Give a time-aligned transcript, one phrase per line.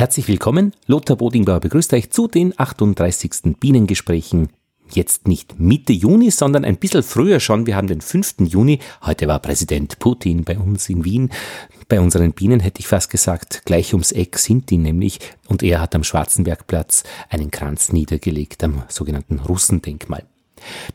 [0.00, 3.54] Herzlich willkommen, Lothar Bodingbauer begrüßt euch zu den 38.
[3.60, 4.48] Bienengesprächen.
[4.90, 7.66] Jetzt nicht Mitte Juni, sondern ein bisschen früher schon.
[7.66, 8.36] Wir haben den 5.
[8.46, 8.78] Juni.
[9.02, 11.28] Heute war Präsident Putin bei uns in Wien.
[11.86, 15.18] Bei unseren Bienen hätte ich fast gesagt, gleich ums Eck sind die nämlich.
[15.48, 20.24] Und er hat am Schwarzenbergplatz einen Kranz niedergelegt am sogenannten Russendenkmal.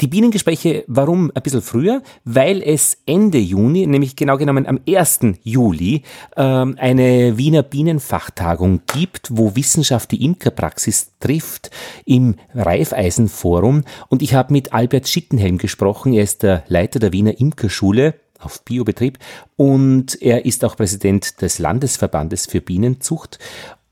[0.02, 2.02] Die Bienengespräche, warum ein bisschen früher?
[2.24, 5.20] Weil es Ende Juni, nämlich genau genommen am 1.
[5.44, 6.04] Juli,
[6.38, 11.72] ähm, eine Wiener Bienenfachtagung gibt, wo Wissenschaft die Imkerpraxis trifft
[12.06, 13.84] im Raiffeisenforum.
[14.10, 16.14] Und ich habe mit Albert Schittenhelm gesprochen.
[16.14, 19.18] Er ist der Leiter der Wiener Imkerschule auf Biobetrieb
[19.56, 23.40] und er ist auch Präsident des Landesverbandes für Bienenzucht.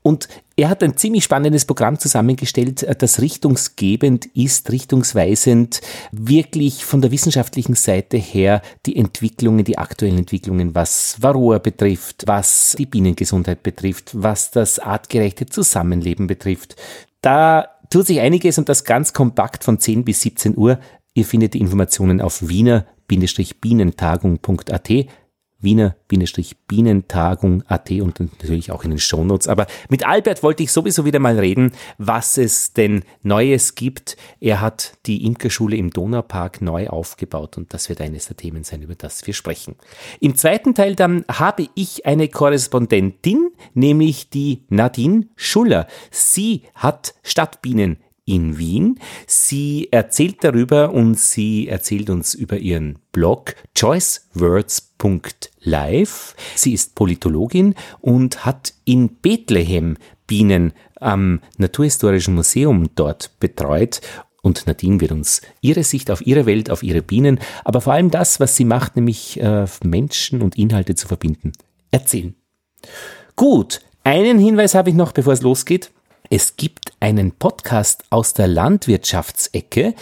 [0.06, 5.80] Und er hat ein ziemlich spannendes Programm zusammengestellt, äh, das richtungsgebend ist, richtungsweisend,
[6.12, 12.76] wirklich von der wissenschaftlichen Seite her die Entwicklungen, die aktuellen Entwicklungen, was Varroa betrifft, was
[12.78, 16.76] die Bienengesundheit betrifft, was das artgerechte Zusammenleben betrifft.
[17.22, 20.80] Da tut sich einiges und das ganz kompakt von 10 bis 17 Uhr.
[21.14, 24.90] Ihr findet die Informationen auf wiener-bienentagung.at
[25.64, 29.48] Wiener-Bienentagung.at und natürlich auch in den Shownotes.
[29.48, 34.16] Aber mit Albert wollte ich sowieso wieder mal reden, was es denn Neues gibt.
[34.40, 38.82] Er hat die Imkerschule im Donaupark neu aufgebaut und das wird eines der Themen sein,
[38.82, 39.74] über das wir sprechen.
[40.20, 45.86] Im zweiten Teil dann habe ich eine Korrespondentin, nämlich die Nadine Schuller.
[46.10, 49.00] Sie hat Stadtbienen in Wien.
[49.26, 56.36] Sie erzählt darüber und sie erzählt uns über ihren Blog choicewords.live.
[56.54, 64.00] Sie ist Politologin und hat in Bethlehem Bienen am Naturhistorischen Museum dort betreut
[64.44, 68.10] und Nadine wird uns ihre Sicht auf ihre Welt, auf ihre Bienen, aber vor allem
[68.10, 71.52] das, was sie macht, nämlich äh, Menschen und Inhalte zu verbinden,
[71.90, 72.34] erzählen.
[73.36, 75.90] Gut, einen Hinweis habe ich noch, bevor es losgeht.
[76.30, 79.94] Es gibt einen Podcast aus der Landwirtschaftsecke,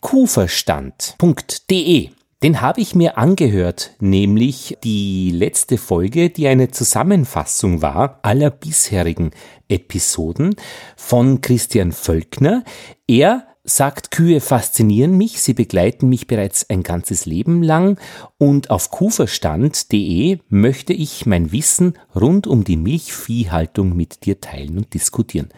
[0.00, 2.08] kuverstand.de.
[2.42, 9.30] Den habe ich mir angehört, nämlich die letzte Folge, die eine Zusammenfassung war aller bisherigen
[9.68, 10.56] Episoden
[10.96, 12.64] von Christian Völkner.
[13.06, 17.98] Er sagt, Kühe faszinieren mich, sie begleiten mich bereits ein ganzes Leben lang
[18.38, 24.94] und auf kuverstand.de möchte ich mein Wissen rund um die Milchviehhaltung mit dir teilen und
[24.94, 25.50] diskutieren.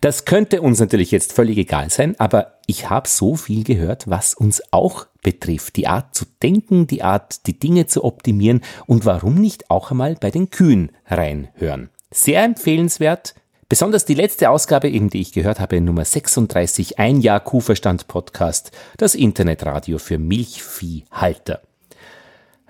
[0.00, 4.34] Das könnte uns natürlich jetzt völlig egal sein, aber ich habe so viel gehört, was
[4.34, 5.76] uns auch betrifft.
[5.76, 10.16] Die Art zu denken, die Art, die Dinge zu optimieren und warum nicht auch einmal
[10.16, 11.90] bei den Kühen reinhören.
[12.10, 13.34] Sehr empfehlenswert.
[13.72, 18.70] Besonders die letzte Ausgabe, eben die ich gehört habe, Nummer 36, ein Jahr Kuhverstand Podcast,
[18.98, 21.62] das Internetradio für Milchviehhalter.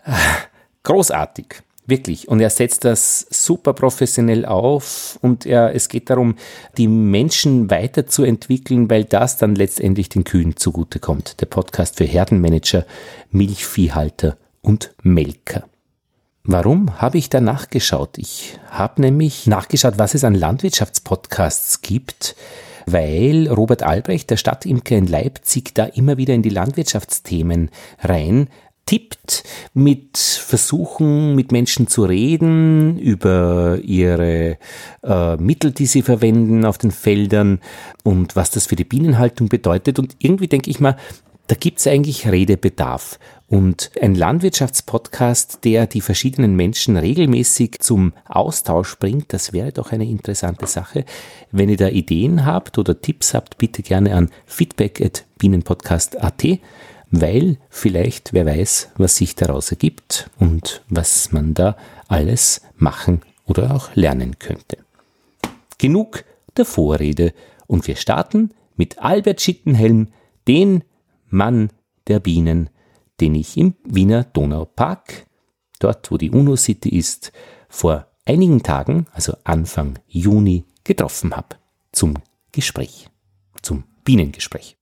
[0.05, 0.15] Ah,
[0.85, 2.29] großartig, wirklich.
[2.29, 6.37] Und er setzt das super professionell auf und er, es geht darum,
[6.79, 11.41] die Menschen weiterzuentwickeln, weil das dann letztendlich den Kühen zugutekommt.
[11.41, 12.87] Der Podcast für Herdenmanager,
[13.33, 15.65] Milchviehhalter und Melker.
[16.45, 18.19] Warum habe ich da nachgeschaut?
[18.19, 22.35] Ich habe nämlich nachgeschaut, was es an Landwirtschaftspodcasts gibt,
[22.87, 27.71] weil Robert Albrecht, der Stadtimker in Leipzig, da immer wieder in die Landwirtschaftsthemen
[28.01, 28.49] rein
[28.87, 34.59] tippt, mit Versuchen, mit Menschen zu reden über ihre
[35.05, 37.61] äh, Mittel, die sie verwenden auf den Feldern
[38.03, 40.01] und was das für die Bienenhaltung bedeutet.
[40.01, 40.97] Und irgendwie denke ich mal,
[41.47, 43.19] da gibt es eigentlich Redebedarf.
[43.53, 50.07] Und ein Landwirtschaftspodcast, der die verschiedenen Menschen regelmäßig zum Austausch bringt, das wäre doch eine
[50.07, 51.05] interessante Sache.
[51.51, 56.61] Wenn ihr da Ideen habt oder Tipps habt, bitte gerne an feedback.bienenpodcast.at,
[57.11, 61.77] weil vielleicht wer weiß, was sich daraus ergibt und was man da
[62.09, 64.79] alles machen oder auch lernen könnte.
[65.77, 66.25] Genug
[66.57, 67.35] der Vorrede
[67.67, 70.09] und wir starten mit Albert Schittenhelm,
[70.49, 70.85] den
[71.29, 71.69] Mann
[72.09, 72.71] der Bienen,
[73.23, 75.27] den ich im Wiener Donaupark,
[75.79, 77.31] dort wo die UNO-City ist,
[77.69, 81.55] vor einigen Tagen, also Anfang Juni, getroffen habe
[81.93, 82.15] zum
[82.51, 83.09] Gespräch,
[83.63, 84.77] zum Bienengespräch.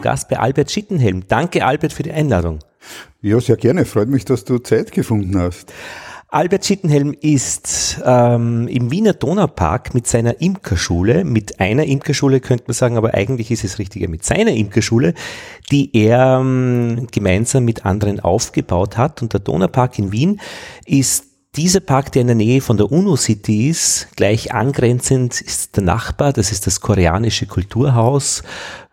[0.00, 1.24] Gast bei Albert Schittenhelm.
[1.28, 2.58] Danke, Albert, für die Einladung.
[3.22, 3.84] Ja, sehr gerne.
[3.84, 5.72] Freut mich, dass du Zeit gefunden hast.
[6.34, 12.74] Albert Schittenhelm ist ähm, im Wiener Donaupark mit seiner Imkerschule, mit einer Imkerschule könnte man
[12.74, 15.14] sagen, aber eigentlich ist es richtiger mit seiner Imkerschule,
[15.70, 19.22] die er ähm, gemeinsam mit anderen aufgebaut hat.
[19.22, 20.40] Und der Donaupark in Wien
[20.84, 25.76] ist dieser Park, der in der Nähe von der UNO City ist, gleich angrenzend ist
[25.76, 28.42] der Nachbar, das ist das koreanische Kulturhaus.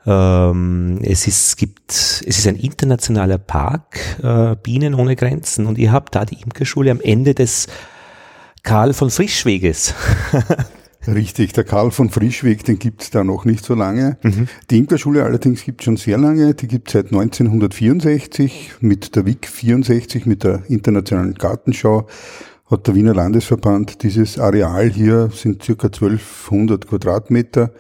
[0.06, 5.68] Ähm, es, ist, gibt, es ist ein internationaler Park, äh, Bienen ohne Grenzen.
[5.68, 7.68] Und ihr habt da die Imkerschule am Ende des
[8.64, 9.94] Karl von Frischweges.
[11.08, 14.18] Richtig, der Karl von Frischweg, den gibt es da noch nicht so lange.
[14.22, 14.48] Mhm.
[14.70, 16.54] Die Imkerschule allerdings gibt es schon sehr lange.
[16.54, 22.08] Die gibt es seit 1964 mit der WIC 64, mit der Internationalen Gartenschau
[22.72, 27.72] hat der Wiener Landesverband dieses Areal hier, sind circa 1200 Quadratmeter,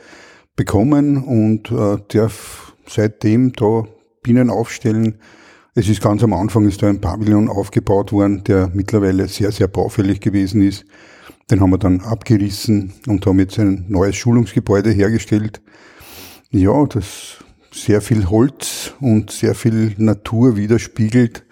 [0.61, 3.85] bekommen und äh, darf seitdem da
[4.21, 5.15] Bienen aufstellen.
[5.73, 9.67] Es ist ganz am Anfang ist da ein Pavillon aufgebaut worden, der mittlerweile sehr, sehr
[9.67, 10.85] baufällig gewesen ist.
[11.49, 15.61] Den haben wir dann abgerissen und haben jetzt ein neues Schulungsgebäude hergestellt.
[16.51, 21.43] Ja, das sehr viel Holz und sehr viel Natur widerspiegelt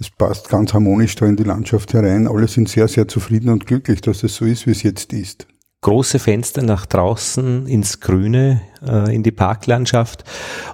[0.00, 2.28] es passt ganz harmonisch da in die Landschaft herein.
[2.28, 5.48] Alle sind sehr, sehr zufrieden und glücklich, dass es so ist, wie es jetzt ist.
[5.80, 10.24] Große Fenster nach draußen ins Grüne, äh, in die Parklandschaft.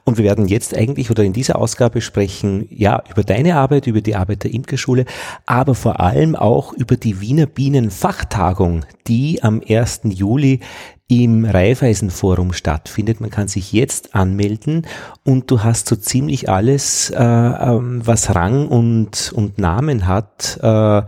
[0.05, 4.01] Und wir werden jetzt eigentlich oder in dieser Ausgabe sprechen, ja, über deine Arbeit, über
[4.01, 5.05] die Arbeit der Imkerschule,
[5.45, 10.01] aber vor allem auch über die Wiener Bienenfachtagung, die am 1.
[10.05, 10.61] Juli
[11.07, 13.21] im Raiffeisenforum stattfindet.
[13.21, 14.87] Man kann sich jetzt anmelden
[15.23, 20.59] und du hast so ziemlich alles, äh, ähm, was Rang und, und Namen hat.
[20.63, 21.03] Äh,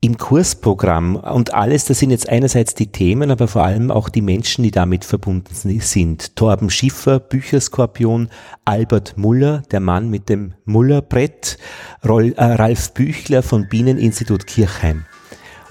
[0.00, 4.22] im Kursprogramm und alles, das sind jetzt einerseits die Themen, aber vor allem auch die
[4.22, 6.36] Menschen, die damit verbunden sind.
[6.36, 8.28] Torben Schiffer, Bücherskorpion,
[8.64, 11.58] Albert Muller, der Mann mit dem Mullerbrett,
[12.02, 15.04] äh, Ralf Büchler von Bieneninstitut Kirchheim.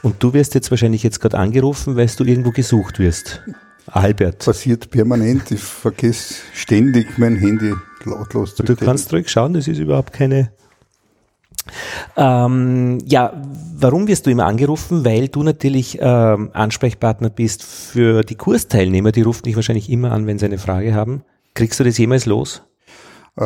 [0.03, 3.41] Und du wirst jetzt wahrscheinlich jetzt gerade angerufen, weil du irgendwo gesucht wirst.
[3.87, 4.43] Albert.
[4.43, 5.49] Passiert permanent.
[5.51, 7.73] Ich vergesse ständig mein Handy
[8.03, 10.51] lautlos zu Du kannst zurückschauen, das ist überhaupt keine.
[12.15, 13.33] Ähm, ja,
[13.77, 15.05] warum wirst du immer angerufen?
[15.05, 19.11] Weil du natürlich ähm, Ansprechpartner bist für die Kursteilnehmer.
[19.11, 21.23] Die rufen dich wahrscheinlich immer an, wenn sie eine Frage haben.
[21.53, 22.61] Kriegst du das jemals los?
[23.37, 23.43] Äh,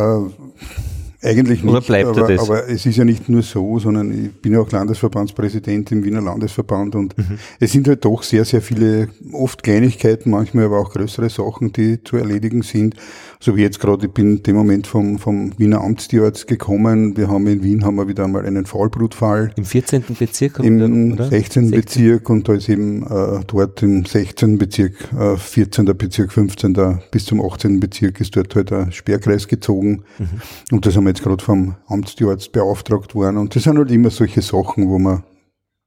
[1.21, 2.41] eigentlich nicht, Oder bleibt aber, das?
[2.41, 6.21] aber es ist ja nicht nur so, sondern ich bin ja auch Landesverbandspräsident im Wiener
[6.21, 7.37] Landesverband und mhm.
[7.59, 12.03] es sind halt doch sehr, sehr viele, oft Kleinigkeiten, manchmal aber auch größere Sachen, die
[12.03, 12.95] zu erledigen sind.
[13.39, 17.17] So wie jetzt gerade, ich bin dem Moment vom, vom Wiener Amtstierarzt gekommen.
[17.17, 19.51] Wir haben in Wien haben wir wieder einmal einen Faulbrutfall.
[19.55, 20.03] Im 14.
[20.17, 20.59] Bezirk?
[20.59, 21.29] Im oder?
[21.29, 21.69] 16.
[21.69, 21.71] 16.
[21.71, 24.57] Bezirk und da ist eben äh, dort im 16.
[24.57, 25.85] Bezirk, äh, 14.
[25.97, 26.99] Bezirk, 15.
[27.11, 27.79] bis zum 18.
[27.79, 30.03] Bezirk ist dort halt ein Sperrkreis gezogen.
[30.17, 30.27] Mhm.
[30.71, 33.37] Und das haben wir jetzt gerade vom Amtstierarzt beauftragt worden.
[33.37, 35.23] Und das sind halt immer solche Sachen, wo man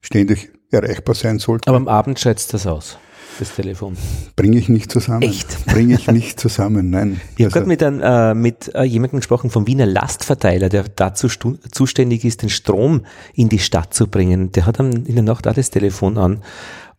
[0.00, 1.69] ständig erreichbar sein sollte.
[1.69, 2.99] Aber am Abend schätzt das aus,
[3.38, 3.97] das Telefon.
[4.37, 5.23] Bringe ich nicht zusammen.
[5.23, 5.67] Echt?
[5.67, 7.21] Bringe ich nicht zusammen, nein.
[7.37, 11.29] Ich habe also, gerade mit, äh, mit äh, jemandem gesprochen vom Wiener Lastverteiler, der dazu
[11.29, 14.53] zuständig ist, den Strom in die Stadt zu bringen.
[14.53, 16.43] Der hat dann in der Nacht auch das Telefon an.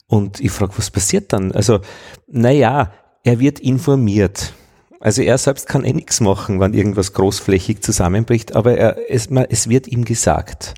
[0.07, 1.51] Und ich frage, was passiert dann?
[1.51, 1.79] Also,
[2.27, 2.91] naja,
[3.23, 4.53] er wird informiert
[4.99, 9.69] also er selbst kann eh nichts machen, wenn irgendwas großflächig zusammenbricht, aber er, es, es
[9.69, 10.75] wird ihm gesagt.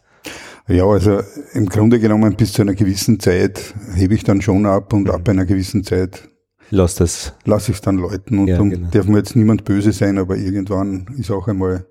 [0.67, 1.21] Ja, also
[1.53, 5.27] im Grunde genommen bis zu einer gewissen Zeit hebe ich dann schon ab und ab
[5.29, 6.29] einer gewissen Zeit
[6.69, 7.33] Lass das.
[7.45, 8.89] Lass ich es dann läuten und ja, genau.
[8.91, 11.85] darf mir jetzt niemand böse sein, aber irgendwann ist auch einmal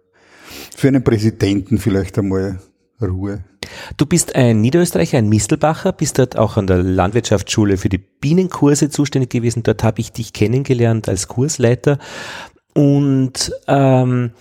[0.76, 2.58] für einen Präsidenten vielleicht einmal
[3.00, 3.44] Ruhe.
[3.96, 8.90] Du bist ein Niederösterreicher, ein Mistelbacher, bist dort auch an der Landwirtschaftsschule für die Bienenkurse
[8.90, 9.62] zuständig gewesen.
[9.62, 11.98] Dort habe ich dich kennengelernt als Kursleiter.
[12.74, 14.32] Und ähm,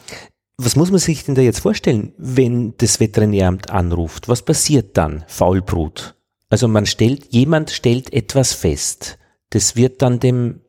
[0.57, 4.29] was muss man sich denn da jetzt vorstellen, wenn das Veterinäramt anruft?
[4.29, 5.23] Was passiert dann?
[5.27, 6.15] Faulbrut.
[6.49, 9.17] Also man stellt, jemand stellt etwas fest.
[9.49, 10.61] Das wird dann dem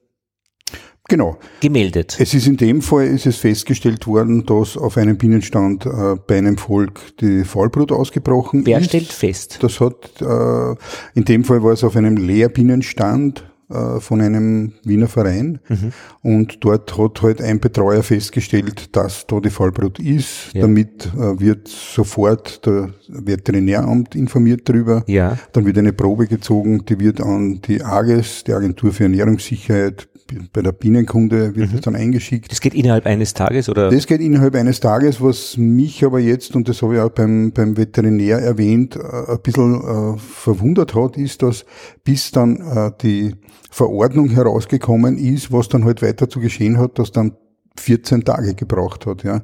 [1.08, 1.38] Genau.
[1.60, 2.16] Gemeldet.
[2.18, 6.38] Es ist in dem Fall ist es festgestellt worden, dass auf einem Bienenstand äh, bei
[6.38, 8.92] einem Volk die Fallbrut ausgebrochen Wer ist.
[8.92, 9.58] Wer stellt fest?
[9.60, 10.74] Das hat äh,
[11.14, 15.92] in dem Fall war es auf einem Lehrbienenstand äh, von einem Wiener Verein mhm.
[16.22, 20.52] und dort hat halt ein Betreuer festgestellt, dass da die Fallbrut ist.
[20.54, 20.62] Ja.
[20.62, 25.02] Damit äh, wird sofort der Veterinäramt informiert darüber.
[25.08, 25.36] Ja.
[25.52, 30.08] Dann wird eine Probe gezogen, die wird an die AGES, die Agentur für Ernährungssicherheit,
[30.52, 31.72] bei der Bienenkunde wird mhm.
[31.72, 32.50] das dann eingeschickt.
[32.50, 33.90] Das geht innerhalb eines Tages oder?
[33.90, 37.52] Das geht innerhalb eines Tages, was mich aber jetzt, und das habe ich auch beim,
[37.52, 41.64] beim Veterinär erwähnt, äh, ein bisschen äh, verwundert hat, ist, dass
[42.04, 43.34] bis dann äh, die
[43.70, 47.32] Verordnung herausgekommen ist, was dann halt weiter zu geschehen hat, dass dann
[47.80, 49.22] 14 Tage gebraucht hat.
[49.22, 49.42] Ja.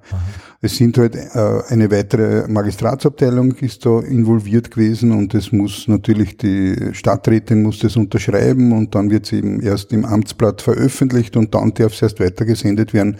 [0.60, 6.36] Es sind halt äh, eine weitere Magistratsabteilung ist da involviert gewesen und es muss natürlich
[6.36, 11.54] die Stadträtin muss das unterschreiben und dann wird es eben erst im Amtsblatt veröffentlicht und
[11.54, 13.16] dann darf es erst weitergesendet werden.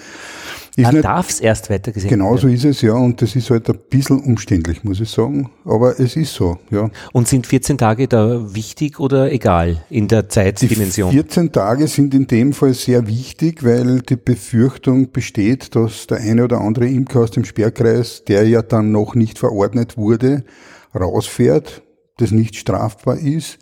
[0.74, 2.94] Ist Man darf es erst weitergesehen Genau so ist es, ja.
[2.94, 5.50] Und das ist halt ein bisschen umständlich, muss ich sagen.
[5.66, 6.90] Aber es ist so, ja.
[7.12, 11.10] Und sind 14 Tage da wichtig oder egal in der Zeitdimension?
[11.10, 16.18] Die 14 Tage sind in dem Fall sehr wichtig, weil die Befürchtung besteht, dass der
[16.18, 20.44] eine oder andere Imker aus dem Sperrkreis, der ja dann noch nicht verordnet wurde,
[20.98, 21.82] rausfährt,
[22.16, 23.58] das nicht strafbar ist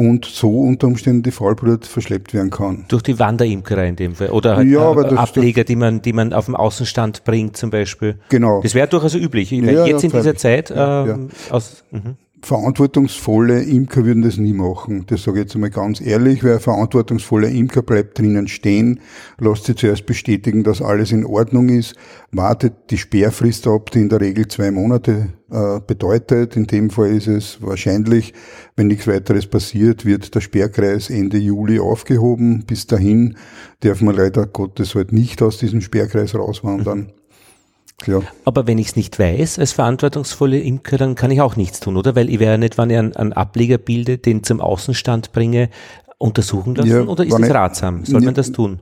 [0.00, 2.86] und so unter Umständen die Faulbrut verschleppt werden kann.
[2.88, 4.30] Durch die Wanderimkerei in dem Fall.
[4.30, 8.18] Oder halt ja, äh, Ableger, die man, die man auf dem Außenstand bringt zum Beispiel.
[8.30, 8.62] Genau.
[8.62, 9.52] Das wäre durchaus üblich.
[9.52, 14.52] Ich ja, jetzt ja, in dieser Zeit ähm, aus, mhm verantwortungsvolle Imker würden das nie
[14.52, 15.04] machen.
[15.06, 19.00] Das sage ich jetzt einmal ganz ehrlich, weil ein verantwortungsvoller Imker bleibt drinnen stehen,
[19.38, 21.94] lässt sich zuerst bestätigen, dass alles in Ordnung ist,
[22.32, 26.56] wartet die Sperrfrist ab, die in der Regel zwei Monate äh, bedeutet.
[26.56, 28.32] In dem Fall ist es wahrscheinlich,
[28.76, 32.64] wenn nichts weiteres passiert, wird der Sperrkreis Ende Juli aufgehoben.
[32.66, 33.36] Bis dahin
[33.80, 37.12] darf man leider Gottes halt nicht aus diesem Sperrkreis rauswandern.
[38.06, 38.20] Ja.
[38.44, 41.96] Aber wenn ich es nicht weiß, als verantwortungsvolle Imker, dann kann ich auch nichts tun,
[41.96, 42.16] oder?
[42.16, 45.68] Weil ich wäre nicht, wenn ich einen, einen Ableger bilde, den zum Außenstand bringe,
[46.18, 48.04] untersuchen lassen, ja, oder ist das ratsam?
[48.04, 48.80] Soll man das tun?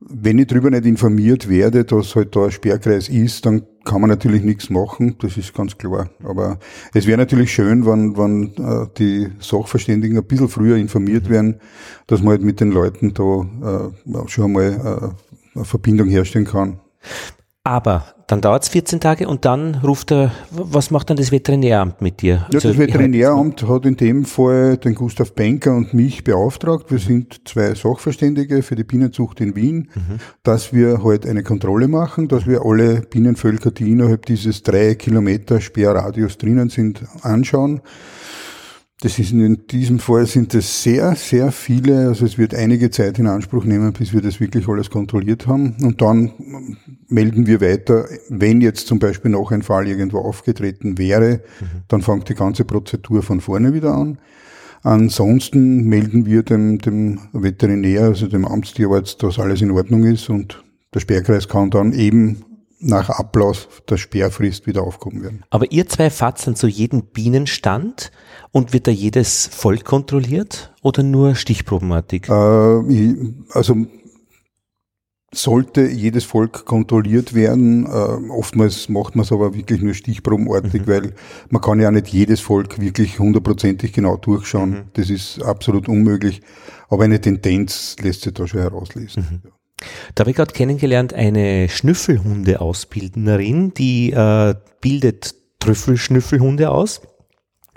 [0.00, 4.10] Wenn ich darüber nicht informiert werde, dass halt da ein Sperrkreis ist, dann kann man
[4.10, 6.10] natürlich nichts machen, das ist ganz klar.
[6.22, 6.58] Aber
[6.94, 11.30] es wäre natürlich schön, wenn, wenn äh, die Sachverständigen ein bisschen früher informiert mhm.
[11.30, 11.60] werden,
[12.06, 15.12] dass man halt mit den Leuten da äh, schon einmal
[15.54, 16.80] äh, eine Verbindung herstellen kann.
[17.64, 22.00] Aber dann dauert es 14 Tage und dann ruft er, was macht dann das Veterinäramt
[22.00, 22.34] mit dir?
[22.34, 26.90] Ja, also, das Veterinäramt hat in dem Fall den Gustav Benker und mich beauftragt.
[26.90, 30.18] Wir sind zwei Sachverständige für die Bienenzucht in Wien, mhm.
[30.42, 35.60] dass wir halt eine Kontrolle machen, dass wir alle Bienenvölker, die innerhalb dieses drei Kilometer
[35.60, 37.80] Sperrradius drinnen sind, anschauen
[39.00, 43.20] das ist in diesem Fall sind es sehr, sehr viele, also es wird einige Zeit
[43.20, 45.76] in Anspruch nehmen, bis wir das wirklich alles kontrolliert haben.
[45.82, 46.32] Und dann
[47.06, 51.66] melden wir weiter, wenn jetzt zum Beispiel noch ein Fall irgendwo aufgetreten wäre, mhm.
[51.86, 54.18] dann fängt die ganze Prozedur von vorne wieder an.
[54.82, 60.64] Ansonsten melden wir dem, dem Veterinär, also dem Amtstierarzt, dass alles in Ordnung ist und
[60.92, 62.44] der Sperrkreis kann dann eben
[62.80, 65.44] nach Ablauf der Sperrfrist wieder aufgehoben werden.
[65.50, 68.12] Aber ihr zwei fahrt dann zu jedem Bienenstand
[68.52, 72.28] und wird da jedes Volk kontrolliert oder nur Stichprobenartig?
[72.28, 73.14] Äh,
[73.50, 73.86] also
[75.32, 77.84] sollte jedes Volk kontrolliert werden.
[77.86, 80.86] Äh, oftmals macht man es aber wirklich nur stichprobenartig, mhm.
[80.86, 81.14] weil
[81.50, 84.70] man kann ja nicht jedes Volk wirklich hundertprozentig genau durchschauen.
[84.70, 84.82] Mhm.
[84.94, 86.40] Das ist absolut unmöglich.
[86.88, 89.42] Aber eine Tendenz lässt sich da schon herauslesen.
[89.44, 89.50] Mhm.
[90.14, 97.02] Da habe ich gerade kennengelernt eine Schnüffelhunde-Ausbildnerin, die äh, bildet Trüffelschnüffelhunde aus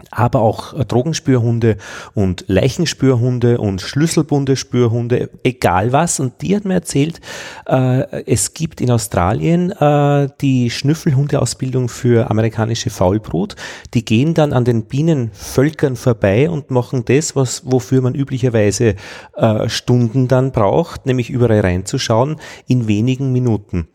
[0.10, 1.78] aber auch Drogenspürhunde
[2.14, 6.20] und Leichenspürhunde und Schlüsselbundespürhunde, egal was.
[6.20, 7.20] Und die hat mir erzählt,
[7.68, 13.56] äh, es gibt in Australien äh, die Schnüffelhundeausbildung für amerikanische Faulbrut.
[13.94, 18.96] Die gehen dann an den Bienenvölkern vorbei und machen das, was, wofür man üblicherweise
[19.36, 23.88] äh, Stunden dann braucht, nämlich überall reinzuschauen, in wenigen Minuten.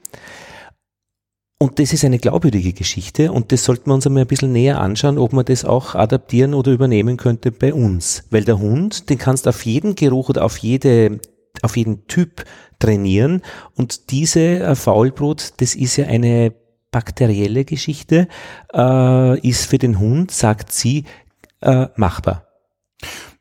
[1.59, 4.79] Und das ist eine glaubwürdige Geschichte und das sollten wir uns einmal ein bisschen näher
[4.79, 8.25] anschauen, ob man das auch adaptieren oder übernehmen könnte bei uns.
[8.31, 11.19] Weil der Hund, den kannst du auf jeden Geruch oder auf jede,
[11.63, 12.45] auf jeden Typ
[12.79, 13.41] trainieren
[13.75, 16.53] und diese äh, Faulbrot, das ist ja eine
[16.91, 18.29] bakterielle Geschichte,
[18.75, 21.05] äh, ist für den Hund, sagt sie,
[21.63, 22.47] äh, machbar.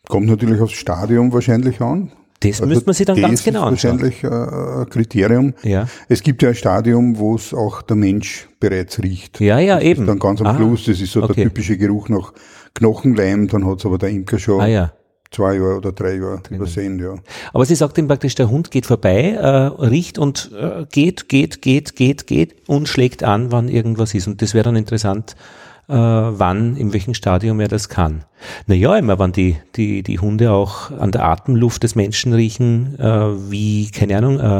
[0.08, 2.14] Kommt natürlich aufs Stadium wahrscheinlich an.
[2.40, 3.98] Das also müsste man sich dann ganz genau anschauen.
[3.98, 5.54] Das ist wahrscheinlich ein Kriterium.
[5.64, 5.88] Ja.
[6.10, 9.40] Es gibt ja ein Stadium, wo es auch der Mensch bereits riecht.
[9.40, 10.02] Ja, ja, das eben.
[10.02, 10.58] Ist dann ganz am Aha.
[10.58, 11.34] Schluss, das ist so okay.
[11.36, 12.34] der typische Geruch nach
[12.74, 14.92] Knochenleim, dann hat es aber der Imker schon ah, ja.
[15.32, 16.62] zwei Jahre oder drei Jahre Drinnen.
[16.62, 17.00] übersehen.
[17.00, 17.16] Ja.
[17.54, 19.48] Aber sie sagt ihm praktisch, der Hund geht vorbei, äh,
[19.86, 24.28] riecht und äh, geht, geht, geht, geht, geht und schlägt an, wann irgendwas ist.
[24.28, 28.26] Und das wäre dann interessant, äh, wann, in welchem Stadium er das kann.
[28.68, 33.52] Naja, immer, wenn die, die, die Hunde auch an der Atemluft des Menschen riechen, äh,
[33.52, 34.60] wie, keine Ahnung, äh,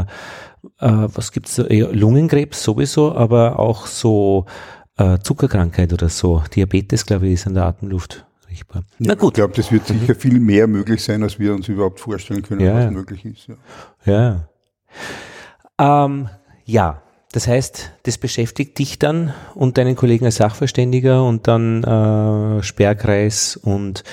[0.80, 4.46] äh, was gibt's Lungenkrebs sowieso, aber auch so
[4.98, 6.44] äh, Zuckerkrankheit oder so.
[6.56, 8.84] Diabetes, glaube ich, ist an der Atemluft riechbar.
[9.00, 9.32] Ja, Na gut.
[9.32, 12.62] Ich glaube, das wird sicher viel mehr möglich sein, als wir uns überhaupt vorstellen können,
[12.62, 13.48] ja, was möglich ist.
[14.06, 14.48] Ja.
[15.78, 16.06] Ja.
[16.06, 16.30] Ähm,
[16.66, 17.02] ja.
[17.36, 23.58] Das heißt, das beschäftigt dich dann und deinen Kollegen als Sachverständiger und dann äh, Sperrkreis
[23.58, 24.06] und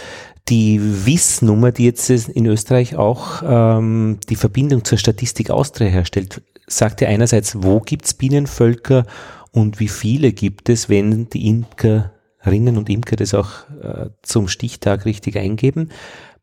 [0.48, 7.00] Die WIS-Nummer, die jetzt in Österreich auch ähm, die Verbindung zur Statistik Austria herstellt, sagt
[7.00, 9.06] ja einerseits, wo gibt's Bienenvölker
[9.52, 15.04] und wie viele gibt es, wenn die Imkerinnen und Imker das auch äh, zum Stichtag
[15.04, 15.90] richtig eingeben.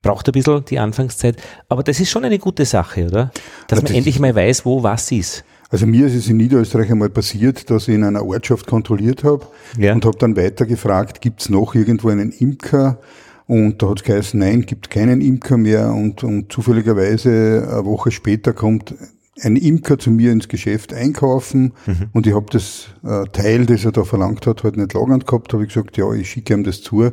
[0.02, 1.36] Braucht ein bisschen die Anfangszeit,
[1.68, 3.32] aber das ist schon eine gute Sache, oder?
[3.68, 5.44] Dass man endlich mal weiß, wo was ist.
[5.70, 9.46] Also mir ist es in Niederösterreich einmal passiert, dass ich in einer Ortschaft kontrolliert habe
[9.78, 9.94] ja.
[9.94, 13.00] und habe dann weiter gefragt, gibt es noch irgendwo einen Imker?
[13.46, 15.92] Und da hat es geheißen, nein, gibt keinen Imker mehr.
[15.94, 18.96] Und, und zufälligerweise eine Woche später kommt
[19.42, 22.10] ein Imker zu mir ins Geschäft einkaufen mhm.
[22.14, 25.54] und ich habe das äh, Teil, das er da verlangt hat, halt nicht lagernd gehabt,
[25.54, 27.12] habe ich gesagt, ja, ich schicke ihm das zu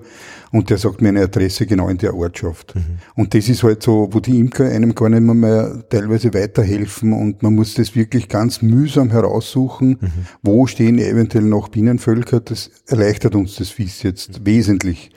[0.53, 2.75] und der sagt mir eine Adresse genau in der Ortschaft.
[2.75, 2.83] Mhm.
[3.15, 7.13] Und das ist halt so, wo die Imker einem gar nicht mehr, mehr teilweise weiterhelfen
[7.13, 10.11] und man muss das wirklich ganz mühsam heraussuchen, mhm.
[10.43, 15.11] wo stehen eventuell noch Bienenvölker, das erleichtert uns das Wiss jetzt wesentlich.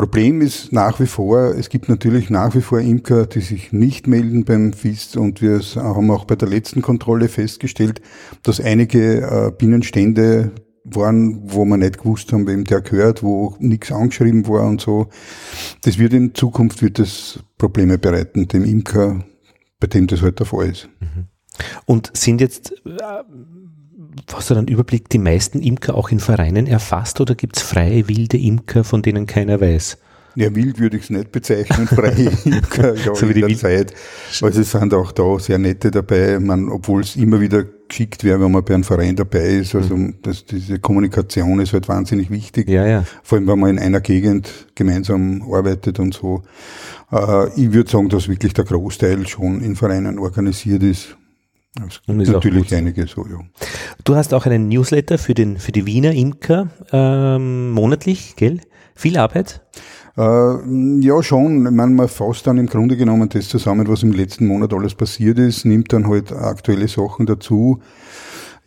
[0.00, 4.06] Problem ist nach wie vor, es gibt natürlich nach wie vor Imker, die sich nicht
[4.06, 8.00] melden beim FIS und wir haben auch bei der letzten Kontrolle festgestellt,
[8.42, 10.52] dass einige äh, Bienenstände
[10.84, 15.08] waren, wo man nicht gewusst haben, wem der gehört, wo nichts angeschrieben war und so.
[15.82, 19.22] Das wird in Zukunft wird das Probleme bereiten, dem Imker,
[19.80, 20.88] bei dem das halt der Fall ist.
[21.00, 21.26] Mhm.
[21.84, 23.22] Und sind jetzt äh,
[24.32, 28.08] hast du dann Überblick, die meisten Imker auch in Vereinen erfasst oder gibt es freie,
[28.08, 29.98] wilde Imker, von denen keiner weiß?
[30.36, 33.92] Ja, wild würde ich es nicht bezeichnen, freie Imker ja, so in der Zeit.
[34.40, 36.38] Also es sind auch da sehr nette dabei,
[36.70, 39.74] obwohl es immer wieder geschickt wäre, wenn man bei einem Verein dabei ist.
[39.74, 40.14] Also mhm.
[40.22, 42.68] das, diese Kommunikation ist halt wahnsinnig wichtig.
[42.68, 43.04] Ja, ja.
[43.22, 46.42] Vor allem, wenn man in einer Gegend gemeinsam arbeitet und so.
[47.10, 51.16] Äh, ich würde sagen, dass wirklich der Großteil schon in Vereinen organisiert ist.
[51.78, 53.38] Es gibt natürlich einige so, ja.
[54.02, 58.60] Du hast auch einen Newsletter für, den, für die Wiener Imker ähm, monatlich, gell?
[58.96, 59.62] Viel Arbeit?
[60.16, 61.64] Äh, ja, schon.
[61.66, 64.96] Ich meine, man fasst dann im Grunde genommen das zusammen, was im letzten Monat alles
[64.96, 67.80] passiert ist, nimmt dann halt aktuelle Sachen dazu.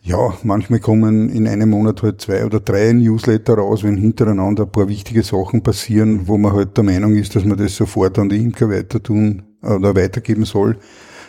[0.00, 4.72] Ja, manchmal kommen in einem Monat halt zwei oder drei Newsletter raus, wenn hintereinander ein
[4.72, 8.30] paar wichtige Sachen passieren, wo man halt der Meinung ist, dass man das sofort an
[8.30, 10.78] die Imker weiter tun oder weitergeben soll.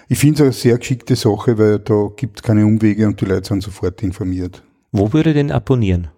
[0.07, 3.25] Ich finde es eine sehr geschickte Sache, weil da gibt es keine Umwege und die
[3.25, 4.61] Leute sind sofort informiert.
[4.91, 6.09] Wo würde denn abonnieren?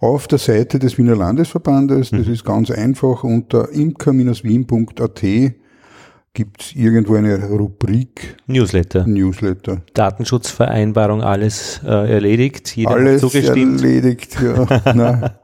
[0.00, 2.32] Auf der Seite des Wiener Landesverbandes, das mhm.
[2.32, 5.22] ist ganz einfach, unter imker-wien.at
[6.34, 8.36] gibt es irgendwo eine Rubrik.
[8.46, 9.06] Newsletter.
[9.06, 9.82] Newsletter.
[9.94, 13.80] Datenschutzvereinbarung, alles äh, erledigt, jeder alles zugestimmt.
[13.80, 15.36] erledigt, ja.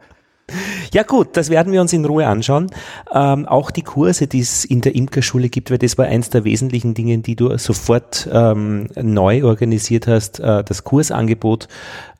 [0.92, 2.70] Ja gut, das werden wir uns in Ruhe anschauen.
[3.12, 6.44] Ähm, auch die Kurse, die es in der Imkerschule gibt, weil das war eins der
[6.44, 11.68] wesentlichen Dinge, die du sofort ähm, neu organisiert hast, äh, das Kursangebot.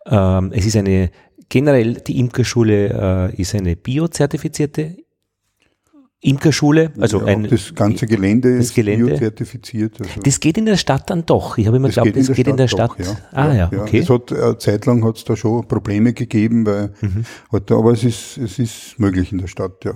[0.07, 1.11] Ähm, es ist eine,
[1.49, 4.97] generell die Imkerschule äh, ist eine biozertifizierte
[6.23, 9.07] Imkerschule, also ja, ein, das ganze Gelände ist Gelände.
[9.07, 9.99] biozertifiziert.
[10.01, 11.57] Also das geht in der Stadt dann doch.
[11.57, 12.91] Ich habe immer geglaubt, das geht in der Stadt.
[12.91, 13.17] Doch, ja.
[13.33, 14.01] Ah ja, ja, okay.
[14.01, 17.25] Es hat eine Zeit lang hat es da schon Probleme gegeben, weil, mhm.
[17.51, 19.93] aber es ist es ist möglich in der Stadt, ja.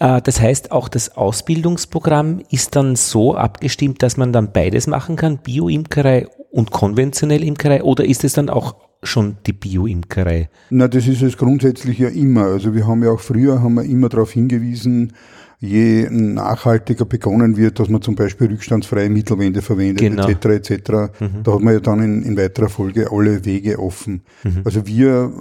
[0.00, 5.16] Ah, das heißt, auch das Ausbildungsprogramm ist dann so abgestimmt, dass man dann beides machen
[5.16, 10.50] kann, Bio-Imkerei und konventionelle Imkerei, oder ist es dann auch schon die Bio-Imkerei?
[10.70, 12.46] Na, das ist es grundsätzlich ja immer.
[12.46, 15.12] Also wir haben ja auch früher haben wir immer darauf hingewiesen,
[15.60, 20.28] je nachhaltiger begonnen wird, dass man zum Beispiel rückstandsfreie Mittelwände verwendet, genau.
[20.28, 20.70] etc.
[20.70, 20.90] etc.
[21.18, 21.42] Mhm.
[21.42, 24.22] Da hat man ja dann in, in weiterer Folge alle Wege offen.
[24.44, 24.62] Mhm.
[24.64, 25.32] Also wir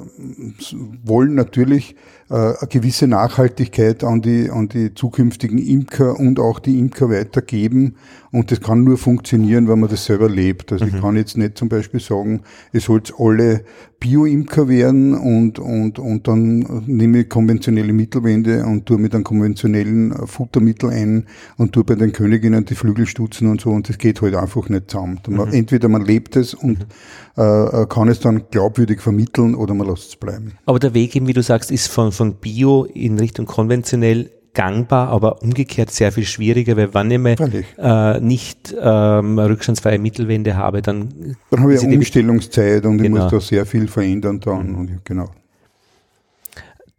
[1.04, 1.96] wollen natürlich
[2.30, 7.96] eine gewisse Nachhaltigkeit an die, an die zukünftigen Imker und auch die Imker weitergeben.
[8.32, 10.72] Und das kann nur funktionieren, wenn man das selber lebt.
[10.72, 10.96] Also mhm.
[10.96, 12.42] ich kann jetzt nicht zum Beispiel sagen,
[12.74, 13.64] es soll alle
[14.00, 20.14] Bio-Imker werden und, und, und dann nehme ich konventionelle Mittelwände und tue mit einem konventionellen
[20.28, 21.26] Futtermittel ein
[21.58, 24.70] und tue bei den Königinnen die Flügel stutzen und so und das geht halt einfach
[24.70, 25.20] nicht zusammen.
[25.28, 25.48] Mhm.
[25.52, 27.44] Entweder man lebt es und mhm.
[27.44, 30.54] äh, kann es dann glaubwürdig vermitteln oder man lässt es bleiben.
[30.68, 35.10] Aber der Weg, eben, wie du sagst, ist von, von Bio in Richtung konventionell gangbar,
[35.10, 37.36] aber umgekehrt sehr viel schwieriger, weil wenn ich mal
[37.78, 41.36] äh, nicht ähm, rückstandsfreie Mittelwände habe, dann...
[41.52, 43.18] Dann habe ich eine Umstellungszeit und genau.
[43.18, 44.76] ich muss da sehr viel verändern dann.
[44.76, 45.30] Und, genau.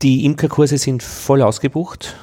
[0.02, 2.14] Die Imkerkurse sind voll ausgebucht.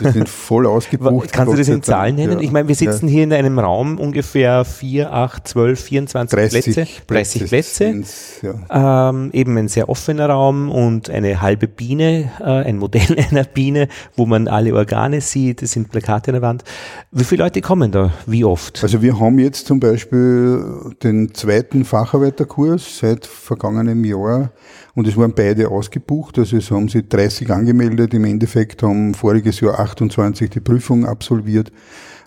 [0.00, 1.32] Wir sind voll ausgebucht.
[1.32, 2.38] Kannst du das in Zahlen nennen?
[2.38, 2.40] Ja.
[2.40, 3.12] Ich meine, wir sitzen ja.
[3.12, 6.74] hier in einem Raum ungefähr 4, 8, 12, 24 30
[7.06, 7.40] Plätze.
[7.40, 8.04] 30 Plätze.
[8.42, 9.10] Ja.
[9.10, 13.88] Ähm, eben ein sehr offener Raum und eine halbe Biene, äh, ein Modell einer Biene,
[14.16, 15.62] wo man alle Organe sieht.
[15.62, 16.64] Es sind Plakate an der Wand.
[17.10, 18.12] Wie viele Leute kommen da?
[18.26, 18.82] Wie oft?
[18.82, 24.50] Also wir haben jetzt zum Beispiel den zweiten Facharbeiterkurs seit vergangenem Jahr
[24.94, 26.38] und es waren beide ausgebucht.
[26.38, 28.14] Also es haben sich 30 angemeldet.
[28.14, 31.72] Im Endeffekt haben voriges Jahr 28 die Prüfung absolviert.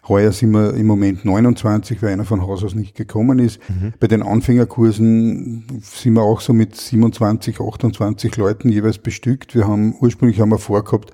[0.08, 3.60] Heuer sind wir im Moment 29, weil einer von Haus aus nicht gekommen ist.
[3.70, 3.94] Mhm.
[4.00, 9.54] Bei den Anfängerkursen sind wir auch so mit 27, 28 Leuten jeweils bestückt.
[9.54, 11.12] Wir haben, ursprünglich haben wir vorgehabt,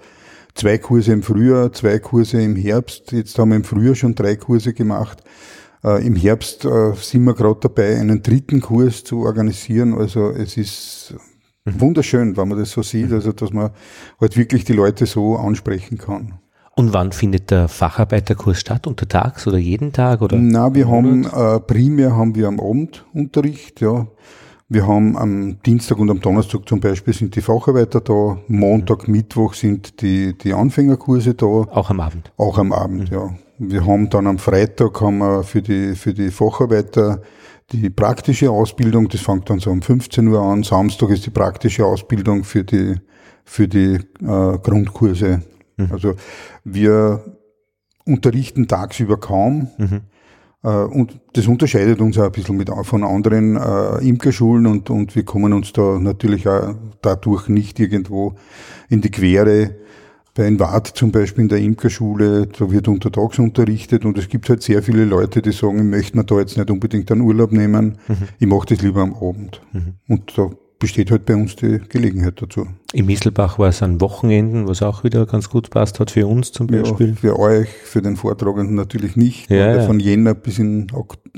[0.54, 3.12] zwei Kurse im Frühjahr, zwei Kurse im Herbst.
[3.12, 5.24] Jetzt haben wir im Frühjahr schon drei Kurse gemacht.
[5.84, 9.94] Äh, Im Herbst äh, sind wir gerade dabei, einen dritten Kurs zu organisieren.
[9.94, 11.16] Also es ist.
[11.66, 13.72] Wunderschön, wenn man das so sieht, also dass man
[14.20, 16.40] halt wirklich die Leute so ansprechen kann.
[16.76, 18.88] Und wann findet der Facharbeiterkurs statt?
[18.88, 20.22] Untertags oder jeden Tag?
[20.22, 24.08] Oder Na, wir haben äh, primär haben wir am Abend Unterricht, ja.
[24.70, 28.40] Wir haben am Dienstag und am Donnerstag zum Beispiel sind die Facharbeiter da.
[28.48, 29.14] Montag, mhm.
[29.14, 31.46] Mittwoch sind die, die Anfängerkurse da.
[31.46, 32.32] Auch am Abend?
[32.38, 33.16] Auch am Abend, mhm.
[33.16, 33.36] ja.
[33.60, 37.22] Wir haben dann am Freitag haben wir für die, für die Facharbeiter
[37.72, 39.10] die praktische Ausbildung.
[39.10, 40.64] Das fängt dann so um 15 Uhr an.
[40.64, 42.96] Samstag ist die praktische Ausbildung für die,
[43.46, 45.42] für die äh, Grundkurse
[45.78, 45.92] Mhm.
[45.92, 46.16] Also
[46.64, 47.24] wir
[48.06, 49.70] unterrichten tagsüber kaum.
[49.78, 50.02] Mhm.
[50.64, 55.16] Äh, und das unterscheidet uns auch ein bisschen mit, von anderen äh, Imkerschulen und, und
[55.16, 58.36] wir kommen uns da natürlich auch dadurch nicht irgendwo
[58.90, 59.76] in die Quere.
[60.36, 64.64] Bei Wart zum Beispiel in der Imkerschule, da wird untertags unterrichtet und es gibt halt
[64.64, 68.00] sehr viele Leute, die sagen, ich möchte mir da jetzt nicht unbedingt einen Urlaub nehmen,
[68.08, 68.18] mhm.
[68.40, 69.62] ich mache das lieber am Abend.
[69.74, 69.94] Mhm.
[70.08, 70.50] Und da
[70.84, 72.68] besteht halt bei uns die Gelegenheit dazu.
[72.92, 76.52] Im Misselbach war es an Wochenenden, was auch wieder ganz gut passt hat für uns
[76.52, 77.12] zum Beispiel.
[77.12, 79.50] Ja, für euch, für den Vortragenden natürlich nicht.
[79.50, 79.86] Ja, ja.
[79.86, 80.88] Von Jänner bis in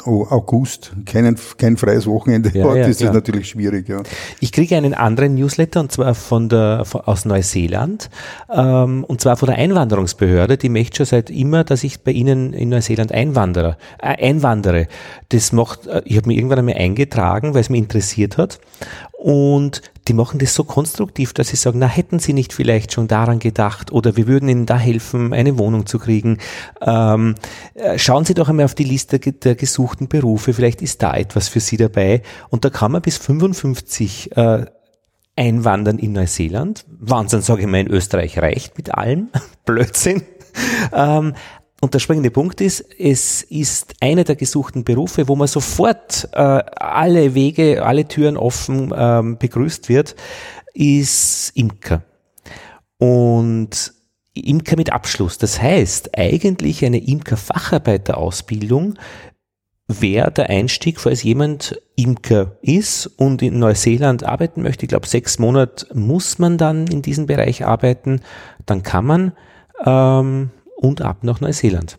[0.04, 3.88] August kein, kein freies Wochenende ja, hat, ist das natürlich schwierig.
[3.88, 4.02] Ja.
[4.40, 8.10] Ich kriege einen anderen Newsletter und zwar von der, von, aus Neuseeland
[8.52, 10.58] ähm, und zwar von der Einwanderungsbehörde.
[10.58, 13.78] Die möchte schon seit immer, dass ich bei Ihnen in Neuseeland einwandere.
[14.00, 14.88] Äh, einwandere.
[15.30, 18.60] Das macht, äh, ich habe mich irgendwann einmal eingetragen, weil es mich interessiert hat
[19.26, 23.08] und die machen das so konstruktiv, dass sie sagen, na, hätten Sie nicht vielleicht schon
[23.08, 26.38] daran gedacht oder wir würden Ihnen da helfen, eine Wohnung zu kriegen.
[26.80, 27.34] Ähm,
[27.74, 31.48] äh, schauen Sie doch einmal auf die Liste der gesuchten Berufe, vielleicht ist da etwas
[31.48, 32.22] für Sie dabei.
[32.50, 34.66] Und da kann man bis 55 äh,
[35.36, 36.86] einwandern in Neuseeland.
[36.88, 39.30] Wahnsinn, sage ich mal, in Österreich reicht mit allem.
[39.66, 40.22] Blödsinn.
[40.94, 41.34] Ähm,
[41.86, 46.40] und der springende Punkt ist, es ist einer der gesuchten Berufe, wo man sofort äh,
[46.40, 50.16] alle Wege, alle Türen offen ähm, begrüßt wird,
[50.74, 52.02] ist Imker.
[52.98, 53.94] Und
[54.34, 55.38] Imker mit Abschluss.
[55.38, 58.96] Das heißt, eigentlich eine Imker-Facharbeiterausbildung
[59.88, 64.86] wäre der Einstieg, falls jemand Imker ist und in Neuseeland arbeiten möchte.
[64.86, 68.22] Ich glaube, sechs Monate muss man dann in diesem Bereich arbeiten.
[68.66, 69.34] Dann kann man
[69.86, 71.98] ähm, und ab nach Neuseeland.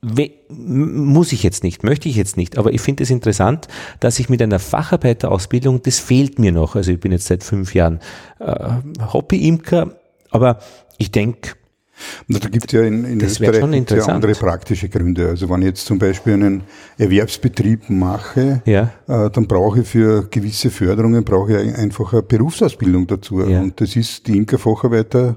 [0.00, 3.66] We muss ich jetzt nicht, möchte ich jetzt nicht, aber ich finde es interessant,
[4.00, 6.76] dass ich mit einer Facharbeiterausbildung, das fehlt mir noch.
[6.76, 7.98] Also ich bin jetzt seit fünf Jahren
[8.38, 8.70] äh,
[9.12, 9.98] Hobby-Imker,
[10.30, 10.60] aber
[10.98, 11.54] ich denke,
[12.28, 13.60] da gibt es ja in, in Österreich
[13.90, 15.28] ja andere praktische Gründe.
[15.28, 16.62] Also wenn ich jetzt zum Beispiel einen
[16.96, 18.92] Erwerbsbetrieb mache, ja.
[19.08, 23.40] äh, dann brauche ich für gewisse Förderungen brauche ich einfach eine Berufsausbildung dazu.
[23.40, 23.60] Ja.
[23.60, 25.36] Und das ist die Imkerfacharbeiter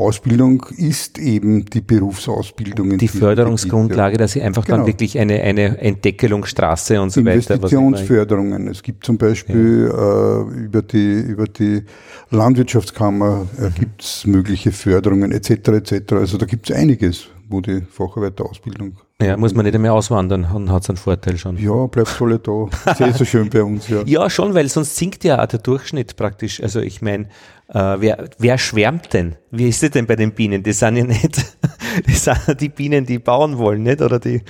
[0.00, 2.98] Ausbildung ist eben die Berufsausbildung.
[2.98, 4.78] Die Förderungsgrundlage, dass sie einfach genau.
[4.78, 7.54] dann wirklich eine, eine Entdeckelungsstraße und so weiter.
[7.54, 8.68] Investitionsförderungen.
[8.68, 10.40] Es gibt zum Beispiel ja.
[10.40, 11.82] äh, über, die, über die
[12.30, 13.74] Landwirtschaftskammer äh, mhm.
[13.74, 15.50] gibt es mögliche Förderungen etc.
[15.50, 16.12] etc.
[16.12, 20.70] Also da gibt es einiges, wo die Facharbeiterausbildung ja, muss man nicht mehr auswandern und
[20.70, 21.58] hat es einen Vorteil schon.
[21.58, 22.68] Ja, bleibt voll da.
[23.06, 24.02] Ist so schön bei uns, ja.
[24.06, 26.62] ja, schon, weil sonst sinkt ja auch der Durchschnitt praktisch.
[26.62, 27.28] Also ich meine,
[27.72, 29.36] äh, wer, wer schwärmt denn?
[29.50, 30.62] Wie ist es denn bei den Bienen?
[30.62, 31.36] Die sind ja nicht,
[32.06, 34.02] das sind die Bienen, die bauen wollen, nicht?
[34.02, 34.42] Oder die,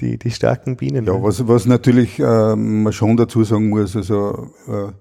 [0.00, 1.06] die, die starken Bienen.
[1.06, 4.92] Ja, was, was natürlich äh, man schon dazu sagen muss, also äh,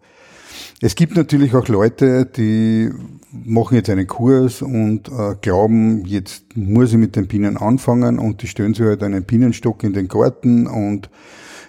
[0.81, 2.91] es gibt natürlich auch Leute, die
[3.31, 8.41] machen jetzt einen Kurs und äh, glauben, jetzt muss ich mit den Bienen anfangen und
[8.41, 11.09] die stellen sich halt einen Bienenstock in den Garten und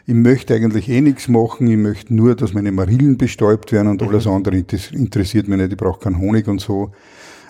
[0.06, 4.02] ich möchte eigentlich eh nichts machen, ich möchte nur, dass meine Marillen bestäubt werden und
[4.02, 4.08] mhm.
[4.08, 6.92] alles andere interessiert mich nicht, ich brauche keinen Honig und so,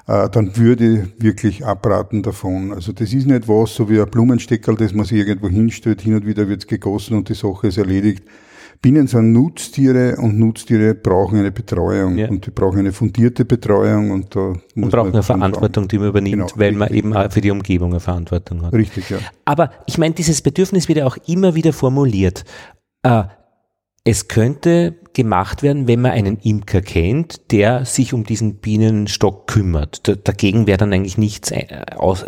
[0.07, 2.73] äh, dann würde ich wirklich abraten davon.
[2.73, 6.14] Also das ist nicht was, so wie ein Blumensteckerl, das man sich irgendwo hinstellt, hin
[6.14, 8.23] und wieder wird's gegossen und die Sache ist erledigt.
[8.85, 12.29] Bienen sind Nutztiere und Nutztiere brauchen eine Betreuung ja.
[12.29, 16.35] und die brauchen eine fundierte Betreuung und da muss brauchen eine Verantwortung, die man übernimmt,
[16.35, 18.75] genau, weil richtig, man eben auch für die Umgebung eine Verantwortung hat.
[18.75, 19.16] Richtig, ja.
[19.47, 22.44] Aber ich meine, dieses Bedürfnis wird ja auch immer wieder formuliert.
[23.03, 23.23] Äh,
[24.05, 30.07] es könnte gemacht werden, wenn man einen Imker kennt, der sich um diesen Bienenstock kümmert.
[30.07, 31.69] D dagegen wäre dann eigentlich nichts ein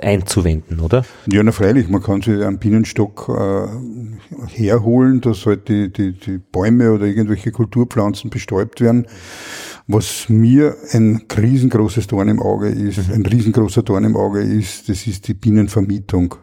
[0.01, 1.05] einzuwenden, oder?
[1.31, 3.67] Ja, na freilich, man kann sich einen Bienenstock äh,
[4.55, 9.07] herholen, dass halt die, die, die Bäume oder irgendwelche Kulturpflanzen bestäubt werden.
[9.89, 13.15] Was mir ein riesengroßes Dorn im Auge ist, Mhm.
[13.15, 16.35] ein riesengroßer Dorn im Auge ist, das ist die Bienenvermietung.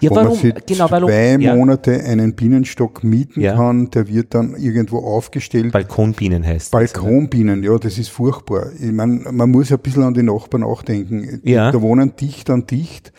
[0.00, 0.28] Ja, wo warum?
[0.30, 1.08] man sich Genau, warum?
[1.10, 1.54] zwei Ja.
[1.54, 3.54] Monate einen Bienenstock mieten Ja.
[3.54, 5.72] kann, der wird dann irgendwo aufgestellt.
[5.72, 7.02] Balkonbienen heißt das, oder?
[7.02, 8.68] Balkonbienen, ja, das ist furchtbar.
[8.80, 11.40] Ich meine, man muss ja ein bisschen an die Nachbarn nachdenken.
[11.44, 11.70] Ja.
[11.72, 13.12] Da wohnen dicht an dicht.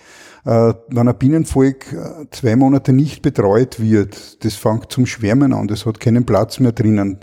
[0.43, 5.67] Äh, wenn ein Bienenvolk äh, zwei Monate nicht betreut wird, das fängt zum Schwärmen an,
[5.67, 7.19] das hat keinen Platz mehr drinnen.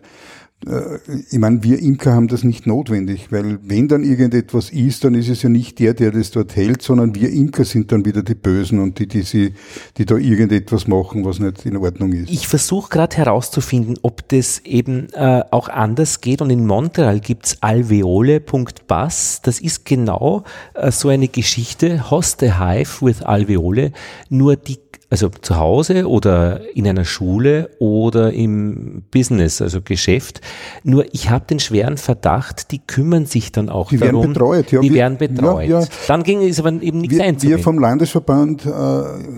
[0.67, 0.99] Äh,
[1.31, 5.29] ich meine, wir Imker haben das nicht notwendig, weil wenn dann irgendetwas ist, dann ist
[5.29, 8.35] es ja nicht der, der das dort hält, sondern wir Imker sind dann wieder die
[8.35, 9.55] Bösen und die, die, sie,
[9.97, 12.31] die da irgendetwas machen, was nicht in Ordnung ist.
[12.31, 16.43] Ich versuche gerade herauszufinden, ob das eben äh, auch anders geht.
[16.43, 19.41] Und in Montreal gibt's alveole.bass.
[19.43, 22.11] Das ist genau äh, so eine Geschichte.
[22.11, 23.93] Host a Hive with Alveole.
[24.29, 24.79] Nur die,
[25.15, 30.41] also zu Hause oder in einer Schule oder im Business, also Geschäft.
[30.83, 34.33] Nur ich habe den schweren Verdacht, die kümmern sich dann auch Die werden darum.
[34.33, 34.81] betreut, ja.
[34.81, 35.69] Die Wir- werden betreut.
[35.69, 35.87] ja, ja.
[36.09, 37.63] Dann ging es aber eben nichts Wir, wir einzuwenden.
[37.63, 38.69] vom Landesverband äh,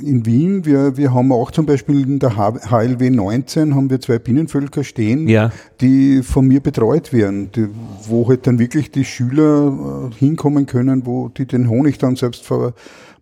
[0.09, 4.19] in Wien, wir, wir haben auch zum Beispiel in der HLW 19 haben wir zwei
[4.19, 5.53] Bienenvölker stehen, Ja.
[5.83, 7.67] die von mir betreut werden, die,
[8.09, 12.47] wo halt dann wirklich die Schüler äh, hinkommen können, wo die den Honig dann selbst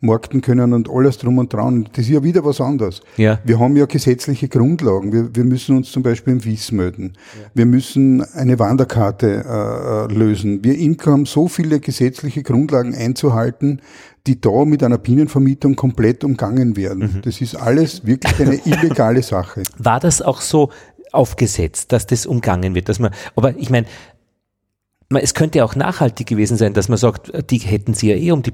[0.04, 1.88] vermarkten können und alles drum und dran.
[1.92, 3.00] Das ist ja wieder was anderes.
[3.16, 3.38] Ja.
[3.44, 5.12] Wir haben ja gesetzliche Grundlagen.
[5.12, 7.14] Wir, wir müssen uns zum Beispiel im Wies melden.
[7.54, 10.62] Wir müssen eine Wanderkarte äh, lösen.
[10.62, 13.80] Wir Imker haben so viele gesetzliche Grundlagen einzuhalten,
[14.26, 17.20] die da mit einer Bienenvermietung komplett umgangen werden.
[17.24, 19.62] Das ist alles wirklich eine illegale Sache.
[19.78, 20.70] war das auch so
[21.12, 23.86] aufgesetzt, dass das umgangen wird, dass man, aber ich meine,
[25.10, 28.32] es könnte ja auch nachhaltig gewesen sein, dass man sagt, die hätten sich ja eh
[28.32, 28.50] um die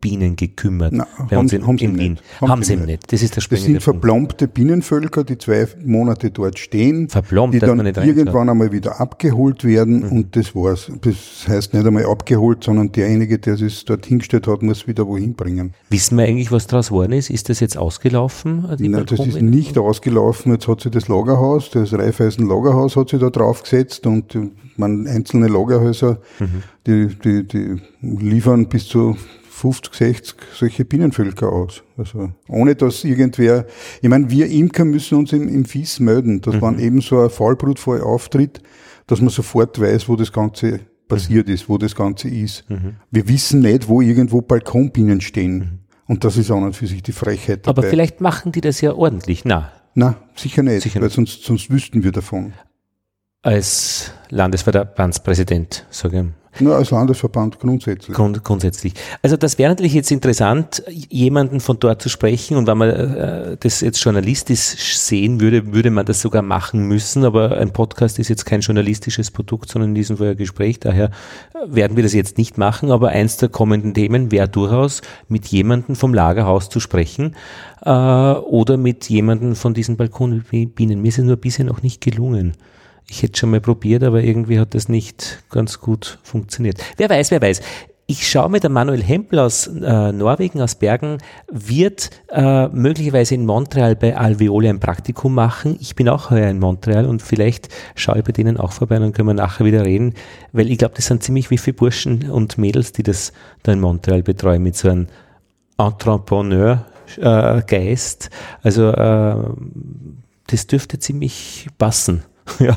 [0.00, 0.94] Balkonbienen gekümmert
[1.28, 1.98] bei haben sie- in, haben sie in.
[1.98, 2.18] Wien.
[2.40, 2.86] Haben Haben sie sie nicht.
[2.86, 3.12] nicht.
[3.12, 4.00] Das ist der Das springende sind Punkt.
[4.00, 10.00] verplombte Bienenvölker, die zwei Monate dort stehen, Verplombt, die dann irgendwann einmal wieder abgeholt werden
[10.06, 10.12] Mhm.
[10.12, 10.90] und das war's.
[11.00, 15.34] Das heißt nicht einmal abgeholt, sondern derjenige, der es dort hingestellt hat, muss wieder wohin
[15.34, 15.74] bringen.
[15.90, 17.30] Wissen wir eigentlich, was daraus geworden ist?
[17.30, 18.66] Ist das jetzt ausgelaufen?
[18.78, 20.52] Die Nein, das ist nicht ausgelaufen.
[20.52, 25.06] Jetzt hat sich das Lagerhaus, das Raiffeisen Lagerhaus hat sich da draufgesetzt und äh, man,
[25.08, 26.62] einzelne Lagerhäuser, Mhm.
[26.86, 29.16] die, die, die liefern bis zu
[29.58, 31.82] 50, 60 solche Bienenvölker aus.
[31.96, 33.66] Also ohne dass irgendwer,
[34.00, 36.62] ich meine, wir Imker müssen uns im, im Fies melden, dass Mhm.
[36.62, 38.60] wenn eben so ein Fallbrutfall auftritt,
[39.06, 42.68] dass man sofort weiß, wo das Ganze passiert ist, wo das Ganze ist.
[42.68, 42.96] Mhm.
[43.10, 45.80] Wir wissen nicht, wo irgendwo Balkonbienen stehen.
[46.06, 47.80] Und das ist an und für sich die Frechheit dabei.
[47.82, 49.44] Aber vielleicht machen die das ja ordentlich.
[49.44, 52.52] Na, Na, sicher nicht, Sicher weil sonst, sonst wüssten wir davon.
[53.42, 58.16] als Landesverbandspräsident, sage ich Nur als Landesverband grundsätzlich.
[58.16, 58.94] Grund, grundsätzlich.
[59.22, 63.56] Also das wäre natürlich jetzt interessant, jemanden von dort zu sprechen und wenn man äh,
[63.58, 68.28] das jetzt journalistisch sehen würde, würde man das sogar machen müssen, aber ein Podcast ist
[68.28, 71.10] jetzt kein journalistisches Produkt, sondern in diesem Fall ein Gespräch, daher
[71.54, 75.46] äh, werden wir das jetzt nicht machen, aber eins der kommenden Themen wäre durchaus mit
[75.46, 77.36] jemandem vom Lagerhaus zu sprechen
[77.82, 81.02] äh, oder mit jemandem von diesen Balkonbienen.
[81.02, 82.54] Mir ist es nur bisher noch nicht gelungen.
[83.10, 86.78] Ich hätte schon mal probiert, aber irgendwie hat das nicht ganz gut funktioniert.
[86.98, 87.62] Wer weiß, wer weiß.
[88.10, 91.18] Ich schaue mir, der Manuel Hempel aus äh, Norwegen, aus Bergen,
[91.50, 95.76] wird äh, möglicherweise in Montreal bei Alveole ein Praktikum machen.
[95.78, 99.02] Ich bin auch heuer in Montreal und vielleicht schaue ich bei denen auch vorbei und
[99.02, 100.14] dann können wir nachher wieder reden,
[100.52, 103.80] weil ich glaube, das sind ziemlich wie viele Burschen und Mädels, die das da in
[103.80, 105.08] Montreal betreuen mit so einem
[105.76, 108.30] Entrepreneur-Geist.
[108.62, 109.36] also äh,
[110.46, 112.22] das dürfte ziemlich passen.
[112.58, 112.76] Ja,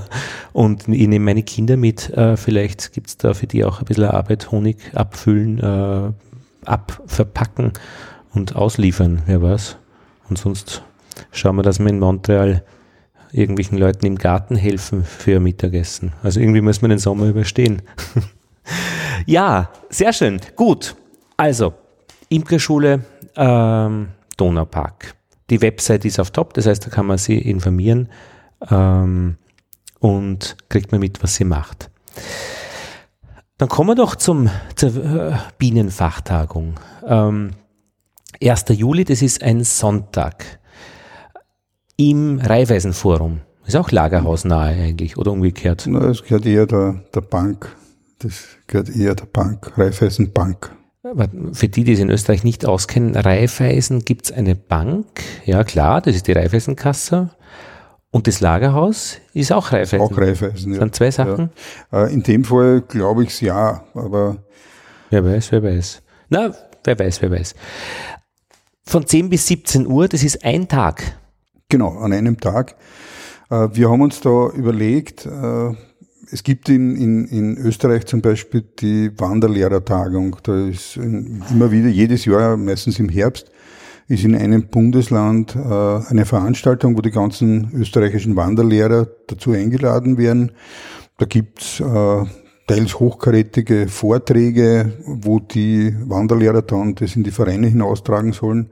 [0.53, 2.09] und ich nehme meine Kinder mit.
[2.09, 6.11] Äh, vielleicht gibt's da für die auch ein bisschen Arbeit, Honig abfüllen, äh,
[6.65, 7.73] abverpacken
[8.33, 9.77] und ausliefern, wer weiß.
[10.29, 10.83] Und sonst
[11.31, 12.63] schauen wir, dass wir in Montreal
[13.31, 16.13] irgendwelchen Leuten im Garten helfen für Mittagessen.
[16.21, 17.81] Also irgendwie muss man den Sommer überstehen.
[19.25, 20.39] ja, sehr schön.
[20.55, 20.95] Gut.
[21.37, 21.73] Also,
[22.29, 23.05] Imkerschule
[23.35, 25.15] ähm, Donaupark.
[25.49, 28.09] Die Website ist auf top, das heißt, da kann man sich informieren.
[28.69, 29.37] Ähm,
[30.01, 31.89] und kriegt man mit, was sie macht.
[33.57, 36.73] Dann kommen wir doch zum, zur äh, Bienenfachtagung.
[37.05, 37.51] Ähm,
[38.43, 38.65] 1.
[38.69, 40.59] Juli, das ist ein Sonntag.
[41.95, 43.41] Im Raiffeisenforum.
[43.67, 45.85] Ist auch lagerhausnahe eigentlich, oder umgekehrt?
[45.87, 47.75] Na, es gehört eher der, der Bank.
[48.17, 50.75] Das gehört eher der Bank, Raiffeisen Bank.
[51.03, 55.05] Aber Für die, die es in Österreich nicht auskennen, Raiffeisen gibt es eine Bank.
[55.45, 57.29] Ja klar, das ist die Raiffeisenkasse.
[58.13, 60.01] Und das Lagerhaus ist auch Raiffeisen.
[60.01, 60.79] Auch Raiffeisen, Das ja.
[60.85, 61.49] sind zwei Sachen.
[61.91, 62.05] ja.
[62.07, 64.37] Äh, In dem Fall glaube ich es ja, aber
[65.09, 66.01] Wer weiß, wer weiß.
[66.29, 67.53] Na, wer weiß, wer weiß.
[68.85, 71.17] Von 10 bis 17 Uhr, das ist ein Tag.
[71.69, 72.75] genau, an einem Tag.
[73.49, 75.71] Äh, Wir haben uns da überlegt, äh,
[76.33, 80.37] es gibt in, in, in Österreich zum Beispiel die Wanderlehrertagung.
[80.43, 83.51] Da ist immer wieder, jedes Jahr, meistens im Herbst,
[84.07, 90.51] ist in einem Bundesland äh, eine Veranstaltung, wo die ganzen österreichischen Wanderlehrer dazu eingeladen werden.
[91.17, 92.25] Da gibt's äh,
[92.67, 98.71] teils hochkarätige Vorträge, wo die Wanderlehrer dann das in die Vereine hinaustragen sollen.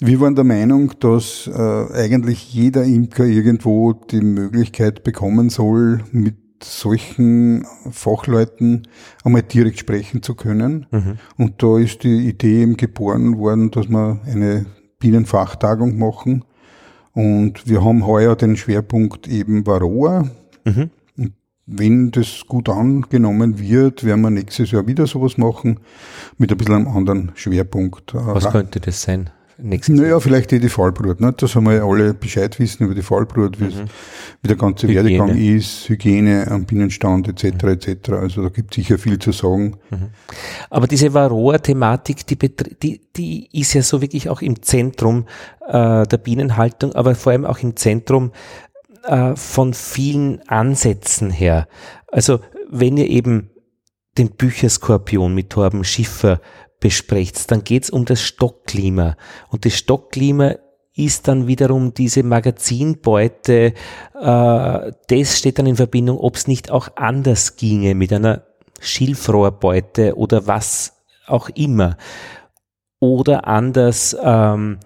[0.00, 6.41] Wir waren der Meinung, dass äh, eigentlich jeder Imker irgendwo die Möglichkeit bekommen soll, mit
[6.64, 8.88] solchen Fachleuten
[9.24, 10.86] einmal direkt sprechen zu können.
[10.90, 11.18] Mhm.
[11.36, 14.66] Und da ist die Idee eben geboren worden, dass wir eine
[14.98, 16.44] Bienenfachtagung machen.
[17.12, 20.30] Und wir haben heuer den Schwerpunkt eben Varroa.
[20.64, 20.90] Mhm.
[21.66, 25.80] wenn das gut angenommen wird, werden wir nächstes Jahr wieder sowas machen,
[26.38, 28.14] mit ein bisschen einem anderen Schwerpunkt.
[28.14, 29.30] Was könnte das sein?
[29.58, 31.32] Nächstes Naja, vielleicht eh die Fallbrut, ne?
[31.32, 33.88] dass wir alle Bescheid wissen über die Fallbrut, wie, mhm.
[34.42, 35.04] wie der ganze Hygiene.
[35.04, 37.62] Werdegang ist, Hygiene am Binnenstand etc.
[37.62, 37.68] Mhm.
[37.70, 38.10] etc.
[38.10, 39.76] Also da gibt sicher viel zu sagen.
[39.90, 40.08] Mhm.
[40.70, 45.26] Aber diese Varroa-Thematik, die, die, die ist ja so wirklich auch im Zentrum
[45.68, 48.32] äh, der Bienenhaltung, aber vor allem auch im Zentrum
[49.04, 51.68] äh, von vielen Ansätzen her.
[52.08, 53.50] Also wenn ihr eben
[54.18, 56.40] den Bücherskorpion mit Torben Schiffer
[56.82, 59.16] besprecht, dann geht es um das Stockklima.
[59.48, 60.56] Und das Stockklima
[60.94, 63.72] ist dann wiederum diese Magazinbeute,
[64.20, 68.42] äh, das steht dann in Verbindung, ob es nicht auch anders ginge mit einer
[68.80, 71.96] Schilfrohrbeute oder was auch immer.
[72.98, 74.78] Oder anders ähm,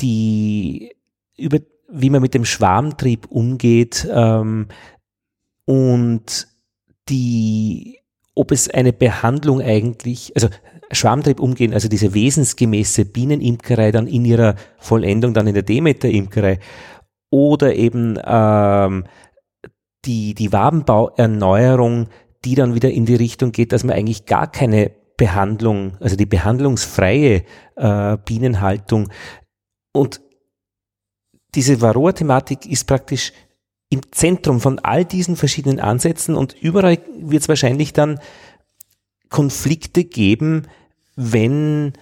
[0.00, 0.94] die
[1.36, 1.58] über
[1.90, 4.68] wie man mit dem Schwarmtrieb umgeht ähm,
[5.64, 6.48] und
[7.08, 7.98] die
[8.34, 10.48] ob es eine Behandlung eigentlich, also
[10.90, 16.58] Schwarmtrieb umgehen, also diese wesensgemäße Bienenimkerei dann in ihrer Vollendung dann in der Demeter-Imkerei
[17.30, 19.04] oder eben ähm,
[20.04, 22.08] die, die Wabenbauerneuerung,
[22.44, 26.26] die dann wieder in die Richtung geht, dass man eigentlich gar keine Behandlung, also die
[26.26, 27.42] behandlungsfreie
[27.76, 29.10] äh, Bienenhaltung.
[29.92, 30.20] Und
[31.54, 33.32] diese Varroa-Thematik ist praktisch
[33.90, 38.20] im Zentrum von all diesen verschiedenen Ansätzen und überall wird es wahrscheinlich dann
[39.28, 40.62] Konflikte geben,
[41.16, 41.92] wenn,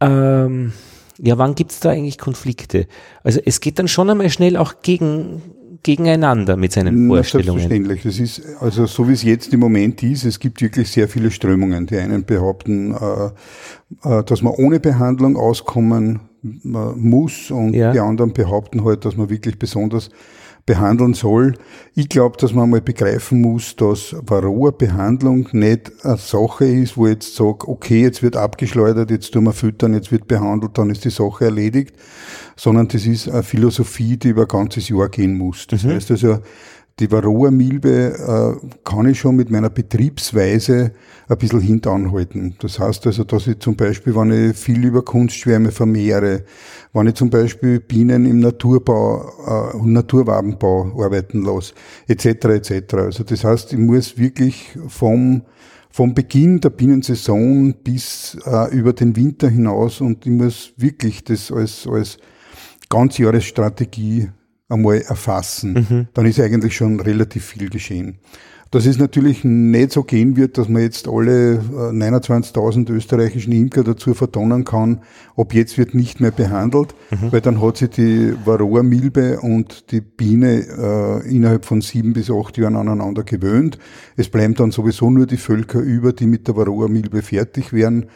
[0.00, 0.72] ähm,
[1.18, 2.86] ja, wann gibt es da eigentlich Konflikte?
[3.22, 5.42] Also es geht dann schon einmal schnell auch gegen,
[5.82, 7.60] gegeneinander mit seinen Na, Vorstellungen.
[7.60, 8.02] Selbstverständlich.
[8.02, 11.30] Das ist, also so wie es jetzt im Moment ist, es gibt wirklich sehr viele
[11.30, 11.86] Strömungen.
[11.86, 17.92] Die einen behaupten, äh, äh, dass man ohne Behandlung auskommen äh, muss und ja.
[17.92, 20.10] die anderen behaupten halt, dass man wirklich besonders
[20.66, 21.54] behandeln soll.
[21.94, 27.14] Ich glaube, dass man mal begreifen muss, dass Varroa-Behandlung nicht eine Sache ist, wo ich
[27.14, 31.04] jetzt sage, okay, jetzt wird abgeschleudert, jetzt tun wir füttern, jetzt wird behandelt, dann ist
[31.04, 31.94] die Sache erledigt,
[32.56, 35.66] sondern das ist eine Philosophie, die über ein ganzes Jahr gehen muss.
[35.66, 35.90] Das mhm.
[35.90, 36.38] heißt also,
[37.00, 40.92] die Varroa-Milbe äh, kann ich schon mit meiner Betriebsweise
[41.28, 42.54] ein bisschen hintanhalten.
[42.60, 46.44] Das heißt also, dass ich zum Beispiel, wenn ich viel über Kunstschwärme vermehre,
[46.92, 51.74] wenn ich zum Beispiel Bienen im Naturbau äh, und Naturwabenbau arbeiten lasse,
[52.06, 52.26] etc.
[52.26, 52.94] etc.
[52.94, 55.42] Also das heißt, ich muss wirklich vom
[55.90, 61.52] vom Beginn der Bienensaison bis äh, über den Winter hinaus und ich muss wirklich das
[61.52, 62.18] als, als
[62.88, 64.30] Ganzjahresstrategie
[64.68, 66.06] einmal erfassen, mhm.
[66.14, 68.18] dann ist eigentlich schon relativ viel geschehen.
[68.70, 73.84] Dass es natürlich nicht so gehen wird, dass man jetzt alle 29.000 äh, österreichischen Imker
[73.84, 75.02] dazu verdonnen kann,
[75.36, 77.30] ob jetzt wird nicht mehr behandelt, mhm.
[77.30, 82.58] weil dann hat sich die Varroa-Milbe und die Biene äh, innerhalb von sieben bis acht
[82.58, 83.78] Jahren aneinander gewöhnt.
[84.16, 88.06] Es bleiben dann sowieso nur die Völker über, die mit der Varroa-Milbe fertig werden.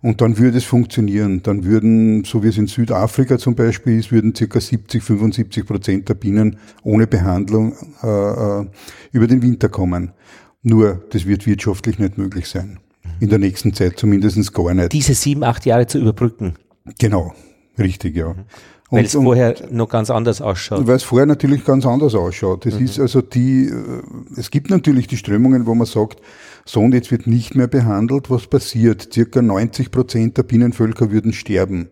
[0.00, 1.42] Und dann würde es funktionieren.
[1.42, 6.08] Dann würden, so wie es in Südafrika zum Beispiel ist, würden circa 70, 75 Prozent
[6.08, 8.66] der Bienen ohne Behandlung äh, äh,
[9.12, 10.12] über den Winter kommen.
[10.62, 12.78] Nur, das wird wirtschaftlich nicht möglich sein.
[13.20, 14.92] In der nächsten Zeit zumindest gar nicht.
[14.92, 16.54] Diese sieben, acht Jahre zu überbrücken.
[16.98, 17.34] Genau,
[17.78, 18.34] richtig, ja.
[18.34, 18.44] Mhm.
[18.90, 20.86] Weil es vorher noch ganz anders ausschaut.
[20.86, 22.64] Weil es vorher natürlich ganz anders ausschaut.
[22.64, 22.86] Das mhm.
[22.86, 24.02] ist also die, äh,
[24.36, 26.20] es gibt natürlich die Strömungen, wo man sagt,
[26.64, 29.12] so und jetzt wird nicht mehr behandelt, was passiert?
[29.12, 31.88] Circa 90 Prozent der Bienenvölker würden sterben.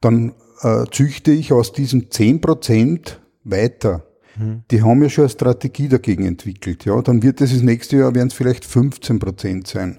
[0.00, 0.32] Dann
[0.62, 4.04] äh, züchte ich aus diesen 10 Prozent weiter.
[4.36, 4.62] Mhm.
[4.70, 6.84] Die haben ja schon eine Strategie dagegen entwickelt.
[6.84, 9.98] Ja, dann wird es das nächste Jahr werden es vielleicht 15 Prozent sein,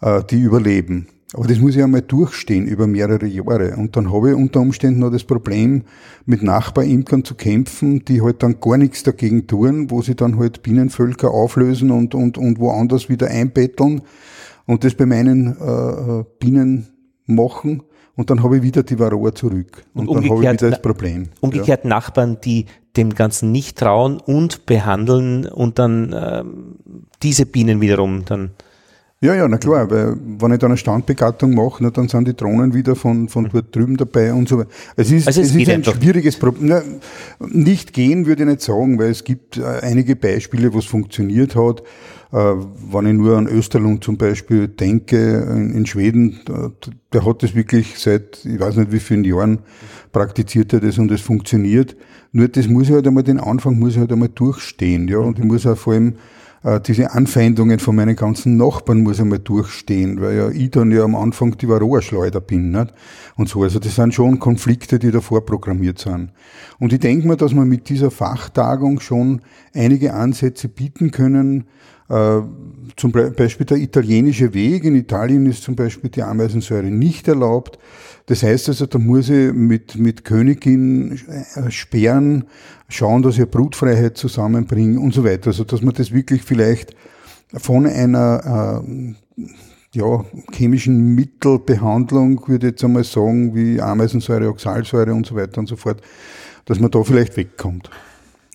[0.00, 1.08] äh, die überleben.
[1.34, 3.76] Aber das muss ich einmal durchstehen über mehrere Jahre.
[3.76, 5.84] Und dann habe ich unter Umständen noch das Problem,
[6.26, 10.62] mit Nachbarimkern zu kämpfen, die halt dann gar nichts dagegen tun, wo sie dann halt
[10.62, 14.02] Bienenvölker auflösen und, und, und woanders wieder einbetteln
[14.66, 16.88] und das bei meinen äh, Bienen
[17.26, 17.84] machen.
[18.16, 19.84] Und dann habe ich wieder die Varroa zurück.
[19.94, 21.28] Und, und dann habe ich wieder das Problem.
[21.40, 21.90] Umgekehrt ja.
[21.90, 26.42] Nachbarn, die dem Ganzen nicht trauen und behandeln und dann äh,
[27.22, 28.50] diese Bienen wiederum dann
[29.22, 32.34] ja, ja, na klar, weil wenn ich dann eine Standbegattung mache, na, dann sind die
[32.34, 34.70] Drohnen wieder von, von dort drüben dabei und so weiter.
[34.96, 37.00] Es ist, also es, es ist ein schwieriges Problem.
[37.38, 41.54] Nicht gehen würde ich nicht sagen, weil es gibt äh, einige Beispiele, wo es funktioniert
[41.54, 41.82] hat.
[42.32, 45.40] Äh, wenn ich nur an Österlund zum Beispiel denke,
[45.74, 46.40] in, Schweden,
[47.12, 49.58] der, hat das wirklich seit, ich weiß nicht wie vielen Jahren,
[50.12, 51.94] praktiziert er das und es funktioniert.
[52.32, 55.38] Nur das muss ich halt einmal, den Anfang muss ich halt einmal durchstehen, ja, und
[55.38, 56.14] ich muss auch vor allem
[56.86, 61.14] diese Anfeindungen von meinen ganzen Nachbarn muss einmal durchstehen, weil ja ich dann ja am
[61.14, 62.70] Anfang die Varroa-Schleuder bin.
[62.70, 62.92] Nicht?
[63.36, 66.32] Und so, also das sind schon Konflikte, die da vorprogrammiert sind.
[66.78, 69.40] Und ich denke mir, dass wir mit dieser Fachtagung schon
[69.74, 71.64] einige Ansätze bieten können,
[72.10, 72.40] äh,
[72.96, 74.84] zum Beispiel der italienische Weg.
[74.84, 77.78] In Italien ist zum Beispiel die Ameisensäure nicht erlaubt.
[78.30, 81.18] Das heißt also, da muss ich mit, mit Königin
[81.56, 82.44] äh, sperren,
[82.88, 85.48] schauen, dass ich Brutfreiheit zusammenbringe und so weiter.
[85.48, 86.94] Also, dass man das wirklich vielleicht
[87.52, 89.14] von einer äh,
[89.94, 95.66] ja, chemischen Mittelbehandlung, würde ich jetzt einmal sagen, wie Ameisensäure, Oxalsäure und so weiter und
[95.66, 96.00] so fort,
[96.66, 97.90] dass man da vielleicht wegkommt.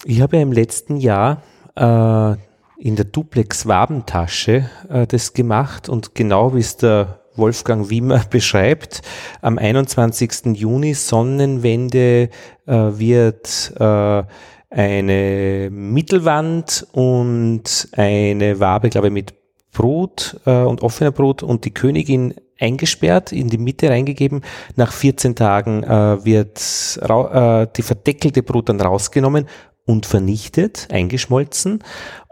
[0.05, 1.43] Ich habe ja im letzten Jahr
[1.75, 2.35] äh,
[2.81, 9.01] in der Duplex-Wabentasche äh, das gemacht und genau wie es der Wolfgang Wimmer beschreibt.
[9.41, 10.57] Am 21.
[10.57, 12.29] Juni Sonnenwende
[12.65, 14.23] äh, wird äh,
[14.69, 19.33] eine Mittelwand und eine Wabe, glaube ich, mit
[19.71, 24.41] Brut äh, und offener Brut und die Königin eingesperrt, in die Mitte reingegeben.
[24.75, 26.59] Nach 14 Tagen äh, wird
[27.01, 29.47] äh, die verdeckelte Brut dann rausgenommen
[29.85, 31.83] und vernichtet, eingeschmolzen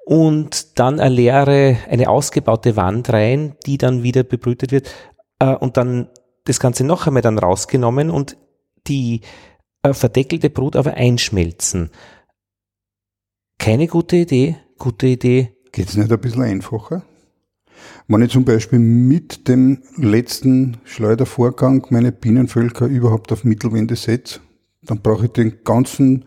[0.06, 4.89] und dann eine leere, eine ausgebaute Wand rein, die dann wieder bebrütet wird
[5.39, 6.10] äh, und dann
[6.45, 8.38] das Ganze noch einmal dann rausgenommen und
[8.88, 9.22] die
[9.84, 11.89] äh, verdeckelte Brut aber einschmelzen.
[13.58, 15.56] Keine gute Idee, gute Idee.
[15.72, 17.04] Geht es nicht ein bisschen einfacher?
[18.08, 24.41] Wenn ich zum Beispiel mit dem letzten Schleudervorgang meine Bienenvölker überhaupt auf Mittelwände setze,
[24.82, 26.26] dann brauche ich den ganzen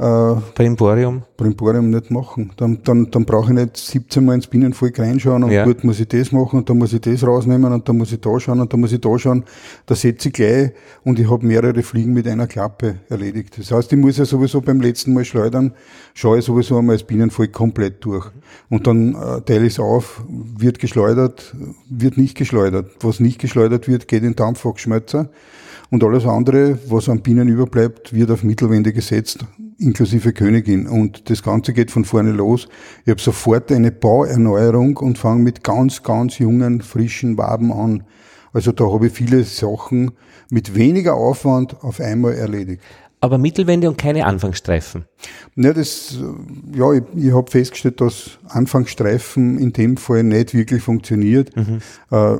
[0.00, 1.24] äh, Brimborium?
[1.36, 2.52] Brimborium nicht machen.
[2.56, 5.64] Dann, dann, dann brauche ich nicht 17 Mal ins Binnenvolk reinschauen und ja.
[5.64, 8.20] gut muss ich das machen und dann muss ich das rausnehmen und dann muss ich
[8.20, 9.44] da schauen und dann muss ich da schauen.
[9.84, 10.72] Da setze ich gleich
[11.04, 13.58] und ich habe mehrere Fliegen mit einer Klappe erledigt.
[13.58, 15.74] Das heißt, ich muss ja sowieso beim letzten Mal schleudern,
[16.14, 18.30] schaue ich sowieso einmal das Binnenvolk komplett durch.
[18.70, 21.54] Und dann äh, teile ich es auf, wird geschleudert,
[21.90, 22.90] wird nicht geschleudert.
[23.00, 25.28] Was nicht geschleudert wird, geht in den Dampfwachschmelzer.
[25.90, 29.44] Und alles andere, was an Bienen überbleibt, wird auf Mittelwände gesetzt
[29.80, 30.86] inklusive Königin.
[30.86, 32.68] Und das Ganze geht von vorne los.
[33.04, 38.04] Ich habe sofort eine Bauerneuerung und fange mit ganz, ganz jungen, frischen Waben an.
[38.52, 40.12] Also da habe ich viele Sachen
[40.50, 42.82] mit weniger Aufwand auf einmal erledigt
[43.20, 45.04] aber Mittelwände und keine Anfangsstreifen.
[45.54, 46.18] Ja, das,
[46.74, 51.54] ja, ich, ich habe festgestellt, dass Anfangsstreifen in dem Fall nicht wirklich funktioniert.
[51.54, 51.80] Mhm.
[52.10, 52.36] Äh,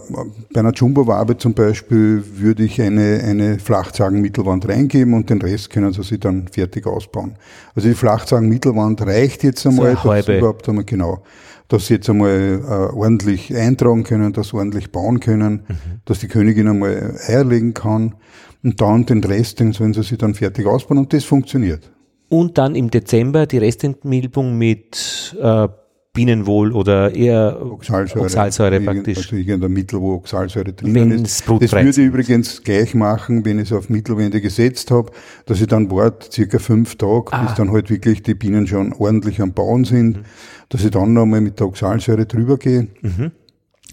[0.53, 5.93] bei einer Jumbo-Wabe zum Beispiel würde ich eine, eine Flachzagen-Mittelwand reingeben und den Rest können
[5.93, 7.37] sie sich dann fertig ausbauen.
[7.74, 11.22] Also die Flachzagen-Mittelwand reicht jetzt einmal, so dass überhaupt einmal genau
[11.70, 16.01] dass sie jetzt einmal äh, ordentlich eintragen können, dass sie ordentlich bauen können, mhm.
[16.05, 18.16] dass die Königin einmal Eier legen kann.
[18.62, 21.90] Und dann den Rest, den sollen sie sich dann fertig ausbauen und das funktioniert.
[22.28, 25.68] Und dann im Dezember die Restentmilbung mit äh,
[26.12, 29.18] Bienenwohl oder eher Oxalsäure, Oxalsäure praktisch.
[29.18, 31.48] Also irgendein Mittel, wo Oxalsäure drin ist.
[31.48, 35.12] Das würde ich übrigens gleich machen, wenn ich es auf Mittelwände gesetzt habe,
[35.46, 37.44] dass ich dann warte, circa fünf Tage, ah.
[37.44, 40.22] bis dann halt wirklich die Bienen schon ordentlich am Bauen sind, mhm.
[40.68, 42.88] dass ich dann nochmal mit der Oxalsäure drüber gehe.
[43.02, 43.30] Mhm.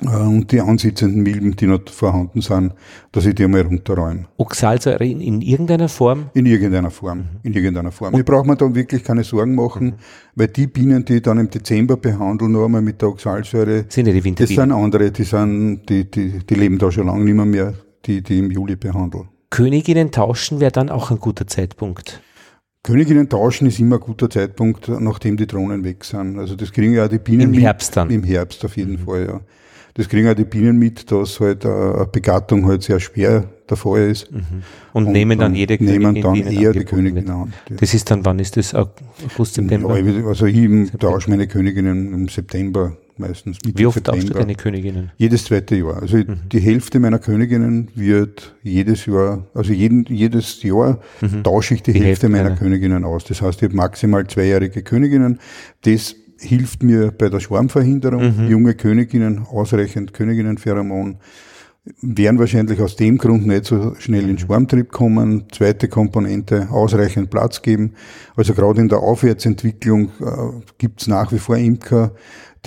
[0.04, 2.74] Äh, und die ansitzenden Milben, die noch vorhanden sind,
[3.12, 4.26] dass ich die einmal runterräume.
[4.38, 6.30] Oxalsäure in, in irgendeiner Form?
[6.34, 7.20] In irgendeiner Form.
[7.20, 7.26] Mhm.
[7.44, 8.14] In irgendeiner Form.
[8.14, 9.94] Und ich brauche mir da wirklich keine Sorgen machen, mhm.
[10.36, 14.08] weil die Bienen, die ich dann im Dezember behandeln, noch einmal mit der Oxalsäure, sind
[14.08, 17.36] ja die das sind andere, die sind, die, die, die leben da schon lange nicht
[17.36, 17.74] mehr, mehr
[18.06, 19.30] die, die im Juli behandeln.
[19.50, 22.22] Königinnen tauschen wäre dann auch ein guter Zeitpunkt.
[22.84, 26.38] Königinnen tauschen ist immer ein guter Zeitpunkt, nachdem die Drohnen weg sind.
[26.38, 28.10] Also das kriegen ja auch die Bienen Im Herbst dann?
[28.10, 29.00] Im Herbst auf jeden mhm.
[29.00, 29.42] Fall, ja.
[29.98, 34.12] Das kriegen auch die Bienen mit, dass halt eine Begattung halt sehr schwer der Fall
[34.12, 34.32] ist.
[34.32, 34.42] Mhm.
[34.94, 37.54] Und, und, nehmen dann jede Königin nehmen dann eher die Königin an.
[37.70, 38.76] Das ist dann, wann ist das?
[38.76, 39.90] August, September?
[40.28, 43.58] Also ich tausche meine Königinnen im September meistens.
[43.66, 44.24] Mitte Wie oft September.
[44.24, 45.12] du deine Königinnen?
[45.18, 46.00] Jedes zweite Jahr.
[46.00, 46.42] Also mhm.
[46.52, 51.44] die Hälfte meiner Königinnen wird jedes Jahr, also jeden, jedes Jahr mhm.
[51.44, 53.26] tausche ich die, die Hälfte, Hälfte meiner Königinnen aus.
[53.26, 55.40] Das heißt, ich habe maximal zweijährige Königinnen.
[55.82, 58.38] Das hilft mir bei der Schwarmverhinderung.
[58.38, 58.48] Mhm.
[58.48, 61.18] Junge Königinnen, ausreichend Königinnenpheromon
[62.02, 65.46] werden wahrscheinlich aus dem Grund nicht so schnell in Schwarmtrieb kommen.
[65.52, 67.94] Zweite Komponente, ausreichend Platz geben.
[68.36, 72.12] Also gerade in der Aufwärtsentwicklung äh, gibt es nach wie vor Imker,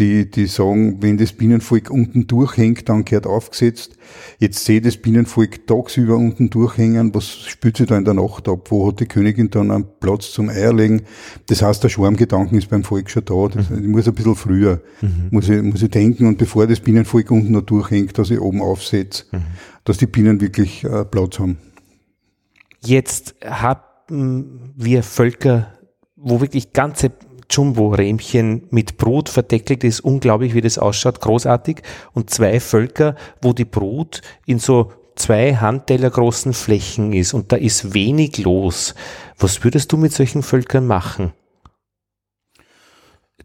[0.00, 3.96] die, die sagen, wenn das Bienenvolk unten durchhängt, dann gehört aufgesetzt.
[4.38, 8.70] Jetzt sehe das Bienenvolk tagsüber unten durchhängen, was spürt sich da in der Nacht ab?
[8.70, 11.02] Wo hat die Königin dann einen Platz zum Eierlegen?
[11.46, 13.48] Das heißt, der Schwarmgedanken ist beim Volk schon da.
[13.48, 13.82] Das, mhm.
[13.82, 15.28] Ich muss ein bisschen früher, mhm.
[15.30, 18.62] muss, ich, muss ich denken und bevor das Bienenvolk unten noch durchhängt, dass ich oben
[18.62, 19.42] aufsetze, mhm.
[19.84, 21.58] dass die Bienen wirklich äh, Platz haben.
[22.82, 25.74] Jetzt haben wir Völker,
[26.16, 27.12] wo wirklich ganze
[27.50, 30.00] Jumbo-Rähmchen mit Brut verdeckelt ist.
[30.00, 31.20] Unglaublich, wie das ausschaut.
[31.20, 31.82] Großartig.
[32.12, 37.56] Und zwei Völker, wo die Brut in so zwei Handteller großen Flächen ist und da
[37.56, 38.94] ist wenig los.
[39.38, 41.32] Was würdest du mit solchen Völkern machen?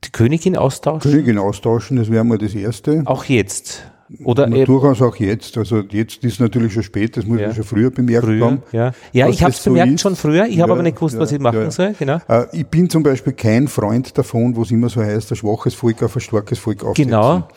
[0.04, 1.12] Die Königin austauschen?
[1.12, 3.04] Königin austauschen, das wäre mal das Erste.
[3.06, 3.92] Auch jetzt?
[4.24, 5.58] Oder Na, durchaus auch jetzt.
[5.58, 7.48] Also jetzt ist natürlich schon spät, das muss ja.
[7.48, 8.64] man schon früher bemerkt früher, haben.
[8.72, 11.16] Ja, ja ich habe es bemerkt so schon früher, ich ja, habe aber nicht gewusst,
[11.16, 11.96] ja, was ich machen soll.
[11.98, 12.20] Genau.
[12.28, 15.74] Äh, ich bin zum Beispiel kein Freund davon, wo es immer so heißt, ein schwaches
[15.74, 17.12] Volk auf ein starkes Volk aufsetzen.
[17.12, 17.48] Genau.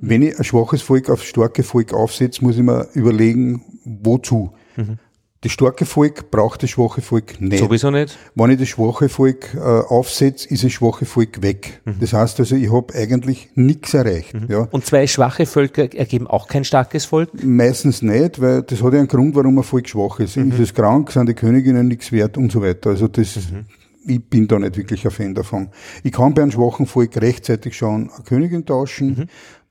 [0.00, 4.52] Wenn ich ein schwaches Volk auf starke Volk aufsetze, muss ich mir überlegen, wozu.
[4.76, 4.98] Mhm.
[5.40, 7.60] Das starke Volk braucht das schwache Volk nicht.
[7.60, 8.18] Sowieso nicht.
[8.34, 11.80] Wenn ich das schwache Volk äh, aufsetze, ist das schwache Volk weg.
[11.84, 11.94] Mhm.
[12.00, 14.34] Das heißt also, ich habe eigentlich nichts erreicht.
[14.34, 14.46] Mhm.
[14.48, 14.68] Ja.
[14.72, 17.30] Und zwei schwache Völker ergeben auch kein starkes Volk?
[17.44, 20.36] Meistens nicht, weil das hat ja einen Grund, warum ein Volk schwach ist.
[20.36, 20.50] Mhm.
[20.50, 22.90] Ist es krank, sind die Königinnen nichts wert und so weiter.
[22.90, 23.66] Also das, mhm.
[24.08, 25.68] ich bin da nicht wirklich ein Fan davon.
[26.02, 29.08] Ich kann bei einem schwachen Volk rechtzeitig schon eine Königin tauschen.
[29.10, 29.26] Mhm.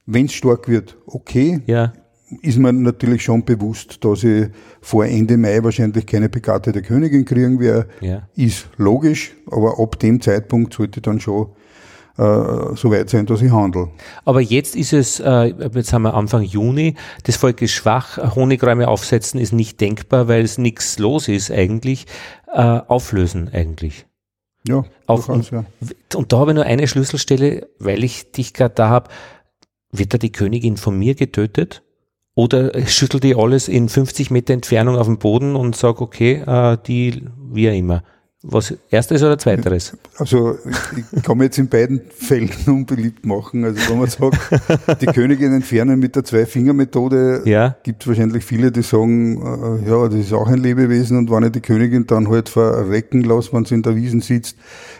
[0.06, 1.60] Wenn es stark wird, okay.
[1.66, 1.92] Ja
[2.42, 4.48] ist mir natürlich schon bewusst, dass ich
[4.82, 7.88] vor Ende Mai wahrscheinlich keine begattete Königin kriegen werde.
[8.02, 8.28] Ja.
[8.36, 11.48] Ist logisch, aber ab dem Zeitpunkt sollte dann schon
[12.18, 13.90] äh, so weit sein, dass ich handle.
[14.26, 18.88] Aber jetzt ist es, äh, jetzt haben wir Anfang Juni, das Volk ist schwach, Honigräume
[18.88, 22.08] aufsetzen ist nicht denkbar, weil es nichts los ist eigentlich.
[22.54, 24.06] Äh, auflösen eigentlich.
[24.68, 25.64] Ja, Auf, und, ja.
[26.16, 29.10] und da habe ich nur eine Schlüsselstelle, weil ich dich gerade da habe.
[29.92, 31.84] Wird da die Königin von mir getötet?
[32.38, 36.78] Oder schüttelt die alles in 50 Meter Entfernung auf den Boden und sag, okay, äh,
[36.86, 38.04] die, wie auch immer.
[38.50, 39.98] Was erstes oder zweiteres?
[40.16, 40.58] Also
[41.14, 43.66] ich kann mir jetzt in beiden Fällen unbeliebt machen.
[43.66, 44.38] Also wenn man sagt,
[45.02, 47.76] die Königin entfernen mit der Zwei-Finger-Methode, ja.
[47.84, 51.44] gibt es wahrscheinlich viele, die sagen, äh, ja, das ist auch ein Lebewesen und wenn
[51.44, 54.56] ich die Königin dann halt verrecken lasse, wenn sie in der Wiesen sitzt,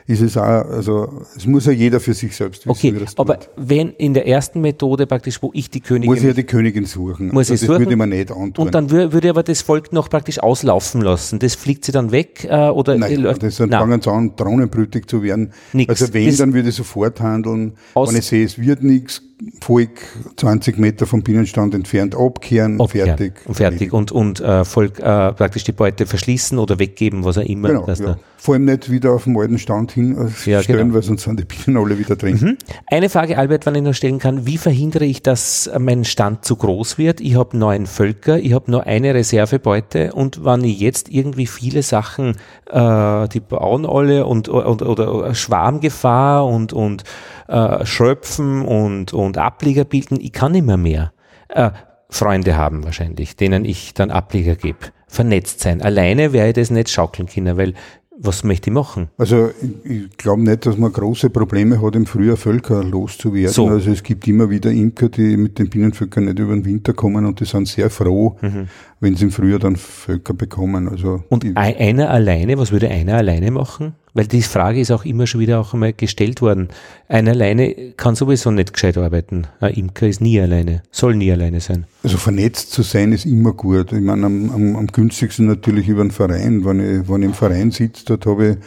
[0.08, 3.92] ist es auch, also es muss ja jeder für sich selbst wissen, okay, aber wenn
[3.92, 6.10] in der ersten Methode praktisch, wo ich die Königin...
[6.10, 7.28] Muss ich ja die Königin suchen.
[7.28, 8.66] Muss also ich das suchen, würde man nicht antun.
[8.66, 11.40] Und dann würde aber das Volk noch praktisch auslaufen lassen.
[11.40, 12.98] Das fliegt sie dann weg äh, oder...
[12.98, 15.52] Nein, läuft, das dann fangen sie an, drohnenbrütig zu werden.
[15.74, 15.90] Nix.
[15.90, 17.74] Also wenn, das dann würde ich sofort handeln.
[17.94, 19.22] Wenn ich sehe, es wird nichts,
[19.62, 20.02] Volk
[20.38, 23.34] 20 Meter vom Binnenstand entfernt abkehren, abkehren fertig.
[23.46, 27.44] Und fertig und, und äh, Volk, äh, praktisch die Beute verschließen oder weggeben, was auch
[27.44, 27.68] immer.
[27.68, 28.18] Genau, ja.
[28.38, 30.92] Vor allem nicht wieder auf dem alten Stand hin äh, ja, genau.
[30.94, 32.40] weil sonst sind die Bienen alle wieder drin.
[32.42, 32.58] Mhm.
[32.88, 36.56] Eine Frage, Albert, wenn ich noch stellen kann, wie verhindere ich, dass mein Stand zu
[36.56, 37.22] groß wird?
[37.22, 41.84] Ich habe neun Völker, ich habe nur eine Reservebeute und wenn ich jetzt irgendwie viele
[41.84, 42.38] Sachen,
[42.72, 47.04] äh, die bauen alle und, und oder Schwarmgefahr und, und
[47.48, 51.14] äh, Schröpfen und, und Ableger bilden, ich kann immer mehr.
[51.50, 51.72] Äh,
[52.10, 54.80] Freunde haben wahrscheinlich, denen ich dann Ableger gebe.
[55.08, 55.82] Vernetzt sein.
[55.82, 57.74] Alleine werde ich das nicht schaukeln können, weil
[58.20, 59.10] was möchte ich machen?
[59.18, 63.54] Also ich, ich glaube nicht, dass man große Probleme hat, im Frühjahr Völker loszuwerden.
[63.54, 63.68] So.
[63.68, 67.26] Also es gibt immer wieder Imker, die mit den Bienenvölkern nicht über den Winter kommen
[67.26, 68.68] und die sind sehr froh, mhm.
[69.00, 70.88] Wenn sie im Frühjahr dann Völker bekommen.
[70.88, 73.94] Also und einer alleine, was würde einer alleine machen?
[74.14, 76.70] Weil die Frage ist auch immer schon wieder auch einmal gestellt worden.
[77.08, 79.46] Einer alleine kann sowieso nicht gescheit arbeiten.
[79.60, 81.86] Ein Imker ist nie alleine, soll nie alleine sein.
[82.04, 83.94] Also vernetzt zu sein ist immer gut.
[83.94, 86.66] Ich meine, am, am, am günstigsten natürlich über einen Verein.
[86.66, 88.58] Wenn ich, wenn ich im Verein sitze, dort habe ich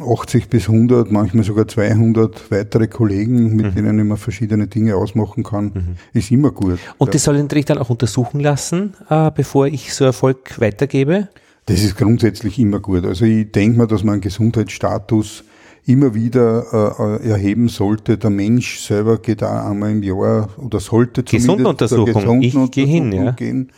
[0.00, 3.74] 80 bis 100, manchmal sogar 200 weitere Kollegen, mit mhm.
[3.74, 5.96] denen ich mir verschiedene Dinge ausmachen kann, mhm.
[6.12, 6.78] ist immer gut.
[6.98, 11.28] Und das soll ich dann auch untersuchen lassen, äh, bevor ich so Erfolg weitergebe?
[11.66, 13.06] Das ist grundsätzlich immer gut.
[13.06, 15.44] Also ich denke mal, dass man einen Gesundheitsstatus
[15.86, 18.18] immer wieder äh, erheben sollte.
[18.18, 22.42] Der Mensch selber geht auch einmal im Jahr oder sollte zumindest Gesundenuntersuchung.
[22.42, 23.30] Ich gehe hin, ja.
[23.30, 23.70] gehen.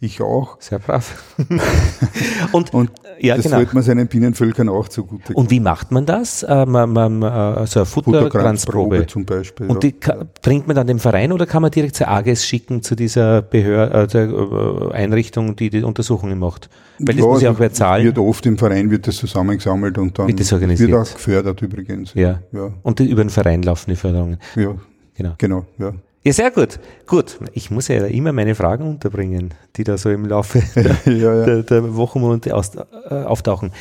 [0.00, 0.60] Ich auch.
[0.60, 1.22] Sehr brav.
[2.52, 2.90] und, und
[3.20, 3.56] ja, das genau.
[3.56, 6.42] sollte man seinen Bienenvölkern auch zugute Und wie macht man das?
[6.42, 9.66] Äh, man, man, äh, so eine Futterkranzprobe zum Beispiel.
[9.66, 9.94] Und die
[10.42, 14.90] bringt man dann dem Verein oder kann man direkt zur AGS schicken, zu dieser Behörde,
[14.92, 16.68] äh, Einrichtung, die die Untersuchungen macht?
[16.98, 18.04] Weil das ja, muss ja auch wer zahlen.
[18.04, 20.90] Wird oft im Verein wird das zusammengesammelt und dann wird, das organisiert.
[20.90, 22.14] wird auch gefördert übrigens.
[22.14, 22.40] Ja.
[22.52, 22.72] ja.
[22.82, 24.38] Und die, über den Verein laufen die Förderungen.
[24.56, 24.74] Ja.
[25.14, 25.34] Genau.
[25.38, 25.92] Genau, ja.
[26.24, 26.80] Ja, sehr gut.
[27.06, 27.38] Gut.
[27.52, 31.44] Ich muss ja immer meine Fragen unterbringen, die da so im Laufe der, ja, ja.
[31.44, 33.72] der, der Wochenmonate äh, auftauchen.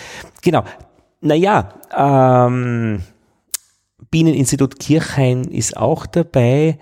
[0.41, 0.63] Genau.
[1.19, 3.01] Naja, ähm,
[4.11, 6.77] Bieneninstitut Kirchhain ist auch dabei.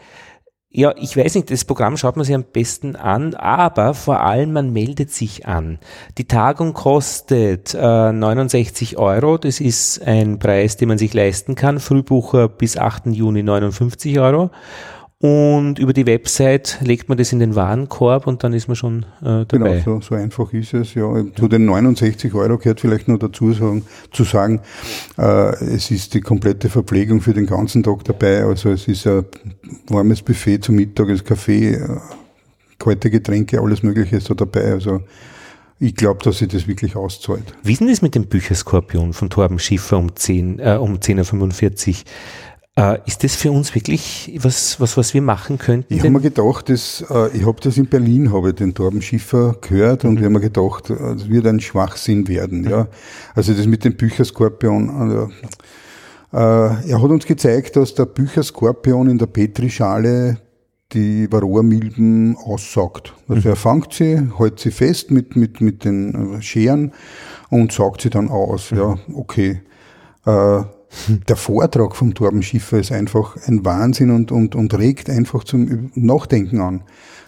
[0.70, 4.52] Ja, ich weiß nicht, das Programm schaut man sich am besten an, aber vor allem
[4.52, 5.80] man meldet sich an.
[6.18, 11.80] Die Tagung kostet äh, 69 Euro, das ist ein Preis, den man sich leisten kann.
[11.80, 13.06] Frühbucher bis 8.
[13.06, 14.52] Juni 59 Euro.
[15.20, 19.04] Und über die Website legt man das in den Warenkorb und dann ist man schon
[19.22, 19.80] äh, dabei.
[19.80, 20.94] Genau, so, so einfach ist es.
[20.94, 21.24] Ja.
[21.36, 24.60] Zu den 69 Euro gehört vielleicht noch dazu sagen, zu sagen,
[25.18, 28.44] äh, es ist die komplette Verpflegung für den ganzen Tag dabei.
[28.44, 29.26] Also es ist ein
[29.88, 31.98] warmes Buffet zum Mittag, das Kaffee, äh,
[32.78, 34.74] kalte Getränke, alles Mögliche ist da dabei.
[34.74, 35.02] Also
[35.80, 37.54] ich glaube, dass sich das wirklich auszahlt.
[37.64, 41.90] Wie ist denn das mit dem Bücherskorpion von Torben Schiffer um 10, äh, um 10.45
[41.90, 41.96] Uhr?
[42.78, 45.94] Äh, ist das für uns wirklich was, was, was wir machen könnten?
[45.94, 49.56] Ich habe mir gedacht, dass, äh, ich habe das in Berlin, habe den Torben Schiffer
[49.62, 50.20] gehört und mhm.
[50.20, 52.64] wir haben mir gedacht, es wird ein Schwachsinn werden.
[52.64, 52.70] Mhm.
[52.70, 52.88] Ja.
[53.34, 55.30] Also das mit dem Bücherskorpion.
[56.34, 60.42] Äh, er hat uns gezeigt, dass der Bücherskorpion in der Petrischale
[60.92, 63.14] die Varroa-Milben aussaugt.
[63.30, 63.54] Also mhm.
[63.54, 66.92] er fängt sie, hält sie fest mit, mit, mit den Scheren
[67.50, 68.72] und saugt sie dann aus.
[68.72, 68.78] Mhm.
[68.78, 69.62] Ja, okay.
[70.26, 70.64] Äh,
[71.28, 75.92] der Vortrag vom Torben Schiffer ist einfach ein Wahnsinn und, und, und regt einfach zum
[75.96, 76.84] Nachdenken an.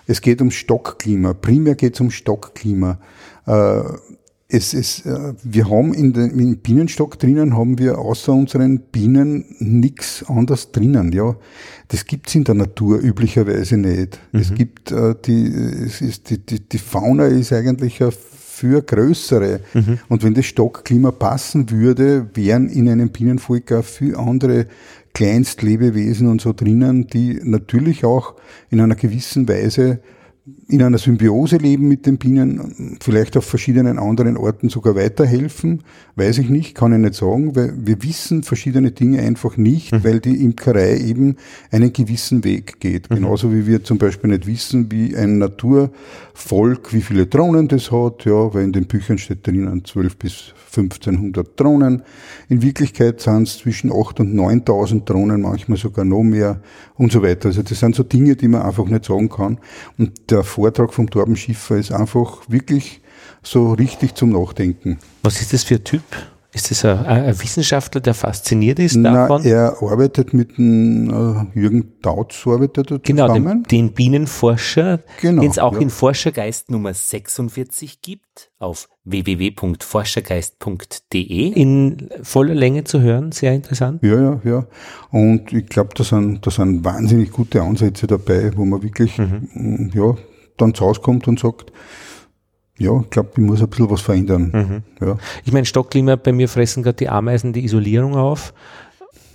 [0.08, 1.34] Es geht um Stockklima.
[1.34, 2.98] Primär geht es um Stockklima.
[3.46, 3.82] Äh,
[4.50, 9.44] es, es, äh, wir haben in den, im Bienenstock drinnen haben wir außer unseren Bienen
[9.60, 11.12] nichts anderes drinnen.
[11.12, 11.36] Ja,
[11.90, 14.20] das gibt's in der Natur üblicherweise nicht.
[14.32, 14.40] Mhm.
[14.40, 18.12] Es gibt äh, die, es ist die, die, die Fauna ist eigentlich eine
[18.58, 19.60] für größere.
[19.76, 20.00] Mhm.
[20.10, 24.66] Und wenn das Stockklima passen würde, wären in einem Bienenvolk viele andere
[25.14, 28.34] Kleinstlebewesen und so drinnen, die natürlich auch
[28.72, 30.00] in einer gewissen Weise
[30.70, 35.84] in einer Symbiose leben mit den Bienen, vielleicht auf verschiedenen anderen Orten sogar weiterhelfen,
[36.16, 40.04] weiß ich nicht, kann ich nicht sagen, weil wir wissen verschiedene Dinge einfach nicht, mhm.
[40.06, 41.36] weil die Imkerei eben
[41.72, 43.10] einen gewissen Weg geht.
[43.10, 43.16] Mhm.
[43.16, 48.24] Genauso wie wir zum Beispiel nicht wissen, wie ein Naturvolk, wie viele Drohnen das hat,
[48.24, 52.04] ja, weil in den Büchern steht drinnen 12 bis 1500 Drohnen.
[52.50, 56.62] In Wirklichkeit sind es zwischen 8 und 9000 Drohnen, manchmal sogar noch mehr
[56.98, 57.50] und so weiter.
[57.50, 59.60] Also das sind so Dinge, die man einfach nicht sagen kann.
[59.98, 63.02] Und der Vortrag vom Torben Schiffer ist einfach wirklich
[63.44, 64.98] so richtig zum Nachdenken.
[65.24, 66.04] Was ist das für ein Typ?
[66.54, 69.42] Ist das ein, ein Wissenschaftler, der fasziniert ist davon?
[69.44, 73.64] Na, er arbeitet mit dem äh, Jürgen Dautz, arbeitet er genau, zusammen.
[73.64, 75.80] Dem, den Bienenforscher, genau, den es auch ja.
[75.80, 84.02] in Forschergeist Nummer 46 gibt, auf www.forschergeist.de in voller Länge zu hören, sehr interessant.
[84.02, 84.66] Ja, ja, ja.
[85.12, 89.92] Und ich glaube, da sind, da sind wahnsinnig gute Ansätze dabei, wo man wirklich, mhm.
[89.94, 90.16] ja,
[90.56, 91.74] dann zu Hause kommt und sagt,
[92.78, 94.84] ja, ich glaube, ich muss ein bisschen was verändern.
[95.00, 95.06] Mhm.
[95.06, 95.18] Ja.
[95.44, 98.54] Ich meine, Stockklima, bei mir fressen gerade die Ameisen die Isolierung auf.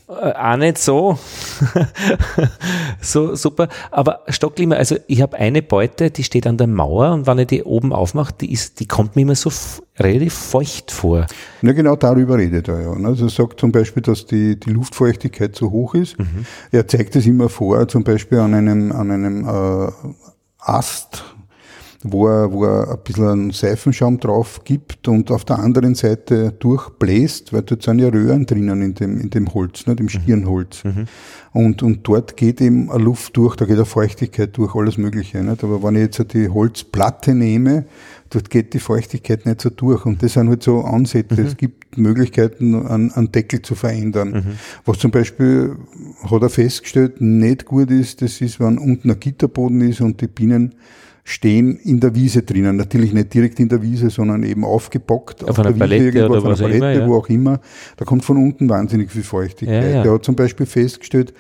[0.09, 1.19] Äh, auch nicht so.
[3.01, 3.69] so super.
[3.91, 7.47] Aber Stockklima, also ich habe eine Beute, die steht an der Mauer und wenn ich
[7.49, 9.51] die oben aufmache, die, ist, die kommt mir immer so
[9.99, 11.27] relativ feucht vor.
[11.63, 12.93] Ja, genau darüber redet er ja.
[13.05, 16.19] Also er sagt zum Beispiel, dass die, die Luftfeuchtigkeit zu hoch ist.
[16.19, 16.47] Mhm.
[16.71, 19.91] Er zeigt es immer vor, zum Beispiel an einem, an einem äh,
[20.59, 21.25] Ast
[22.03, 26.53] wo er, wo er ein bisschen einen Seifenschaum drauf gibt und auf der anderen Seite
[26.53, 30.11] durchbläst, weil dort sind ja Röhren drinnen in dem, in dem Holz, ne, dem mhm.
[30.11, 30.85] Stirnholz.
[30.85, 31.07] Mhm.
[31.53, 35.43] Und, und dort geht eben eine Luft durch, da geht eine Feuchtigkeit durch, alles Mögliche.
[35.43, 35.63] Nicht?
[35.63, 37.85] Aber wenn ich jetzt die Holzplatte nehme,
[38.31, 40.05] dort geht die Feuchtigkeit nicht so durch.
[40.05, 41.41] Und das sind halt so Ansätze.
[41.41, 41.47] Mhm.
[41.47, 44.31] Es gibt Möglichkeiten, einen, einen Deckel zu verändern.
[44.31, 44.53] Mhm.
[44.87, 45.77] Was zum Beispiel,
[46.29, 50.29] hat er festgestellt, nicht gut ist, das ist, wenn unten ein Gitterboden ist und die
[50.29, 50.75] Bienen
[51.25, 52.77] stehen in der Wiese drinnen.
[52.77, 56.39] Natürlich nicht direkt in der Wiese, sondern eben aufgebockt auf, auf einer Palette irgendwo, oder
[56.39, 57.07] auf einer Palette, immer, ja.
[57.07, 57.61] wo auch immer.
[57.97, 59.85] Da kommt von unten wahnsinnig viel Feuchtigkeit.
[59.85, 60.03] Ja, ja.
[60.03, 61.33] Der hat zum Beispiel festgestellt,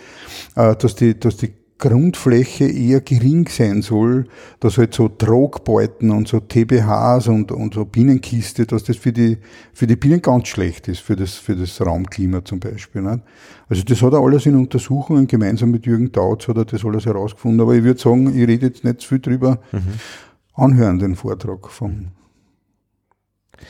[0.54, 1.52] äh, dass die, dass die
[1.82, 4.28] Grundfläche eher gering sein soll,
[4.60, 9.38] dass halt so Trogbeuten und so TBHs und, und so Bienenkiste, dass das für die,
[9.72, 13.02] für die Bienen ganz schlecht ist, für das, für das Raumklima zum Beispiel.
[13.02, 13.22] Nicht?
[13.68, 17.04] Also das hat er alles in Untersuchungen, gemeinsam mit Jürgen Dautz hat er das alles
[17.04, 19.80] herausgefunden, aber ich würde sagen, ich rede jetzt nicht zu viel drüber, mhm.
[20.54, 22.12] anhören den Vortrag vom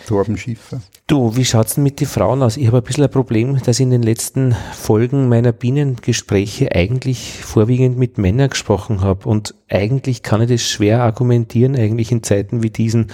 [0.07, 0.81] Torben Schiffer.
[1.07, 2.57] Du, wie schaut's denn mit den Frauen aus?
[2.57, 7.43] Ich habe ein bisschen ein Problem, dass ich in den letzten Folgen meiner Bienengespräche eigentlich
[7.43, 9.29] vorwiegend mit Männern gesprochen habe.
[9.29, 13.09] Und eigentlich kann ich das schwer argumentieren, eigentlich in Zeiten wie diesen.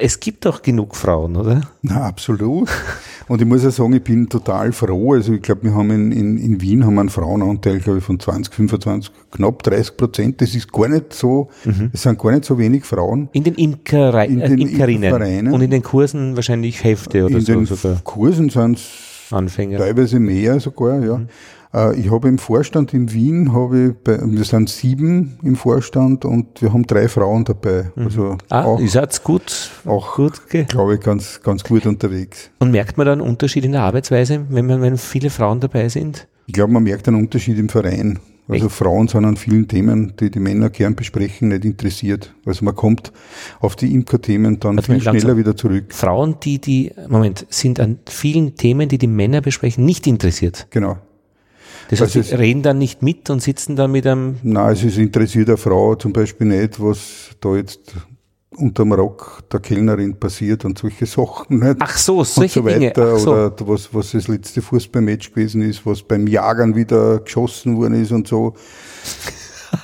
[0.00, 1.62] Es gibt doch genug Frauen, oder?
[1.82, 2.68] Na, absolut.
[3.26, 5.14] Und ich muss ja sagen, ich bin total froh.
[5.14, 8.20] Also ich glaube, wir haben in, in, in Wien haben einen Frauenanteil, glaube ich, von
[8.20, 10.40] 20, 25, knapp 30 Prozent.
[10.40, 11.90] Das ist gar nicht so, mhm.
[11.92, 13.28] es sind gar nicht so wenig Frauen.
[13.32, 15.52] In den, Imkerei in den äh, Imkerinnen.
[15.52, 17.52] Und in den Kursen wahrscheinlich Hälfte oder in so.
[17.54, 18.00] In den sogar.
[18.04, 21.16] Kursen sind es teilweise mehr sogar, ja.
[21.18, 21.28] Mhm.
[21.72, 26.24] Äh, ich habe im Vorstand in Wien, habe ich bei, wir sind sieben im Vorstand
[26.24, 27.90] und wir haben drei Frauen dabei.
[27.94, 28.04] Mhm.
[28.04, 32.50] Also ah, auch, ihr seid gut, auch gut, glaube ich, ganz, ganz gut unterwegs.
[32.58, 35.88] Und merkt man da einen Unterschied in der Arbeitsweise, wenn, man, wenn viele Frauen dabei
[35.88, 36.26] sind?
[36.46, 38.18] Ich glaube, man merkt einen Unterschied im Verein.
[38.48, 38.76] Also Echt?
[38.76, 42.34] Frauen sind an vielen Themen, die die Männer gern besprechen, nicht interessiert.
[42.46, 43.12] Also man kommt
[43.60, 45.92] auf die Imker-Themen dann Warte viel schneller wieder zurück.
[45.92, 50.66] Frauen, die die, Moment, sind an vielen Themen, die die Männer besprechen, nicht interessiert.
[50.70, 50.96] Genau.
[51.88, 54.36] Das heißt, sie reden dann nicht mit und sitzen dann mit einem.
[54.42, 57.94] Nein, es ist interessiert eine Frau zum Beispiel nicht, was da jetzt
[58.58, 61.60] unterm Rock der Kellnerin passiert und solche Sachen.
[61.60, 61.76] Nicht?
[61.78, 63.04] Ach so, solche und so weiter.
[63.06, 63.18] Dinge.
[63.18, 63.32] So.
[63.32, 68.12] Oder was, was das letzte Fußballmatch gewesen ist, was beim Jagern wieder geschossen worden ist
[68.12, 68.54] und so.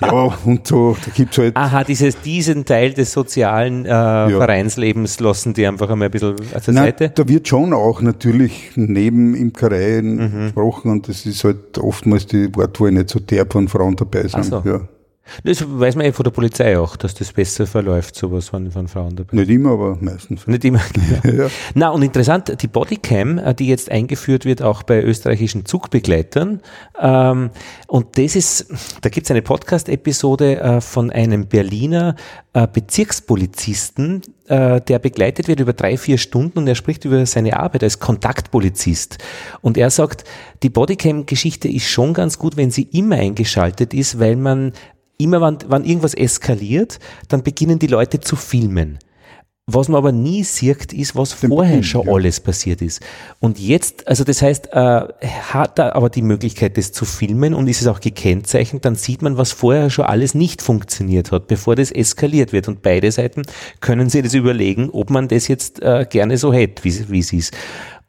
[0.01, 1.57] Ja, und so, da gibt's halt.
[1.57, 4.29] Aha, dieses, diesen Teil des sozialen äh, ja.
[4.29, 7.11] Vereinslebens lassen die einfach einmal ein bisschen auf der Nein, Seite?
[7.15, 10.45] Da wird schon auch natürlich neben Imkereien mhm.
[10.45, 14.45] gesprochen und das ist halt oftmals die Wortwahl nicht so derb, von Frauen dabei sind.
[14.45, 14.63] So.
[14.65, 14.81] Ja.
[15.43, 18.89] Das weiß man ja von der Polizei auch, dass das besser verläuft, sowas von, von
[18.89, 19.37] Frauen dabei.
[19.37, 20.47] Nicht immer, aber meistens.
[20.47, 20.81] Nicht immer,
[21.23, 21.37] genau.
[21.45, 21.51] ja.
[21.75, 26.61] Na, und interessant, die Bodycam, äh, die jetzt eingeführt wird, auch bei österreichischen Zugbegleitern.
[27.01, 27.51] Ähm,
[27.87, 28.67] und das ist,
[29.01, 32.17] da gibt es eine Podcast-Episode äh, von einem Berliner
[32.53, 37.59] äh, Bezirkspolizisten, äh, der begleitet wird über drei, vier Stunden und er spricht über seine
[37.59, 39.19] Arbeit als Kontaktpolizist.
[39.61, 40.25] Und er sagt,
[40.63, 44.73] die Bodycam-Geschichte ist schon ganz gut, wenn sie immer eingeschaltet ist, weil man
[45.19, 46.99] immer wann, wann irgendwas eskaliert,
[47.29, 48.99] dann beginnen die Leute zu filmen.
[49.67, 52.13] Was man aber nie sieht, ist, was Den vorher Beginn, schon ja.
[52.13, 53.01] alles passiert ist.
[53.41, 55.09] Und jetzt, also das heißt, äh,
[55.53, 59.23] hat er aber die Möglichkeit, das zu filmen und ist es auch gekennzeichnet, dann sieht
[59.23, 62.69] man, was vorher schon alles nicht funktioniert hat, bevor das eskaliert wird.
[62.69, 63.45] Und beide Seiten
[63.81, 67.33] können sich das überlegen, ob man das jetzt äh, gerne so hätte, wie, wie es
[67.33, 67.57] ist.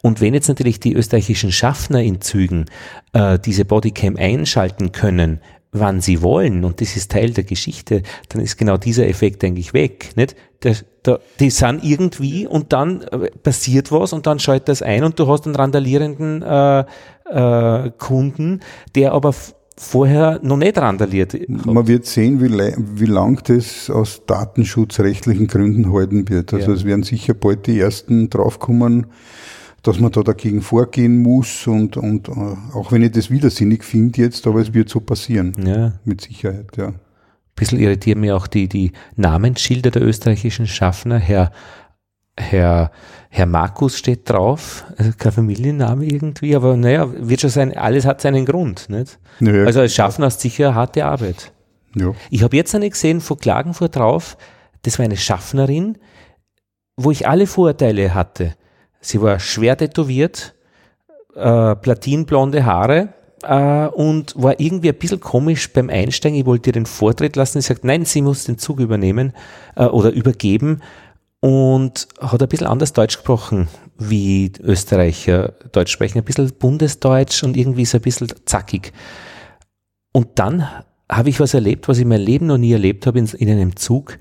[0.01, 2.65] Und wenn jetzt natürlich die österreichischen Schaffner in Zügen
[3.13, 5.39] äh, diese Bodycam einschalten können,
[5.79, 9.73] wann sie wollen, und das ist Teil der Geschichte, dann ist genau dieser Effekt eigentlich
[9.73, 10.11] weg.
[10.15, 10.35] Nicht?
[10.63, 15.03] Der, der, die sind irgendwie und dann äh, passiert was und dann schaltet das ein
[15.03, 16.85] und du hast einen randalierenden äh,
[17.29, 18.61] äh, Kunden,
[18.95, 19.33] der aber
[19.77, 21.33] vorher noch nicht randaliert.
[21.33, 21.49] Hat.
[21.49, 26.53] Man wird sehen, wie, wie lang das aus datenschutzrechtlichen Gründen halten wird.
[26.53, 26.77] Also ja.
[26.77, 29.07] es werden sicher bald die ersten draufkommen,
[29.85, 32.31] dass man da dagegen vorgehen muss und, und äh,
[32.73, 35.53] auch wenn ich das widersinnig finde jetzt, aber es wird so passieren.
[35.63, 35.93] Ja.
[36.03, 36.87] Mit Sicherheit, ja.
[36.87, 36.99] Ein
[37.55, 41.19] bisschen irritieren mir auch die, die Namensschilder der österreichischen Schaffner.
[41.19, 41.51] Herr,
[42.35, 42.91] Herr,
[43.29, 48.21] Herr Markus steht drauf, also kein Familienname irgendwie, aber naja, wird schon sein, alles hat
[48.21, 49.19] seinen Grund, nicht?
[49.39, 51.53] Naja, also als Schaffner du sicher harte Arbeit.
[51.95, 52.13] Ja.
[52.31, 54.35] Ich habe jetzt eine gesehen vor Klagenfurt drauf,
[54.81, 55.99] das war eine Schaffnerin,
[56.97, 58.55] wo ich alle Vorurteile hatte.
[59.05, 60.55] Sie war schwer tätowiert,
[61.35, 63.09] äh, platinblonde Haare
[63.43, 66.39] äh, und war irgendwie ein bisschen komisch beim Einsteigen.
[66.39, 67.61] Ich wollte ihr den Vortritt lassen.
[67.61, 69.33] Sie sagt, nein, sie muss den Zug übernehmen
[69.75, 70.81] äh, oder übergeben
[71.39, 73.67] und hat ein bisschen anders Deutsch gesprochen,
[73.99, 76.17] wie Österreicher Deutsch sprechen.
[76.17, 78.91] Ein bisschen Bundesdeutsch und irgendwie so ein bisschen zackig.
[80.13, 80.67] Und dann
[81.11, 83.75] habe ich was erlebt, was ich mein Leben noch nie erlebt habe in, in einem
[83.75, 84.17] Zug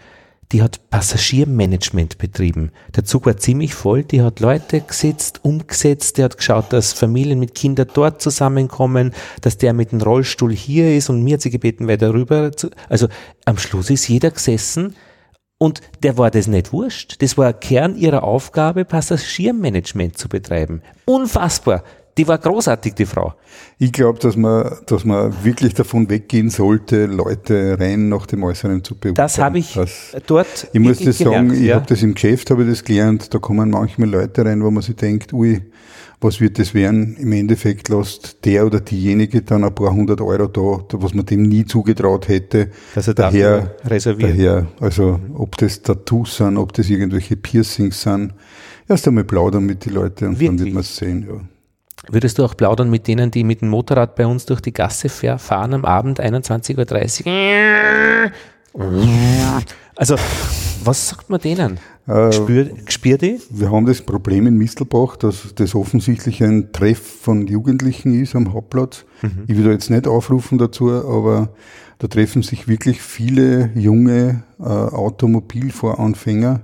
[0.53, 2.71] die hat Passagiermanagement betrieben.
[2.95, 7.39] Der Zug war ziemlich voll, die hat Leute gesetzt, umgesetzt, die hat geschaut, dass Familien
[7.39, 11.51] mit Kindern dort zusammenkommen, dass der mit dem Rollstuhl hier ist und mir hat sie
[11.51, 13.09] gebeten, weiter rüber zu, also
[13.45, 14.95] am Schluss ist jeder gesessen
[15.59, 17.23] und der war das nicht wurscht.
[17.23, 20.83] Das war Kern ihrer Aufgabe, Passagiermanagement zu betreiben.
[21.07, 21.85] Unfassbar
[22.17, 23.35] die war großartig, die Frau.
[23.79, 28.85] Ich glaube, dass man, dass man wirklich davon weggehen sollte, Leute rein nach dem Äußeren
[28.85, 29.15] zu beurteilen.
[29.15, 31.75] Das habe ich das, dort Ich muss das sagen, gelernt, ich ja.
[31.77, 34.83] habe das im Geschäft, habe ich das gelernt, da kommen manchmal Leute rein, wo man
[34.83, 35.61] sich denkt, ui,
[36.21, 37.17] was wird das werden?
[37.17, 41.43] Im Endeffekt lässt der oder diejenige dann ein paar hundert Euro da, was man dem
[41.43, 42.71] nie zugetraut hätte.
[42.95, 44.31] Dass er daher reserviert.
[44.31, 48.33] Daher, also ob das Tattoos sind, ob das irgendwelche Piercings sind,
[48.89, 50.49] erst einmal plaudern mit den Leuten und Wirklich?
[50.49, 51.27] dann wird man es sehen.
[51.29, 51.41] Ja.
[52.11, 55.09] Würdest du auch plaudern mit denen, die mit dem Motorrad bei uns durch die Gasse
[55.09, 58.33] fahren am Abend 21.30 Uhr?
[59.97, 60.17] Also,
[60.85, 61.79] was sagt man denen?
[62.07, 63.41] Äh, Spür, spür die?
[63.49, 68.53] Wir haben das Problem in Mistelbach, dass das offensichtlich ein Treff von Jugendlichen ist am
[68.53, 69.07] Hauptplatz.
[69.23, 69.45] Mhm.
[69.47, 71.51] Ich will da jetzt nicht aufrufen dazu, aber
[71.99, 76.61] da treffen sich wirklich viele junge äh, Automobilvoranfänger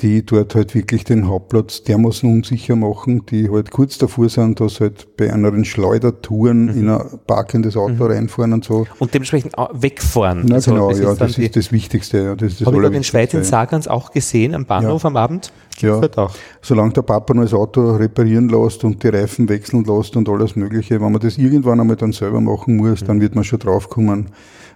[0.00, 4.78] die dort halt wirklich den Hauptplatz dermaßen unsicher machen, die halt kurz davor sind, dass
[4.80, 6.70] halt bei anderen Schleudertouren Mhm.
[6.78, 8.86] in ein parkendes Auto reinfahren und so.
[9.00, 10.44] Und dementsprechend wegfahren.
[10.46, 12.18] Na Also, genau, das ja, ist das ist das Wichtigste.
[12.18, 13.42] Ja, das ist das Habe ich gerade in Schweiz in.
[13.42, 15.52] Sargans auch gesehen, am Bahnhof am Abend.
[15.80, 16.00] Ja.
[16.00, 16.34] Dort auch.
[16.62, 20.54] Solange der Papa noch das Auto reparieren lässt und die Reifen wechseln lässt und alles
[20.54, 23.06] Mögliche, wenn man das irgendwann einmal dann selber machen muss, Mhm.
[23.06, 24.26] dann wird man schon draufkommen,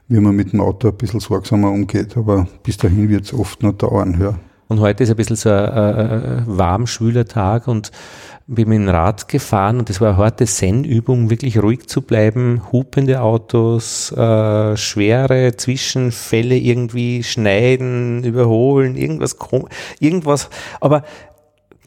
[0.09, 2.16] wie man mit dem Auto ein bisschen sorgsamer umgeht.
[2.16, 4.16] Aber bis dahin wird es oft noch dauern.
[4.20, 4.35] Ja.
[4.69, 7.91] Und heute ist ein bisschen so ein, äh, warm, schwüler Tag und
[8.47, 12.63] bin mit dem Rad gefahren und das war eine harte Zen-Übung, wirklich ruhig zu bleiben,
[12.73, 19.69] hupende Autos, äh, schwere Zwischenfälle irgendwie schneiden, überholen, irgendwas, kom-
[20.01, 20.49] irgendwas,
[20.81, 21.05] aber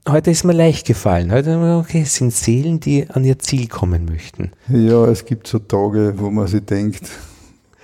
[0.08, 1.32] heute ist mir leicht gefallen.
[1.32, 4.52] Heute, haben wir, okay, es sind Seelen, die an ihr Ziel kommen möchten.
[4.70, 7.02] ja, es gibt so Tage, wo man sich denkt,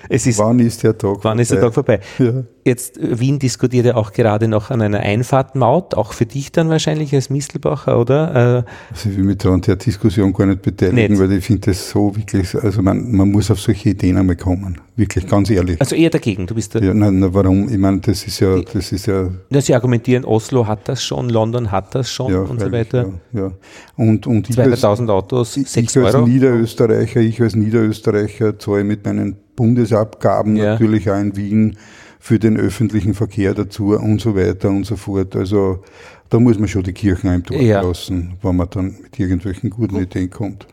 [0.10, 2.00] Es ist, wann ist der Tag wann ist der Tag vorbei?
[2.18, 2.44] Ja.
[2.64, 6.70] Jetzt, äh, Wien diskutiert ja auch gerade noch an einer Einfahrtmaut, auch für dich dann
[6.70, 8.66] wahrscheinlich als Mistelbacher, oder?
[8.68, 11.20] Äh, Also ich will mich da an der Diskussion gar nicht beteiligen, Nicht.
[11.22, 14.80] weil ich finde das so wirklich, also man, man muss auf solche Ideen einmal kommen.
[14.95, 15.80] Wirklich, ganz ehrlich.
[15.82, 16.45] Also eher dagegen.
[16.45, 17.68] Du bist der, Ja, nein, na, warum?
[17.70, 21.30] Ich meine, das ist ja, das ist ja ja, Sie argumentieren, Oslo hat das schon,
[21.30, 23.09] London hat das schon Ja, und so weiter.
[23.34, 23.51] Ja, ja.
[23.97, 26.28] Und, und ich als, 200.000 Autos, ich 6 als Euro.
[26.28, 30.74] Niederösterreicher, ich als Niederösterreicher zahle mit meinen Bundesabgaben Ja.
[30.74, 31.78] natürlich auch in Wien
[32.24, 35.36] für den öffentlichen Verkehr dazu und so weiter und so fort.
[35.36, 35.84] Also
[36.30, 37.82] da muss man schon die Kirchen einem Dorf Ja.
[37.82, 40.67] lassen, wenn man dann mit irgendwelchen guten Ideen kommt.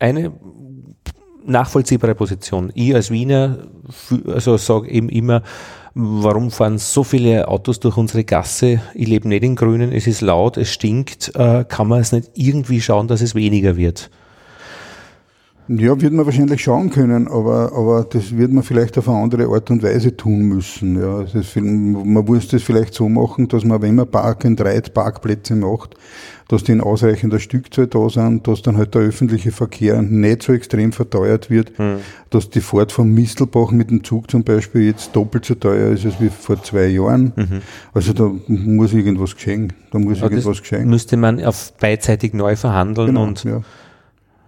[0.00, 0.32] Eine
[1.46, 2.72] nachvollziehbare Position.
[2.74, 3.68] Ich als Wiener,
[4.26, 5.44] also sage eben immer,
[5.94, 8.80] warum fahren so viele Autos durch unsere Gasse?
[8.94, 11.32] Ich lebe nicht in Grünen, es ist laut, es stinkt.
[11.36, 14.10] Äh, kann man es nicht irgendwie schauen, dass es weniger wird?
[15.70, 19.46] Ja, wird man wahrscheinlich schauen können, aber, aber das wird man vielleicht auf eine andere
[19.48, 20.98] Art und Weise tun müssen.
[20.98, 24.90] Ja, ist, man muss das vielleicht so machen, dass man, wenn man Park and Ride
[24.90, 25.94] Parkplätze macht,
[26.48, 30.54] dass die in ausreichender Stückzahl da sind, dass dann halt der öffentliche Verkehr nicht so
[30.54, 31.72] extrem verteuert wird,
[32.30, 36.06] dass die Fahrt vom Mistelbach mit dem Zug zum Beispiel jetzt doppelt so teuer ist
[36.06, 37.34] als wie vor zwei Jahren.
[37.92, 39.74] Also da muss irgendwas geschehen.
[39.90, 40.88] Da muss Aber irgendwas geschehen.
[40.88, 43.60] müsste man auf beidseitig neu verhandeln Genau, und ja.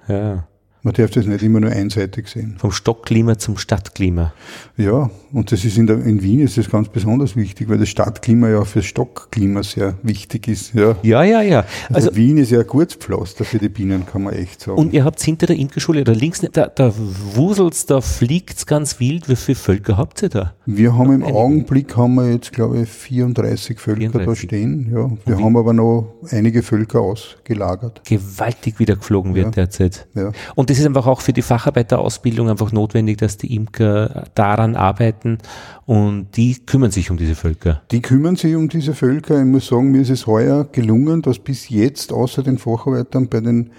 [0.08, 0.44] ja,
[0.82, 2.56] Man darf das nicht immer nur einseitig sehen.
[2.58, 4.32] vom Stockklima zum Stadtklima.
[4.78, 7.90] Ja, und das ist in, der, in Wien ist das ganz besonders wichtig, weil das
[7.90, 10.72] Stadtklima ja für das Stockklima sehr wichtig ist.
[10.74, 10.96] Ja.
[11.02, 11.64] Ja, ja, ja.
[11.90, 14.78] Also, Also Wien ist ja ein Kurzpflaster für die Bienen, kann man echt sagen.
[14.78, 16.92] Und ihr habt hinter der Imkerschule oder links, da, da
[17.34, 19.28] wuselt's, da fliegt's ganz wild.
[19.28, 20.54] Wie viele Völker habt ihr da?
[20.64, 21.22] wir haben im.
[21.24, 24.42] Augenblick haben wir jetzt, glaube ich, 34 Völker da 34.
[24.48, 24.90] stehen.
[24.94, 28.02] Ja, wir haben aber noch einige Völker ausgelagert.
[28.06, 29.50] Gewaltig wieder geflogen wird Ja.
[29.50, 30.06] derzeit.
[30.14, 30.32] Ja.
[30.54, 35.38] Und das ist einfach auch für die Facharbeiterausbildung einfach notwendig, dass die Imker daran arbeiten
[35.84, 37.82] und die kümmern sich um diese Völker.
[37.90, 39.40] Die kümmern sich um diese Völker.
[39.40, 43.40] Ich muss sagen, mir ist es heuer gelungen, dass bis jetzt außer den Facharbeitern bei
[43.40, 43.70] den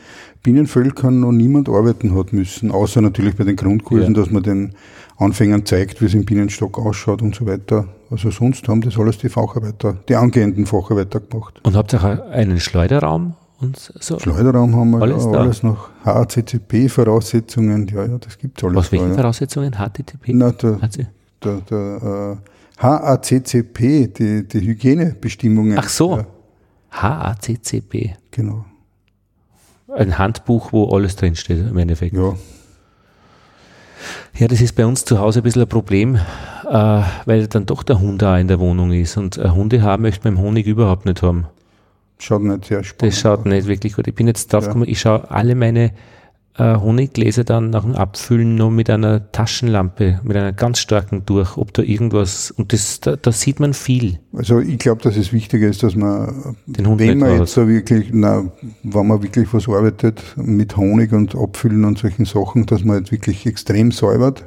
[0.43, 4.19] Bienenvölkern noch niemand arbeiten hat müssen, außer natürlich bei den Grundkursen, Ja.
[4.21, 4.73] dass man den
[5.15, 7.87] Anfängern zeigt, wie es im Bienenstock ausschaut und so weiter.
[8.09, 11.61] Also sonst haben das alles die Facharbeiter, die angehenden Facharbeiter gemacht.
[11.63, 14.19] Und habt ihr auch einen Schleuderraum und so?
[14.19, 15.89] Schleuderraum haben wir Alles ja, alles noch.
[16.05, 18.77] HACCP-Voraussetzungen, ja, ja, das gibt's alles.
[18.77, 19.15] Aus welchen da.
[19.15, 19.73] Voraussetzungen?
[19.73, 20.33] HTTP?
[20.33, 20.79] Na, der,
[21.43, 22.37] der, der
[22.79, 25.77] äh, HACCP, die, die Hygienebestimmungen.
[25.77, 26.17] Ach so.
[26.17, 26.25] Ja,
[26.91, 28.15] HACCP.
[28.31, 28.65] genau.
[29.93, 32.15] Ein Handbuch, wo alles drinsteht im Endeffekt.
[32.15, 32.33] Ja,
[34.37, 37.83] Ja, das ist bei uns zu Hause ein bisschen ein Problem, äh, weil dann doch
[37.83, 39.17] der Hund da in der Wohnung ist.
[39.17, 41.45] Und ein Hundehaar möchte man im Honig überhaupt nicht haben.
[42.23, 43.13] Schaut nicht sehr spannend.
[43.13, 44.07] Das schaut nicht wirklich gut.
[44.07, 45.91] Ich bin jetzt drauf gekommen, ich schaue alle meine
[46.57, 51.57] äh, Honiggläser dann nach dem Abfüllen noch mit einer Taschenlampe, mit einer ganz starken durch,
[51.57, 54.19] ob da irgendwas, und das, da, da sieht man viel.
[54.33, 57.67] Also ich glaube, dass es wichtiger ist, dass man, Den Hund wenn man jetzt so
[57.67, 58.51] wirklich, na,
[58.83, 63.11] wenn man wirklich was arbeitet mit Honig und Abfüllen und solchen Sachen, dass man jetzt
[63.11, 64.45] wirklich extrem säubert,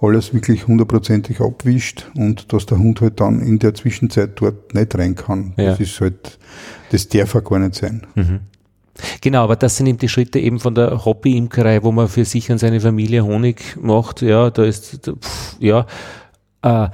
[0.00, 4.94] alles wirklich hundertprozentig abwischt und dass der Hund halt dann in der Zwischenzeit dort nicht
[4.96, 5.54] rein kann.
[5.56, 5.70] Ja.
[5.70, 6.38] Das ist halt,
[6.90, 8.06] das darf auch gar nicht sein.
[9.20, 12.50] Genau, aber das sind eben die Schritte eben von der Hobby-Imkerei, wo man für sich
[12.50, 14.22] und seine Familie Honig macht.
[14.22, 15.86] Ja, da ist, pff, ja,
[16.62, 16.88] äh,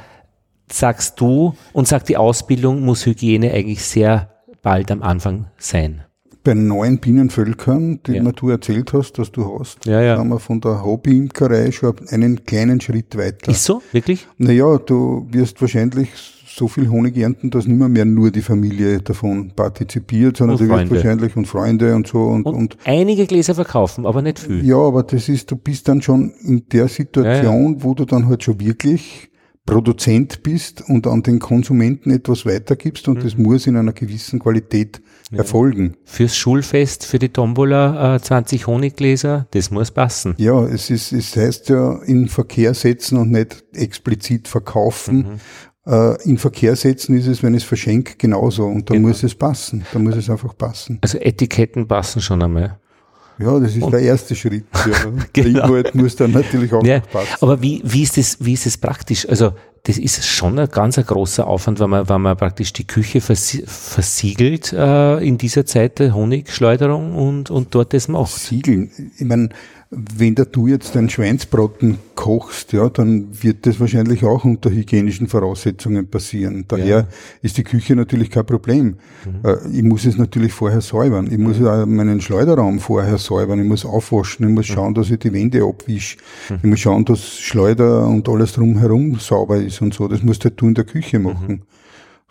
[0.70, 4.30] sagst du und sagt die Ausbildung muss Hygiene eigentlich sehr
[4.62, 6.02] bald am Anfang sein.
[6.44, 8.22] Bei neuen Bienenvölkern, die Ja.
[8.22, 10.18] mir du erzählt hast, dass du hast, Ja, ja.
[10.18, 13.50] haben wir von der Hobbyimkerei schon einen kleinen Schritt weiter.
[13.52, 13.80] Ist so?
[13.92, 14.26] Wirklich?
[14.38, 16.08] Naja, du wirst wahrscheinlich
[16.54, 20.60] so viel Honig ernten, dass nicht mehr, mehr nur die Familie davon partizipiert, sondern Und
[20.60, 20.94] du wirst Freunde.
[20.96, 24.66] wahrscheinlich und Freunde und so und, Und, und einige Gläser verkaufen, aber nicht viel.
[24.66, 28.42] ja, aber das ist, du bist dann schon in der Situation, wo du dann halt
[28.42, 29.30] schon wirklich
[29.64, 33.22] Produzent bist und an den Konsumenten etwas weitergibst und mhm.
[33.22, 35.00] das muss in einer gewissen Qualität
[35.30, 35.38] ja.
[35.38, 35.96] erfolgen.
[36.04, 40.34] Fürs Schulfest, für die Tombola äh, 20 Honiggläser, das muss passen.
[40.38, 45.16] Ja, es ist, es heißt ja in Verkehr setzen und nicht explizit verkaufen.
[45.16, 45.40] Mhm.
[45.84, 48.66] Äh, in Verkehr setzen ist es, wenn es verschenkt, genauso.
[48.66, 49.08] Und da genau.
[49.08, 49.84] muss es passen.
[49.92, 50.98] Da muss es einfach passen.
[51.02, 52.78] Also Etiketten passen schon einmal.
[53.38, 54.64] Ja, das ist und, der erste Schritt.
[54.74, 54.82] Ja.
[55.32, 55.32] genau.
[55.32, 57.28] Der Inhalt muss dann natürlich auch ja, passen.
[57.40, 59.28] Aber wie, wie, ist das, wie ist das praktisch?
[59.28, 59.52] Also,
[59.84, 63.20] das ist schon ein ganz ein großer Aufwand, wenn man, wenn man praktisch die Küche
[63.20, 68.30] versiegelt äh, in dieser Zeit der Honigschleuderung und, und dort das macht.
[68.30, 68.90] Siegeln.
[69.18, 69.48] Ich meine,
[69.94, 75.28] wenn da du jetzt einen Schweinsbraten kochst, ja, dann wird das wahrscheinlich auch unter hygienischen
[75.28, 76.64] Voraussetzungen passieren.
[76.66, 77.06] Daher ja.
[77.42, 78.96] ist die Küche natürlich kein Problem.
[79.26, 79.46] Mhm.
[79.46, 81.28] Äh, ich muss es natürlich vorher säubern.
[81.30, 81.94] Ich muss mhm.
[81.94, 83.60] meinen Schleuderraum vorher säubern.
[83.60, 84.48] Ich muss aufwaschen.
[84.48, 84.74] Ich muss mhm.
[84.74, 86.16] schauen, dass ich die Wände abwische.
[86.48, 86.56] Mhm.
[86.56, 90.08] Ich muss schauen, dass Schleuder und alles drumherum sauber ist und so.
[90.08, 91.52] Das musst halt du in der Küche machen.
[91.52, 91.62] Mhm.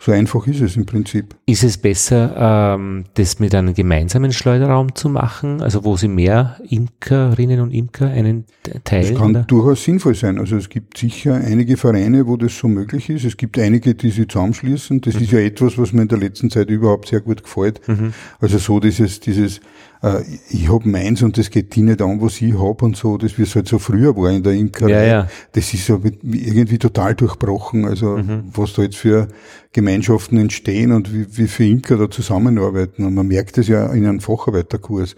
[0.04, 1.36] So einfach ist es im Prinzip.
[1.46, 6.56] Ist es besser, ähm, das mit einem gemeinsamen Schleuderraum zu machen, also wo Sie mehr
[6.68, 8.44] Imkerinnen und Imker einen
[8.82, 9.12] teilen?
[9.12, 9.42] Das kann oder?
[9.44, 10.40] durchaus sinnvoll sein.
[10.40, 13.24] Also es gibt sicher einige Vereine, wo das so möglich ist.
[13.24, 15.02] Es gibt einige, die sich zusammenschließen.
[15.02, 15.20] Das mhm.
[15.20, 17.86] ist ja etwas, was mir in der letzten Zeit überhaupt sehr gut gefällt.
[17.86, 18.12] Mhm.
[18.40, 19.60] Also so dieses, dieses
[20.02, 23.16] äh, ich hab meins und das geht die nicht an, was ich hab und so,
[23.16, 24.90] das wie es halt so früher war in der Imkerei.
[24.90, 25.28] Ja, ja.
[25.52, 27.84] Das ist so irgendwie total durchbrochen.
[27.84, 28.44] Also mhm.
[28.52, 29.28] was da jetzt für
[29.72, 33.04] Gemeinschaften entstehen und wie, wie viele Imker da zusammenarbeiten.
[33.06, 35.16] Und man merkt es ja in einem Facharbeiterkurs.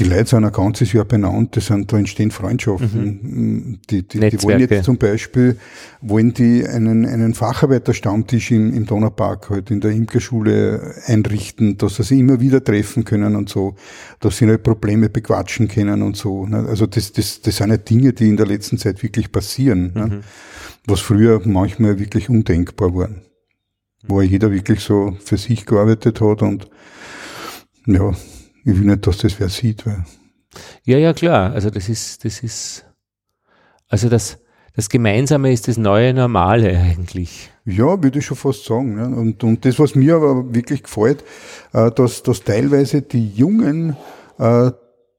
[0.00, 3.20] Die Leute sind ein ganzes Jahr benannt, das sind, da entstehen Freundschaften.
[3.22, 3.78] Mhm.
[3.90, 5.58] Die, die, die, wollen jetzt zum Beispiel,
[6.00, 12.02] wollen die einen, einen Facharbeiterstammtisch im, im Donaupark halt in der Imkerschule einrichten, dass sie
[12.02, 13.76] sich immer wieder treffen können und so,
[14.18, 16.46] dass sie halt Probleme bequatschen können und so.
[16.46, 16.66] Ne?
[16.68, 20.06] Also das, das, das sind ja Dinge, die in der letzten Zeit wirklich passieren, ne?
[20.06, 20.20] mhm.
[20.86, 23.20] was früher manchmal wirklich undenkbar waren
[24.06, 26.68] wo jeder wirklich so für sich gearbeitet hat und
[27.86, 28.10] ja,
[28.64, 29.86] ich will nicht, dass das wer sieht.
[29.86, 30.04] Weil
[30.84, 31.52] ja, ja, klar.
[31.52, 32.84] Also das ist, das ist,
[33.88, 34.38] also das,
[34.74, 37.50] das Gemeinsame ist das neue Normale eigentlich.
[37.64, 38.98] Ja, würde ich schon fast sagen.
[38.98, 39.06] Ja.
[39.06, 41.24] Und, und das, was mir aber wirklich gefällt,
[41.72, 43.96] äh, dass, dass teilweise die Jungen
[44.38, 44.70] äh,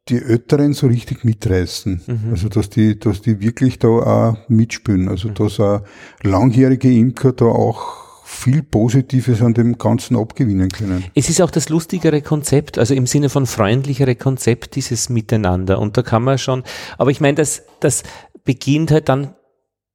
[0.07, 2.01] die Älteren so richtig mitreißen.
[2.05, 2.31] Mhm.
[2.31, 5.09] Also dass die, dass die wirklich da auch mitspielen.
[5.09, 5.33] Also mhm.
[5.33, 5.81] dass auch
[6.21, 11.05] langjährige Imker da auch viel Positives an dem Ganzen abgewinnen können.
[11.13, 15.77] Es ist auch das lustigere Konzept, also im Sinne von freundlichere Konzept dieses Miteinander.
[15.77, 16.63] Und da kann man schon,
[16.97, 18.01] aber ich meine, das, das
[18.43, 19.35] beginnt halt dann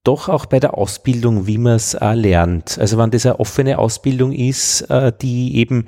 [0.05, 2.79] doch auch bei der Ausbildung, wie man es äh, lernt.
[2.79, 5.87] Also wenn das eine offene Ausbildung ist, äh, die eben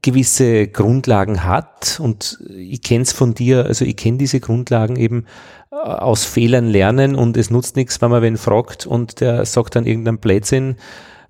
[0.00, 5.26] gewisse Grundlagen hat und ich kenne es von dir, also ich kenne diese Grundlagen eben
[5.72, 9.74] äh, aus Fehlern lernen und es nutzt nichts, wenn man wen fragt und der sagt
[9.74, 10.76] dann irgendein Blödsinn,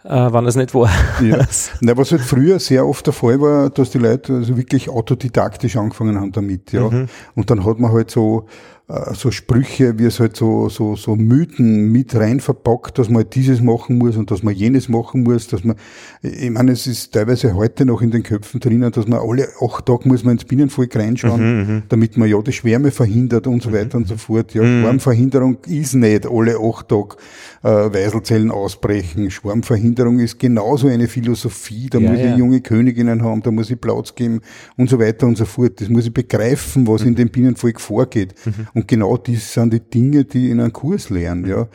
[0.05, 0.91] äh, wann das nicht war.
[1.23, 1.47] Ja.
[1.81, 5.77] Na, was halt früher sehr oft der Fall war, dass die Leute also wirklich autodidaktisch
[5.77, 6.89] angefangen haben damit, ja.
[6.89, 7.09] Mhm.
[7.35, 8.47] Und dann hat man halt so
[8.91, 13.23] äh, so Sprüche, wie es halt so, so, so Mythen mit rein verpackt, dass man
[13.23, 15.77] halt dieses machen muss und dass man jenes machen muss, dass man,
[16.23, 19.87] ich meine, es ist teilweise heute noch in den Köpfen drinnen, dass man alle acht
[19.87, 23.63] Tage muss man ins Bienenvolk reinschauen, mhm, mhm, damit man ja die Schwärme verhindert und
[23.63, 23.75] so mhm.
[23.75, 24.55] weiter und so fort.
[24.55, 24.83] Ja, mhm.
[24.83, 27.17] Schwarmverhinderung ist nicht alle acht Tage
[27.69, 29.31] Weiselzellen ausbrechen.
[29.31, 31.89] Schwarmverhinderung ist genauso eine Philosophie.
[31.91, 32.33] Da ja, muss ja.
[32.33, 34.41] ich junge Königinnen haben, da muss ich Platz geben
[34.77, 35.81] und so weiter und so fort.
[35.81, 37.09] Das muss ich begreifen, was mhm.
[37.09, 38.35] in dem Bienenvolk vorgeht.
[38.45, 38.67] Mhm.
[38.75, 41.69] Und genau das sind die Dinge, die in einem Kurs lernen, ja.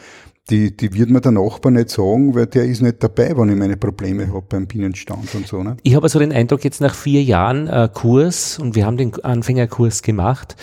[0.52, 3.56] Die, die wird mir der Nachbar nicht sagen, weil der ist nicht dabei, wenn ich
[3.56, 5.64] meine Probleme habe beim Bienenstand und so.
[5.64, 5.76] Ne?
[5.82, 9.12] Ich habe also den Eindruck, jetzt nach vier Jahren äh, Kurs, und wir haben den
[9.24, 10.56] Anfängerkurs gemacht,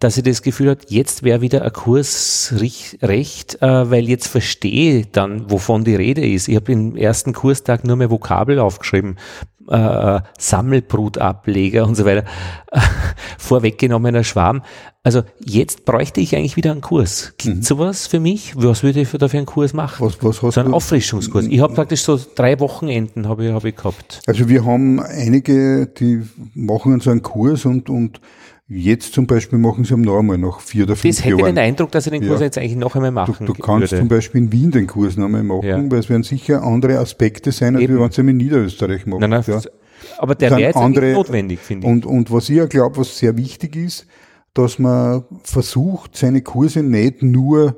[0.00, 2.54] dass ich das Gefühl hat, jetzt wäre wieder ein Kurs
[3.02, 6.48] recht, äh, weil jetzt verstehe ich dann, wovon die Rede ist.
[6.48, 9.18] Ich habe im ersten Kurstag nur mehr Vokabel aufgeschrieben,
[9.68, 12.24] äh, Sammelbrutableger und so weiter,
[13.38, 14.62] vorweggenommener Schwarm.
[15.02, 17.34] Also jetzt bräuchte ich eigentlich wieder einen Kurs.
[17.36, 17.62] Gibt mhm.
[17.62, 18.54] sowas für mich?
[18.56, 20.04] Was würde ich für dafür einen Kurs machen?
[20.04, 20.76] Was, was hast so einen du?
[20.76, 21.46] Auffrischungskurs.
[21.46, 24.22] Ich habe praktisch so drei Wochenenden habe ich, hab ich gehabt.
[24.26, 26.22] Also wir haben einige, die
[26.54, 28.20] machen so einen Kurs und, und
[28.72, 31.56] Jetzt zum Beispiel machen sie am noch einmal nach vier oder fünf Das hätte Jahren.
[31.56, 32.46] den Eindruck, dass sie den Kurs ja.
[32.46, 33.98] jetzt eigentlich noch einmal machen Du, du kannst würde.
[34.02, 35.90] zum Beispiel in Wien den Kurs noch einmal machen, ja.
[35.90, 39.22] weil es werden sicher andere Aspekte sein, als wenn sie in Niederösterreich machen.
[39.22, 39.60] Nein, nein, ja.
[40.18, 41.92] Aber der wäre jetzt andere, notwendig, finde ich.
[41.92, 44.06] Und, und was ich ja glaube, was sehr wichtig ist,
[44.54, 47.76] dass man versucht, seine Kurse nicht nur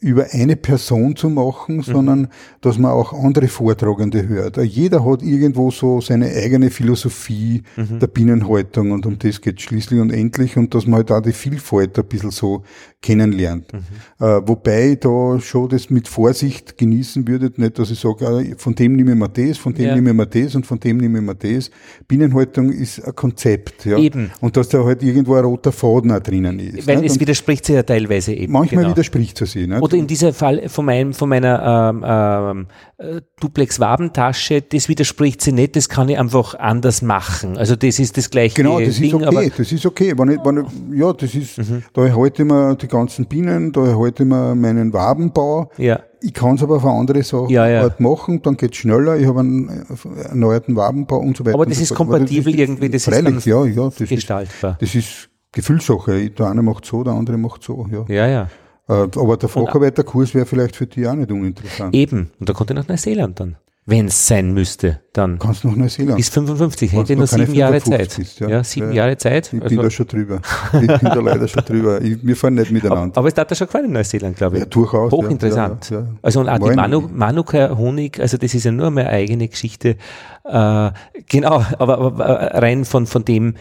[0.00, 1.82] über eine Person zu machen, mhm.
[1.82, 2.28] sondern
[2.62, 4.56] dass man auch andere Vortragende hört.
[4.56, 7.98] Jeder hat irgendwo so seine eigene Philosophie mhm.
[7.98, 11.32] der Bienenhaltung und um das geht schließlich und endlich und dass man halt auch die
[11.32, 12.62] Vielfalt ein bisschen so
[13.02, 13.72] kennenlernt.
[13.72, 14.26] Mhm.
[14.26, 18.54] Äh, wobei ich da schon das mit Vorsicht genießen würde, nicht, dass ich sage, äh,
[18.56, 19.94] von dem nehme ich mir das, von dem ja.
[19.94, 21.70] nehme ich mir das und von dem nehme ich mir das.
[22.08, 23.98] Bienenhaltung ist ein Konzept, ja.
[23.98, 24.30] Eben.
[24.40, 26.86] Und dass da halt irgendwo ein roter Faden auch drinnen ist.
[26.86, 28.52] Weil es widerspricht sich ja teilweise eben.
[28.52, 28.94] Manchmal genau.
[28.94, 29.89] widerspricht es sich, nicht?
[29.90, 32.66] Oder in diesem Fall von, meinem, von meiner ähm, ähm,
[32.98, 37.58] äh, Duplex-Wabentasche, das widerspricht sich nicht, das kann ich einfach anders machen.
[37.58, 40.14] Also das ist das gleiche Genau, das Ding, ist okay, das ist okay.
[40.16, 41.82] Wenn ich, wenn ich, ja, das ist, mhm.
[41.92, 45.70] da erhalte ich mir die ganzen Bienen, da erhalte ich mir meinen Wabenbau.
[45.76, 46.00] Ja.
[46.22, 47.80] Ich kann es aber auf andere Sachen ja, ja.
[47.80, 49.86] halt machen, dann geht es schneller, ich habe einen
[50.28, 51.54] erneuerten Wabenbau und so weiter.
[51.54, 54.76] Aber das ist kompatibel das ist, irgendwie, das freilich, ist ja, ja, das gestaltbar.
[54.80, 56.30] Ist, das ist Gefühlssache.
[56.30, 57.86] Der eine macht so, der andere macht so.
[57.90, 58.26] Ja, ja.
[58.28, 58.50] ja.
[58.90, 61.94] Äh, aber der Facharbeiterkurs wäre vielleicht für dich auch nicht uninteressant.
[61.94, 62.30] Eben.
[62.40, 63.56] Und da konnte nach Neuseeland dann.
[63.86, 65.38] Wenn es sein müsste, dann.
[65.38, 66.16] Kannst du nach Neuseeland.
[66.16, 68.14] Bis 55, hätte nur sieben Jahre Zeit.
[68.16, 68.48] Bist, ja.
[68.48, 68.64] ja.
[68.64, 68.94] sieben ja.
[68.94, 69.52] Jahre Zeit.
[69.52, 70.40] Ich also bin da schon drüber.
[70.72, 72.00] Ich bin da leider schon drüber.
[72.10, 73.16] Ich, wir fahren nicht miteinander.
[73.16, 74.62] Aber es hat da schon gefallen in Neuseeland, glaube ich.
[74.62, 75.12] Ja, durchaus.
[75.12, 75.90] Hochinteressant.
[75.90, 79.48] Ja, also und auch die Manu, Manuka Honig, also das ist ja nur meine eigene
[79.48, 79.96] Geschichte.
[80.44, 80.90] Äh,
[81.28, 83.54] genau, aber, aber rein von, von dem,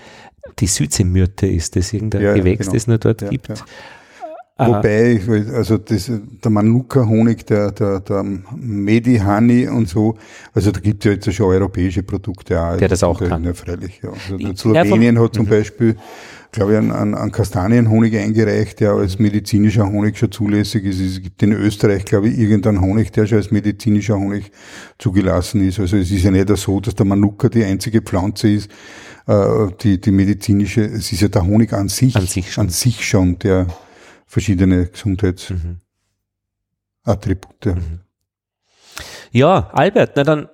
[0.59, 2.73] die Südseemyrte ist das irgendein Gewächs, genau.
[2.73, 3.51] das es nur dort gibt.
[4.67, 5.21] Wobei,
[5.55, 10.17] also das, der Manuka-Honig, der, der, der Medi-Honey und so,
[10.53, 12.75] also da gibt es ja jetzt schon europäische Produkte auch.
[12.75, 13.45] Der das auch kann.
[13.45, 14.09] Ja, freilich, ja.
[14.09, 15.49] Also Slowenien hat zum mhm.
[15.49, 15.95] Beispiel,
[16.51, 20.99] glaube ich, einen, einen, einen Kastanienhonig eingereicht, der als medizinischer Honig schon zulässig ist.
[20.99, 24.51] Es gibt in Österreich, glaube ich, irgendeinen Honig, der schon als medizinischer Honig
[24.97, 25.79] zugelassen ist.
[25.79, 28.69] Also es ist ja nicht so, dass der Manuka die einzige Pflanze ist,
[29.25, 32.69] äh, die, die medizinische, es ist ja der Honig an sich, an sich schon, an
[32.69, 33.67] sich schon der
[34.29, 37.65] verschiedene Gesundheitsattribute.
[37.65, 37.99] Mhm.
[39.31, 40.47] Ja, Albert, na dann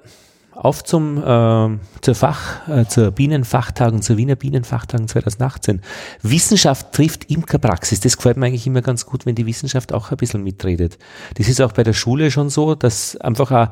[0.53, 5.81] auf zum äh, zur Fach äh, zur Bienenfachtagung, zur Wiener Bienenfachtagung 2018.
[6.21, 7.99] Wissenschaft trifft Imkerpraxis.
[7.99, 10.97] Das gefällt mir eigentlich immer ganz gut, wenn die Wissenschaft auch ein bisschen mitredet.
[11.33, 13.67] Das ist auch bei der Schule schon so, dass einfach auch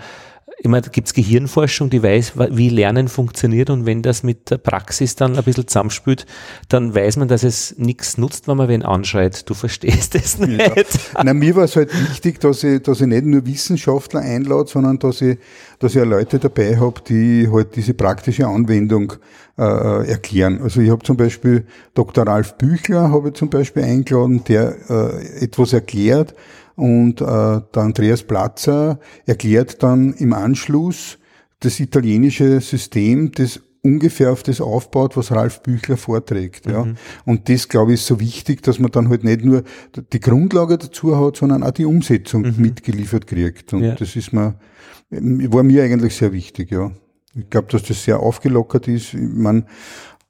[0.64, 5.16] immer gibt es Gehirnforschung, die weiß, wie Lernen funktioniert und wenn das mit der Praxis
[5.16, 6.26] dann ein bisschen zusammenspült,
[6.70, 9.49] dann weiß man, dass es nichts nutzt, wenn man wen anschreit.
[9.49, 10.59] Du verstehst es nicht.
[10.59, 11.24] Ja.
[11.24, 14.99] Na, mir war es halt wichtig, dass ich, dass ich nicht nur Wissenschaftler einlade, sondern
[14.99, 15.38] dass ich,
[15.80, 19.14] dass ich Leute dabei habe, die halt diese praktische Anwendung
[19.57, 20.61] äh, äh erklären.
[20.64, 22.26] Also ich habe zum Beispiel Dr.
[22.26, 26.34] Ralf Büchler habe ich zum Beispiel eingeladen, der äh, etwas erklärt,
[26.76, 31.18] und äh, der Andreas Platzer erklärt dann im Anschluss
[31.60, 36.66] das italienische System, das ungefähr auf das aufbaut, was Ralf Büchler vorträgt.
[36.66, 36.86] Ja.
[36.86, 36.96] Mhm.
[37.26, 39.64] Und das, glaube ich, ist so wichtig, dass man dann halt nicht nur
[40.14, 42.56] die Grundlage dazu hat, sondern auch die Umsetzung mhm.
[42.58, 43.74] mitgeliefert kriegt.
[43.74, 43.96] Und ja.
[43.96, 44.56] das ist mir,
[45.10, 46.92] war mir eigentlich sehr wichtig, ja.
[47.36, 49.16] Ich glaube, dass das sehr aufgelockert ist.
[49.16, 49.66] Ich mein,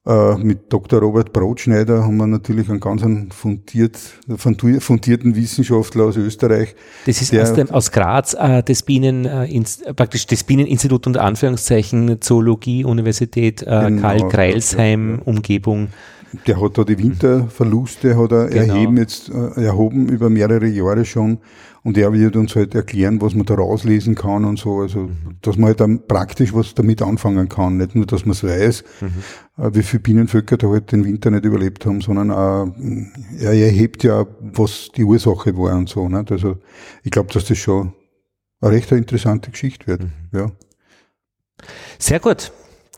[0.05, 0.99] äh, mit Dr.
[0.99, 3.97] Robert Brotschneider haben wir natürlich einen ganz fundiert,
[4.37, 6.75] fundierten Wissenschaftler aus Österreich.
[7.05, 12.21] Das ist aus, dem, aus Graz, äh, das Bienen, äh, praktisch das Bieneninstitut unter Anführungszeichen
[12.21, 15.21] Zoologie, Universität äh, genau, Karl Greilsheim, ja.
[15.23, 15.87] Umgebung.
[16.47, 18.73] Der hat da die Winterverluste hat er genau.
[18.73, 21.39] erheben jetzt, äh, erhoben über mehrere Jahre schon
[21.83, 24.79] und er wird uns halt erklären, was man da rauslesen kann und so.
[24.79, 25.09] Also,
[25.41, 27.77] dass man halt dann praktisch was damit anfangen kann.
[27.77, 29.63] Nicht nur, dass man es weiß, mhm.
[29.63, 32.67] äh, wie viele Bienenvölker da halt den Winter nicht überlebt haben, sondern auch,
[33.37, 36.07] er erhebt ja, was die Ursache war und so.
[36.07, 36.31] Nicht?
[36.31, 36.57] Also,
[37.03, 37.93] ich glaube, dass das schon
[38.61, 40.03] eine recht interessante Geschichte wird.
[40.03, 40.09] Mhm.
[40.31, 40.51] Ja.
[41.99, 42.51] Sehr gut.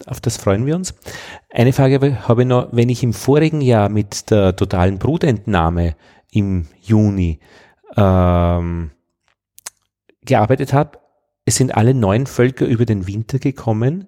[0.05, 0.93] Auf das freuen wir uns.
[1.49, 5.95] Eine Frage habe ich noch, wenn ich im vorigen Jahr mit der totalen Brutentnahme
[6.31, 7.39] im Juni
[7.95, 8.91] ähm,
[10.25, 10.99] gearbeitet habe,
[11.45, 14.07] es sind alle neun Völker über den Winter gekommen,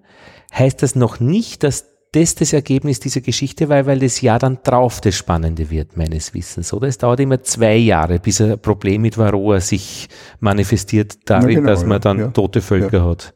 [0.52, 4.58] heißt das noch nicht, dass das das Ergebnis dieser Geschichte war, weil das Jahr dann
[4.62, 6.88] drauf das Spannende wird, meines Wissens, oder?
[6.88, 10.08] Es dauert immer zwei Jahre, bis ein Problem mit Varroa sich
[10.40, 13.04] manifestiert darin, genau, dass man dann ja, tote Völker ja.
[13.04, 13.34] hat.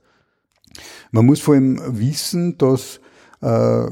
[1.12, 3.00] Man muss vor allem wissen, dass
[3.42, 3.86] äh,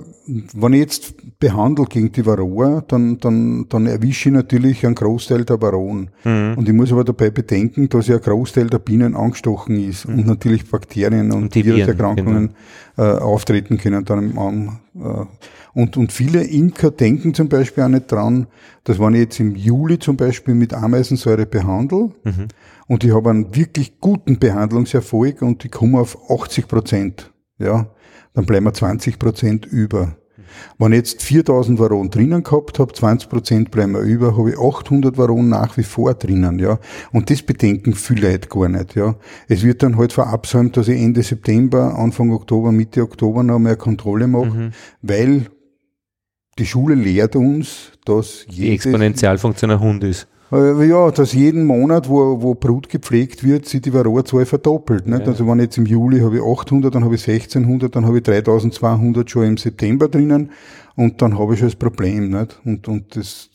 [0.54, 5.44] wenn ich jetzt behandle gegen die Varroa, dann, dann, dann erwische ich natürlich einen Großteil
[5.44, 6.10] der Varroen.
[6.24, 6.54] Mhm.
[6.56, 10.20] Und ich muss aber dabei bedenken, dass ja ein Großteil der Bienen angestochen ist mhm.
[10.20, 12.54] und natürlich Bakterien und, und Viruserkrankungen
[12.96, 13.16] genau.
[13.16, 15.26] äh, auftreten können dann am, äh,
[15.72, 18.46] und, und viele Imker denken zum Beispiel auch nicht dran,
[18.84, 22.48] dass wenn ich jetzt im Juli zum Beispiel mit Ameisensäure behandle mhm.
[22.90, 27.86] Und ich habe einen wirklich guten Behandlungserfolg und ich komme auf 80 Prozent, ja,
[28.34, 30.16] dann bleiben wir 20 Prozent über.
[30.76, 34.58] Wenn ich jetzt 4000 Varon drinnen gehabt habe, 20 Prozent bleiben mir über, habe ich
[34.58, 36.80] 800 Varon nach wie vor drinnen, ja.
[37.12, 39.14] Und das bedenken viele Leute gar nicht, ja.
[39.46, 43.76] Es wird dann halt verabsäumt, dass ich Ende September, Anfang Oktober, Mitte Oktober noch mehr
[43.76, 44.70] Kontrolle mache, mhm.
[45.00, 45.46] weil
[46.58, 50.26] die Schule lehrt uns, dass die Exponentialfunktion ein Hund ist.
[50.52, 55.06] Äh, ja, dass jeden Monat, wo, wo Brut gepflegt wird, sich die Varroazahl verdoppelt.
[55.06, 55.20] Nicht?
[55.20, 55.26] Ja.
[55.26, 58.24] Also wenn jetzt im Juli habe ich 800, dann habe ich 1600, dann habe ich
[58.24, 60.50] 3200 schon im September drinnen
[60.96, 62.30] und dann habe ich schon das Problem.
[62.30, 62.60] Nicht?
[62.64, 63.50] Und, und das,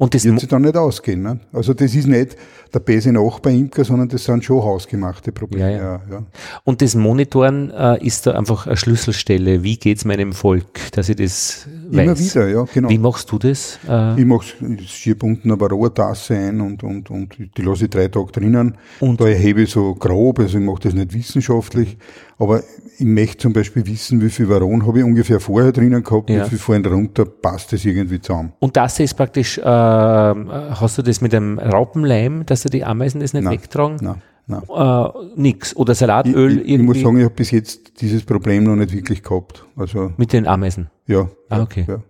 [0.00, 1.22] und das wird sich dann nicht ausgehen.
[1.24, 1.40] Nicht?
[1.52, 2.34] Also das ist nicht
[2.72, 5.72] der beste Nachbar-Imker, sondern das sind schon hausgemachte Probleme.
[5.72, 6.00] Ja, ja.
[6.10, 6.22] Ja,
[6.64, 9.62] Und das Monitoren äh, ist da einfach eine Schlüsselstelle.
[9.62, 12.04] Wie geht es meinem Volk, dass ich das weiß?
[12.04, 12.88] Immer wieder, ja, genau.
[12.88, 13.78] Wie machst du das?
[13.86, 14.18] Äh?
[14.18, 14.46] Ich mache
[14.78, 18.78] ich schiebe unten eine Varroa-Tasse ein und, und, und die lasse ich drei Tage drinnen.
[19.00, 21.98] Und da erhebe ich so grob, also ich mache das nicht wissenschaftlich,
[22.40, 22.62] aber
[22.98, 26.44] ich möchte zum Beispiel wissen, wie viel Varon habe ich ungefähr vorher drinnen gehabt, ja.
[26.44, 28.54] wie viel vorhin runter, passt das irgendwie zusammen.
[28.58, 33.20] Und das ist praktisch, äh, hast du das mit einem Raupenleim, dass du die Ameisen
[33.20, 33.98] das nicht nein, wegtragen?
[34.00, 34.22] Nein.
[34.46, 34.62] Nein.
[34.68, 35.76] Äh, nix.
[35.76, 36.58] Oder Salatöl.
[36.58, 39.64] Ich, ich, ich muss sagen, ich habe bis jetzt dieses Problem noch nicht wirklich gehabt.
[39.76, 40.90] Also, mit den Ameisen?
[41.06, 41.28] Ja.
[41.50, 41.84] Ah, okay.
[41.86, 41.96] Ja.
[41.96, 42.02] Ich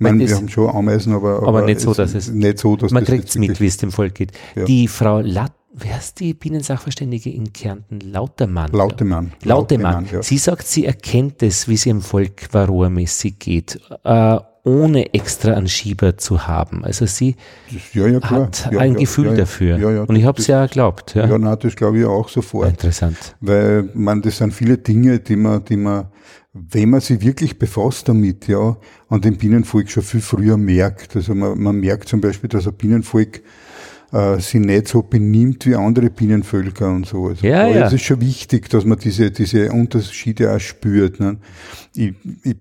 [0.00, 2.92] meine, wir haben schon Ameisen, aber, aber, aber nicht so, dass es, nicht so, dass
[2.92, 4.30] man kriegt es mit, wie es dem Volk geht.
[4.54, 4.64] Ja.
[4.64, 8.00] Die Frau Latt wer ist die Bienensachverständige in Kärnten?
[8.00, 8.70] Lautermann.
[8.72, 9.32] Lautemann.
[9.42, 9.82] Lautemann.
[9.82, 10.22] Lautemann ja.
[10.22, 15.68] Sie sagt, sie erkennt es, wie es ihrem Volk varroamäßig geht, äh, ohne extra einen
[15.68, 16.84] Schieber zu haben.
[16.84, 17.36] Also sie
[17.94, 20.06] ja, ja, hat ja, ein Gefühl dafür.
[20.06, 21.14] Und ich habe es ja geglaubt.
[21.14, 22.68] Ja, ja nein, das glaube ich auch sofort.
[22.68, 23.36] Interessant.
[23.40, 26.08] Weil man, das sind viele Dinge, die man, die man,
[26.52, 28.76] wenn man sich wirklich befasst damit, ja,
[29.08, 31.16] an dem Bienenvolk schon viel früher merkt.
[31.16, 33.40] Also man, man merkt zum Beispiel, dass ein Bienenvolk
[34.12, 37.26] äh, sich nicht so benimmt wie andere Bienenvölker und so.
[37.26, 37.86] Also ja, ja.
[37.86, 41.20] Es ist schon wichtig, dass man diese, diese Unterschiede auch spürt.
[41.20, 41.38] Ne?
[41.94, 42.56] Ich, ich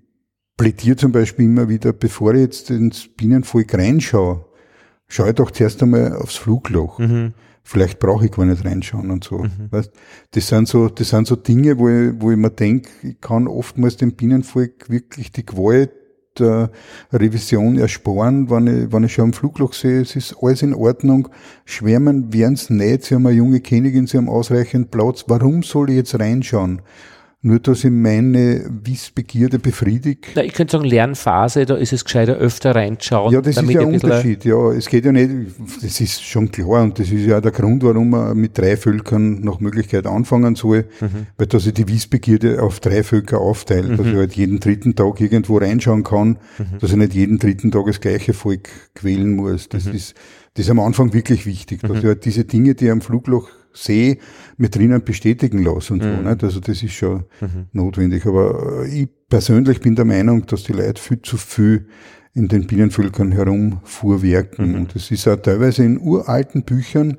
[0.58, 4.46] plädiere zum Beispiel immer wieder, bevor ich jetzt ins Bienenvolk reinschaue,
[5.08, 7.00] schaue ich doch zuerst einmal aufs Flugloch.
[7.00, 7.34] Mhm.
[7.64, 9.40] Vielleicht brauche ich gar nicht reinschauen und so.
[9.40, 9.72] Mhm.
[9.72, 9.92] Weißt,
[10.32, 13.48] das sind so, das sind so Dinge, wo ich, wo ich mir denke, ich kann
[13.48, 15.92] oftmals dem Bienenvolk wirklich die Gewalt
[16.40, 16.70] der
[17.12, 21.30] Revision ersparen, wenn ich, wenn ich schon am Flugloch sehe, es ist alles in Ordnung.
[21.66, 25.26] Schwärmen werden es nicht, sie haben eine junge Königin, sie haben ausreichend Platz.
[25.28, 26.82] Warum soll ich jetzt reinschauen?
[27.44, 30.30] Nur, dass ich meine Wissbegierde befriedigt.
[30.36, 33.32] Na, ich könnte sagen, Lernphase, da ist es gescheiter öfter reinschauen.
[33.32, 34.44] Ja, das ist ja ein Unterschied.
[34.44, 35.30] Ja, es geht ja nicht,
[35.84, 39.42] das ist schon klar und das ist ja der Grund, warum man mit drei Völkern
[39.42, 41.28] nach Möglichkeit anfangen soll, mhm.
[41.38, 43.98] weil dass ich die Wissbegierde auf drei Völker aufteile, mhm.
[43.98, 46.80] dass ich halt jeden dritten Tag irgendwo reinschauen kann, mhm.
[46.80, 49.70] dass ich nicht jeden dritten Tag das gleiche Volk quälen muss.
[49.70, 49.94] Das mhm.
[49.94, 50.16] ist,
[50.58, 51.98] das ist am Anfang wirklich wichtig, dass mhm.
[51.98, 54.18] ich halt diese Dinge, die am Flugloch sehe,
[54.58, 56.16] mir drinnen bestätigen lasse und mhm.
[56.16, 56.30] so.
[56.30, 56.44] Nicht?
[56.44, 57.68] Also das ist schon mhm.
[57.74, 58.26] notwendig.
[58.26, 61.86] Aber äh, ich persönlich bin der Meinung, dass die Leute viel zu viel
[62.38, 64.70] in den Bienenvölkern herumfuhrwerken.
[64.70, 64.76] Mhm.
[64.76, 67.18] Und das ist auch teilweise in uralten Büchern.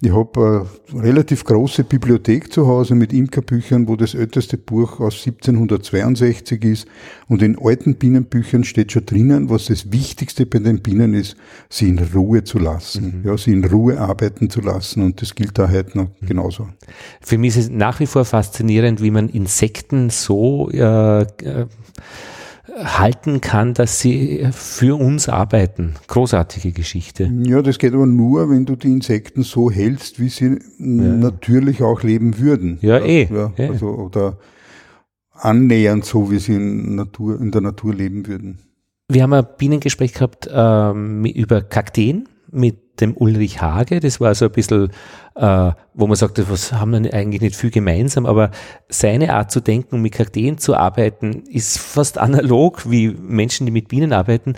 [0.00, 5.24] Ich habe eine relativ große Bibliothek zu Hause mit Imkerbüchern, wo das älteste Buch aus
[5.24, 6.88] 1762 ist.
[7.28, 11.36] Und in alten Bienenbüchern steht schon drinnen, was das Wichtigste bei den Bienen ist,
[11.68, 13.20] sie in Ruhe zu lassen.
[13.22, 13.28] Mhm.
[13.28, 15.02] Ja, sie in Ruhe arbeiten zu lassen.
[15.02, 16.26] Und das gilt da heute noch mhm.
[16.26, 16.68] genauso.
[17.20, 21.66] Für mich ist es nach wie vor faszinierend, wie man Insekten so äh, äh
[22.76, 25.94] halten kann, dass sie für uns arbeiten.
[26.06, 27.32] Großartige Geschichte.
[27.44, 30.58] Ja, das geht aber nur, wenn du die Insekten so hältst, wie sie ja.
[30.78, 32.78] natürlich auch leben würden.
[32.80, 33.28] Ja, eh.
[33.32, 34.38] Ja, Also, oder
[35.32, 38.58] annähernd so, wie sie in, Natur, in der Natur leben würden.
[39.08, 44.00] Wir haben ein Bienengespräch gehabt ähm, über Kakteen mit dem Ulrich Hage.
[44.00, 44.90] Das war so ein bisschen,
[45.36, 48.50] äh, wo man sagt, was haben wir eigentlich nicht viel gemeinsam, aber
[48.88, 53.88] seine Art zu denken, mit Kakteen zu arbeiten, ist fast analog wie Menschen, die mit
[53.88, 54.54] Bienen arbeiten.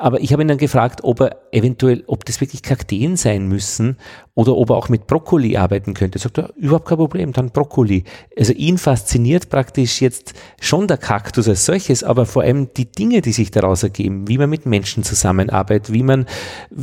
[0.00, 3.96] Aber ich habe ihn dann gefragt, ob er eventuell, ob das wirklich Kakteen sein müssen
[4.34, 6.20] oder ob er auch mit Brokkoli arbeiten könnte.
[6.20, 8.04] Sagt er, überhaupt kein Problem, dann Brokkoli.
[8.38, 13.22] Also ihn fasziniert praktisch jetzt schon der Kaktus als solches, aber vor allem die Dinge,
[13.22, 16.26] die sich daraus ergeben, wie man mit Menschen zusammenarbeitet, wie man,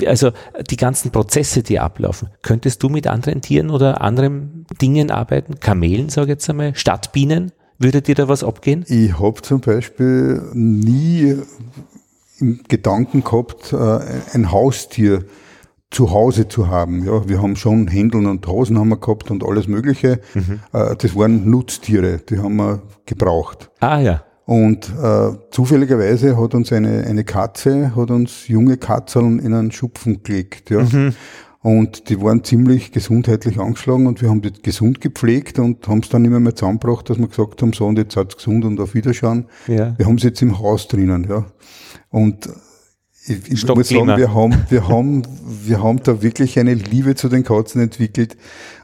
[0.05, 0.31] also
[0.69, 2.31] die ganzen Prozesse, die ablaufen.
[2.41, 5.61] Könntest du mit anderen Tieren oder anderen Dingen arbeiten?
[5.61, 7.53] Kamelen, sage ich jetzt einmal, Stadtbienen?
[7.77, 8.83] Würde dir da was abgehen?
[8.87, 11.35] Ich habe zum Beispiel nie
[12.39, 13.99] im Gedanken gehabt, äh,
[14.33, 15.25] ein Haustier
[15.91, 17.05] zu Hause zu haben.
[17.05, 20.19] Ja, wir haben schon Händeln und Hosen haben wir gehabt und alles Mögliche.
[20.33, 20.59] Mhm.
[20.73, 23.71] Äh, das waren Nutztiere, die haben wir gebraucht.
[23.79, 24.23] Ah ja.
[24.45, 30.21] Und äh, zufälligerweise hat uns eine, eine Katze, hat uns junge Katzeln in einen Schupfen
[30.21, 30.69] gelegt.
[30.69, 30.81] Ja.
[30.81, 31.15] Mhm.
[31.61, 36.09] Und die waren ziemlich gesundheitlich angeschlagen und wir haben die gesund gepflegt und haben es
[36.09, 38.93] dann immer mehr zusammengebracht, dass wir gesagt haben, so und jetzt hat's gesund und auf
[38.93, 39.45] Wiederschauen.
[39.65, 39.97] Ja.
[39.97, 41.45] Wir haben sie jetzt im Haus drinnen, ja.
[42.15, 42.47] Und
[43.27, 45.23] ich, ich muss sagen, wir haben, wir haben,
[45.65, 48.37] wir haben da wirklich eine Liebe zu den Katzen entwickelt.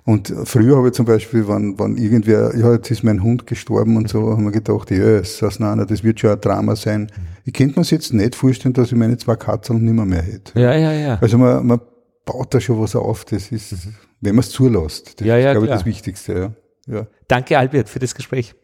[0.03, 3.95] Und früher habe ich zum Beispiel, wenn, wenn irgendwer, ja, jetzt ist mein Hund gestorben
[3.95, 7.09] und so, haben wir gedacht, ja, das, nein, das wird schon ein Drama sein.
[7.45, 10.59] Ich könnte mir jetzt nicht vorstellen, dass ich meine zwei Katzen nicht mehr, mehr hätte.
[10.59, 11.17] Ja, ja, ja.
[11.21, 11.79] Also man, man
[12.25, 13.23] baut da schon was auf.
[13.23, 13.95] Das ist, mhm.
[14.19, 15.21] wenn man es zulässt.
[15.21, 16.53] Das ja, ja, ist, glaube ich, das Wichtigste.
[16.85, 16.95] Ja.
[16.95, 17.07] Ja.
[17.29, 18.55] Danke, Albert, für das Gespräch.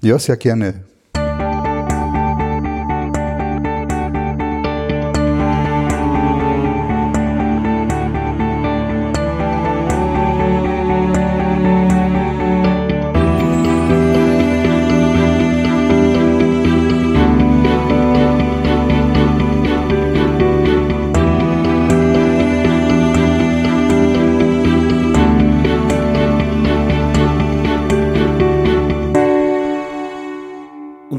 [0.00, 0.84] Ja, sehr gerne.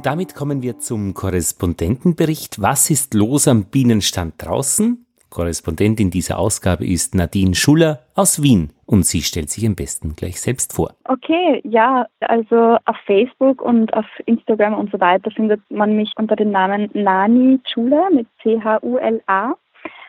[0.05, 2.61] Damit kommen wir zum Korrespondentenbericht.
[2.61, 5.03] Was ist los am Bienenstand draußen?
[5.31, 10.39] Korrespondentin dieser Ausgabe ist Nadine Schuller aus Wien und sie stellt sich am besten gleich
[10.39, 10.93] selbst vor.
[11.05, 16.35] Okay, ja, also auf Facebook und auf Instagram und so weiter findet man mich unter
[16.35, 19.55] dem Namen Nani Schuller mit C-H-U-L-A.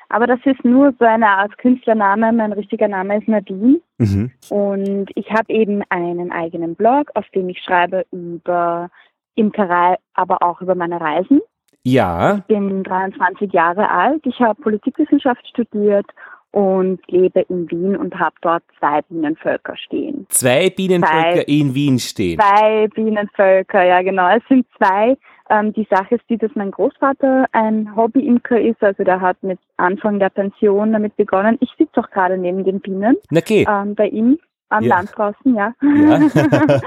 [0.09, 2.33] Aber das ist nur so eine Art Künstlername.
[2.33, 3.81] Mein richtiger Name ist Nadine.
[3.99, 4.31] Mhm.
[4.51, 8.91] Und ich habe eben einen eigenen Blog, auf dem ich schreibe über
[9.37, 11.41] Imkerei, aber auch über meine Reisen.
[11.85, 12.39] Ja.
[12.39, 14.27] Ich bin 23 Jahre alt.
[14.27, 16.07] Ich habe Politikwissenschaft studiert
[16.51, 20.27] und lebe in Wien und habe dort zwei Bienenvölker stehen.
[20.31, 22.41] Zwei Bienenvölker zwei, in Wien stehen.
[22.41, 24.29] Zwei Bienenvölker, ja genau.
[24.35, 25.17] Es sind zwei.
[25.49, 29.61] Ähm, die Sache ist die, dass mein Großvater ein Hobbyimker ist, also der hat mit
[29.77, 31.57] Anfang der Pension damit begonnen.
[31.61, 33.65] Ich sitze auch gerade neben den Bienen okay.
[33.69, 34.39] ähm, bei ihm
[34.71, 34.97] am ja.
[34.97, 35.73] Land draußen, ja.
[35.83, 36.21] ja.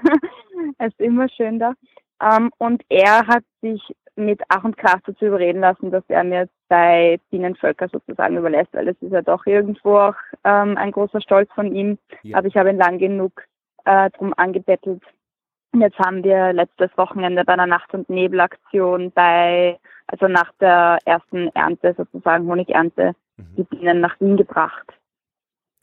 [0.78, 1.74] es ist immer schön da.
[2.22, 3.82] Ähm, und er hat sich
[4.16, 8.88] mit Ach und Krach dazu überreden lassen, dass er mir zwei Bienenvölker sozusagen überlässt, weil
[8.88, 10.14] es ist ja doch irgendwo auch
[10.44, 11.98] ähm, ein großer Stolz von ihm.
[12.22, 12.38] Ja.
[12.38, 13.44] Aber ich habe ihn lang genug
[13.84, 15.02] äh, drum angebettelt.
[15.72, 20.98] Und jetzt haben wir letztes Wochenende bei einer Nacht- und Nebelaktion bei, also nach der
[21.04, 23.56] ersten Ernte sozusagen, Honigernte, mhm.
[23.56, 24.95] die Bienen nach Wien gebracht.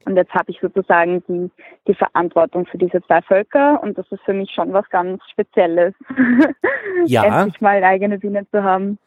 [0.05, 1.49] Und jetzt habe ich sozusagen die,
[1.87, 5.93] die Verantwortung für diese zwei Völker und das ist für mich schon was ganz Spezielles,
[7.05, 7.41] ja.
[7.41, 8.97] endlich mal eigene Bienen zu haben.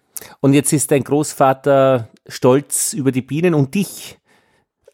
[0.40, 4.18] Und jetzt ist dein Großvater stolz über die Bienen und dich.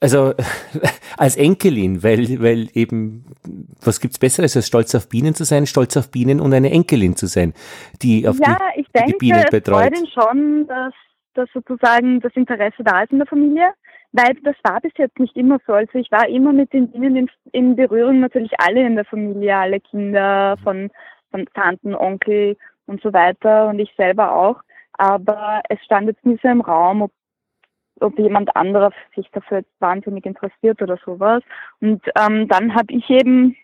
[0.00, 0.34] Also
[1.16, 3.24] als Enkelin, weil, weil eben,
[3.84, 7.14] was gibt's Besseres, als stolz auf Bienen zu sein, stolz auf Bienen und eine Enkelin
[7.14, 7.54] zu sein,
[8.02, 9.80] die auf ja, die, ich denke, die Bienen betreut.
[9.80, 10.94] Ja, ich denke, schon, dass,
[11.34, 13.72] dass sozusagen das Interesse da ist in der Familie
[14.12, 15.72] weil das war bis jetzt nicht immer so.
[15.72, 19.56] Also ich war immer mit den Bienen in, in Berührung, natürlich alle in der Familie,
[19.56, 20.90] alle Kinder von,
[21.30, 22.56] von Tanten, Onkel
[22.86, 24.60] und so weiter und ich selber auch.
[24.98, 27.12] Aber es stand jetzt nie so im Raum, ob,
[28.00, 31.42] ob jemand anderer sich dafür jetzt wahnsinnig interessiert oder sowas.
[31.80, 33.56] Und ähm, dann habe ich eben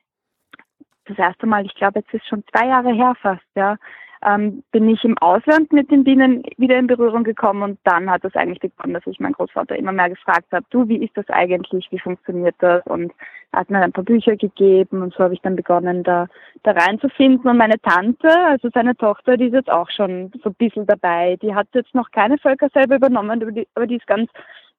[1.05, 3.77] das erste Mal, ich glaube, jetzt ist schon zwei Jahre her fast, ja,
[4.25, 8.25] ähm, bin ich im Ausland mit den Bienen wieder in Berührung gekommen und dann hat
[8.25, 11.29] es eigentlich begonnen, dass ich meinen Großvater immer mehr gefragt habe, du, wie ist das
[11.29, 13.13] eigentlich, wie funktioniert das und
[13.53, 16.27] er hat mir ein paar Bücher gegeben und so habe ich dann begonnen, da,
[16.65, 20.55] da reinzufinden und meine Tante, also seine Tochter, die ist jetzt auch schon so ein
[20.55, 24.07] bisschen dabei, die hat jetzt noch keine Völker selber übernommen, aber die, aber die ist
[24.07, 24.31] ganz,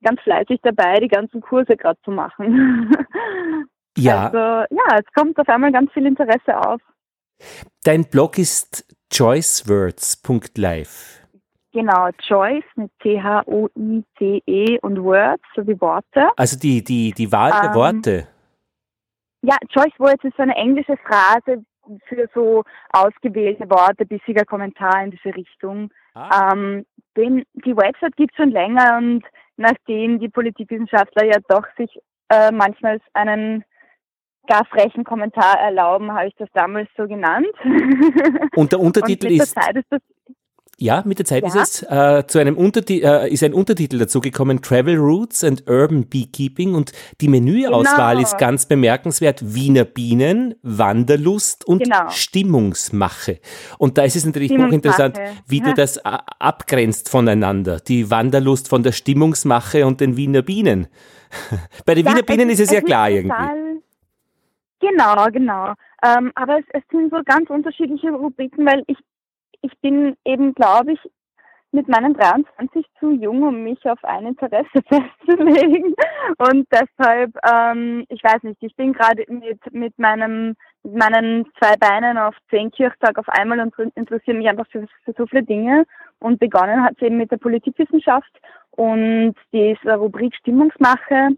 [0.03, 2.91] ganz fleißig dabei, die ganzen Kurse gerade zu machen.
[3.97, 4.27] Ja.
[4.27, 6.79] Also ja, es kommt auf einmal ganz viel Interesse auf.
[7.83, 11.19] Dein Blog ist choicewords.live.
[11.72, 16.30] Genau, Choice mit C-H-O-I-C-E und Words, so wie Worte.
[16.36, 18.27] Also die, die, die Wahl der ähm, Worte.
[19.41, 21.64] Ja, Choice Words ist so eine englische Phrase
[22.07, 25.91] für so ausgewählte Worte, bissiger Kommentar in diese Richtung.
[26.14, 26.53] Ah.
[26.53, 29.23] Ähm, den, die Website gibt es schon länger und
[29.57, 31.99] nachdem die Politikwissenschaftler ja doch sich
[32.30, 33.64] äh, manchmal einen
[34.49, 37.47] gar frechen Kommentar erlauben, habe ich das damals so genannt.
[38.55, 40.01] Und der Untertitel Und ist, ist das,
[40.81, 41.49] ja, mit der Zeit ja.
[41.49, 45.69] ist es äh, zu einem Unterti äh, ist ein Untertitel dazu gekommen, Travel Routes and
[45.69, 48.26] Urban Beekeeping und die Menüauswahl genau.
[48.26, 52.09] ist ganz bemerkenswert, Wiener Bienen, Wanderlust und genau.
[52.09, 53.41] Stimmungsmache.
[53.77, 56.01] Und da ist es natürlich hochinteressant, wie du das äh,
[56.39, 60.88] abgrenzt voneinander, die Wanderlust von der Stimmungsmache und den Wiener Bienen.
[61.85, 63.34] Bei den ja, Wiener Bienen ist es, es ja klar irgendwie.
[64.80, 65.73] Genau, genau.
[66.03, 68.97] Ähm, aber es, es sind so ganz unterschiedliche Rubriken, weil ich,
[69.61, 70.99] ich bin eben, glaube ich,
[71.72, 75.93] mit meinen 23 zu jung, um mich auf ein Interesse festzulegen.
[76.38, 81.76] Und deshalb, ähm, ich weiß nicht, ich bin gerade mit, mit meinem mit meinen zwei
[81.76, 85.85] Beinen auf zehn Kirchtag auf einmal und interessiere mich einfach für, für so viele Dinge.
[86.19, 88.31] Und begonnen hat es eben mit der Politikwissenschaft
[88.72, 91.30] und dieser Rubrik Stimmungsmache,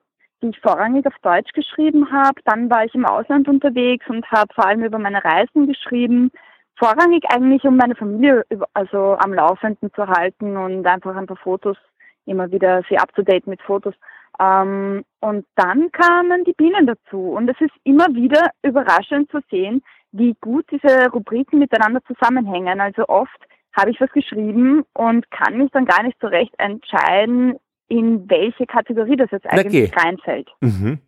[0.41, 2.39] die ich vorrangig auf Deutsch geschrieben habe.
[2.45, 6.31] Dann war ich im Ausland unterwegs und habe vor allem über meine Reisen geschrieben.
[6.77, 8.43] Vorrangig eigentlich, um meine Familie
[8.73, 11.77] also am Laufenden zu halten und einfach ein paar Fotos,
[12.25, 13.93] immer wieder sie up to date mit Fotos.
[14.39, 17.31] Ähm, und dann kamen die Bienen dazu.
[17.31, 22.81] Und es ist immer wieder überraschend zu sehen, wie gut diese Rubriken miteinander zusammenhängen.
[22.81, 23.39] Also oft
[23.77, 27.57] habe ich was geschrieben und kann mich dann gar nicht so recht entscheiden,
[27.91, 30.01] in welche Kategorie das jetzt eigentlich okay.
[30.01, 30.49] reinfällt.
[30.61, 30.99] Mhm.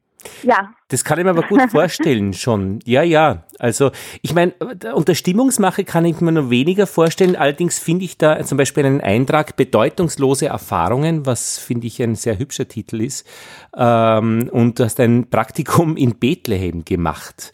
[0.44, 0.74] Ja.
[0.90, 2.80] Das kann ich mir aber gut vorstellen schon.
[2.86, 3.44] Ja, ja.
[3.58, 3.92] Also
[4.22, 4.54] ich meine,
[4.94, 7.36] unter Stimmungsmache kann ich mir nur weniger vorstellen.
[7.36, 12.38] Allerdings finde ich da zum Beispiel einen Eintrag bedeutungslose Erfahrungen, was finde ich ein sehr
[12.38, 13.28] hübscher Titel ist.
[13.76, 17.54] Ähm, und du hast ein Praktikum in Bethlehem gemacht.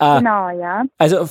[0.00, 0.82] Äh, genau, ja.
[0.98, 1.28] Also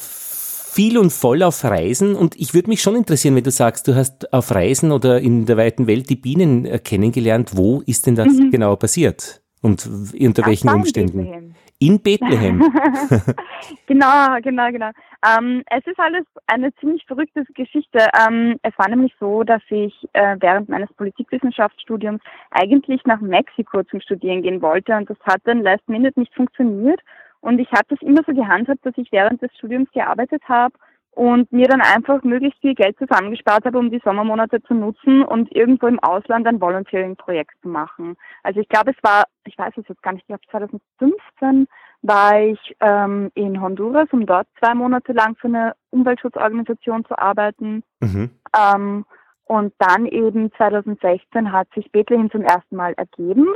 [0.73, 3.95] viel und voll auf Reisen und ich würde mich schon interessieren, wenn du sagst, du
[3.95, 7.51] hast auf Reisen oder in der weiten Welt die Bienen äh, kennengelernt.
[7.55, 8.51] Wo ist denn das mhm.
[8.51, 9.41] genau passiert?
[9.61, 9.87] Und
[10.17, 11.25] unter welchen Umständen?
[11.25, 11.55] Bethlehem.
[11.79, 12.59] In Bethlehem.
[13.87, 14.91] genau, genau, genau.
[15.27, 18.07] Ähm, es ist alles eine ziemlich verrückte Geschichte.
[18.17, 22.21] Ähm, es war nämlich so, dass ich äh, während meines Politikwissenschaftsstudiums
[22.51, 27.01] eigentlich nach Mexiko zum Studieren gehen wollte und das hat dann last minute nicht funktioniert.
[27.41, 30.73] Und ich habe das immer so gehandhabt, dass ich während des Studiums gearbeitet habe
[31.11, 35.53] und mir dann einfach möglichst viel Geld zusammengespart habe, um die Sommermonate zu nutzen und
[35.53, 38.15] irgendwo im Ausland ein Volunteering-Projekt zu machen.
[38.43, 41.67] Also ich glaube, es war, ich weiß es jetzt gar nicht, ich glaube 2015
[42.03, 47.83] war ich ähm, in Honduras, um dort zwei Monate lang für eine Umweltschutzorganisation zu arbeiten.
[47.99, 48.31] Mhm.
[48.57, 49.05] Ähm,
[49.45, 53.47] und dann eben 2016 hat sich Bethlehem zum ersten Mal ergeben.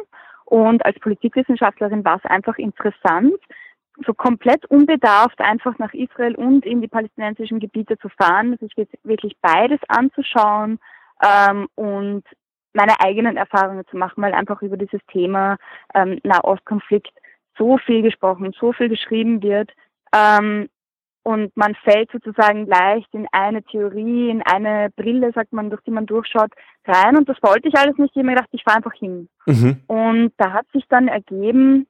[0.43, 3.33] Und als Politikwissenschaftlerin war es einfach interessant,
[4.05, 8.73] so komplett unbedarft einfach nach Israel und in die palästinensischen Gebiete zu fahren, sich
[9.03, 10.79] wirklich beides anzuschauen
[11.23, 12.23] ähm, und
[12.73, 15.57] meine eigenen Erfahrungen zu machen, weil einfach über dieses Thema
[15.93, 17.13] ähm, Nahostkonflikt
[17.57, 19.71] so viel gesprochen, so viel geschrieben wird.
[20.13, 20.67] Ähm,
[21.23, 25.91] und man fällt sozusagen leicht in eine Theorie, in eine Brille, sagt man, durch die
[25.91, 26.51] man durchschaut,
[26.85, 27.17] rein.
[27.17, 28.11] Und das wollte ich alles nicht.
[28.11, 29.27] Ich habe mir gedacht, ich fahre einfach hin.
[29.47, 29.81] Mhm.
[29.87, 31.87] Und da hat sich dann ergeben,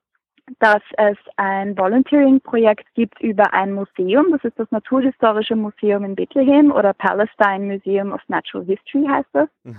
[0.60, 4.28] dass es ein Volunteering-Projekt gibt über ein Museum.
[4.32, 9.50] Das ist das Naturhistorische Museum in Bethlehem oder Palestine Museum of Natural History heißt das.
[9.64, 9.78] Mhm.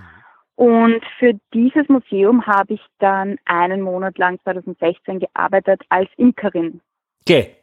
[0.57, 6.81] Und für dieses Museum habe ich dann einen Monat lang 2016 gearbeitet als Imkerin.
[7.21, 7.57] Okay.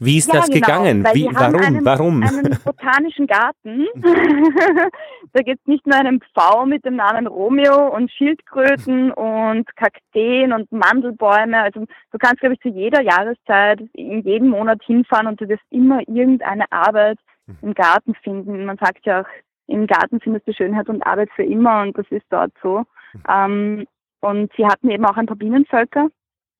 [0.00, 1.04] Wie ist ja, das genau, gegangen?
[1.12, 1.60] Wie, warum?
[1.60, 2.22] Einen, warum?
[2.22, 3.86] einen botanischen Garten.
[5.32, 10.52] da gibt es nicht nur einen Pfau mit dem Namen Romeo und Schildkröten und Kakteen
[10.52, 11.60] und Mandelbäume.
[11.60, 15.64] Also du kannst, glaube ich, zu jeder Jahreszeit in jedem Monat hinfahren und du wirst
[15.70, 17.18] immer irgendeine Arbeit
[17.62, 18.66] im Garten finden.
[18.66, 19.28] Man sagt ja auch,
[19.66, 22.84] im Garten findest du Schönheit und Arbeit für immer und das ist dort so.
[23.28, 23.86] Ähm,
[24.20, 26.08] und sie hatten eben auch ein paar Bienenvölker.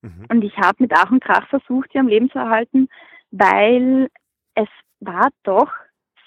[0.01, 0.25] Mhm.
[0.29, 2.87] Und ich habe mit Ach und Krach versucht, sie am Leben zu erhalten
[3.31, 4.09] weil
[4.55, 4.67] es
[4.99, 5.71] war doch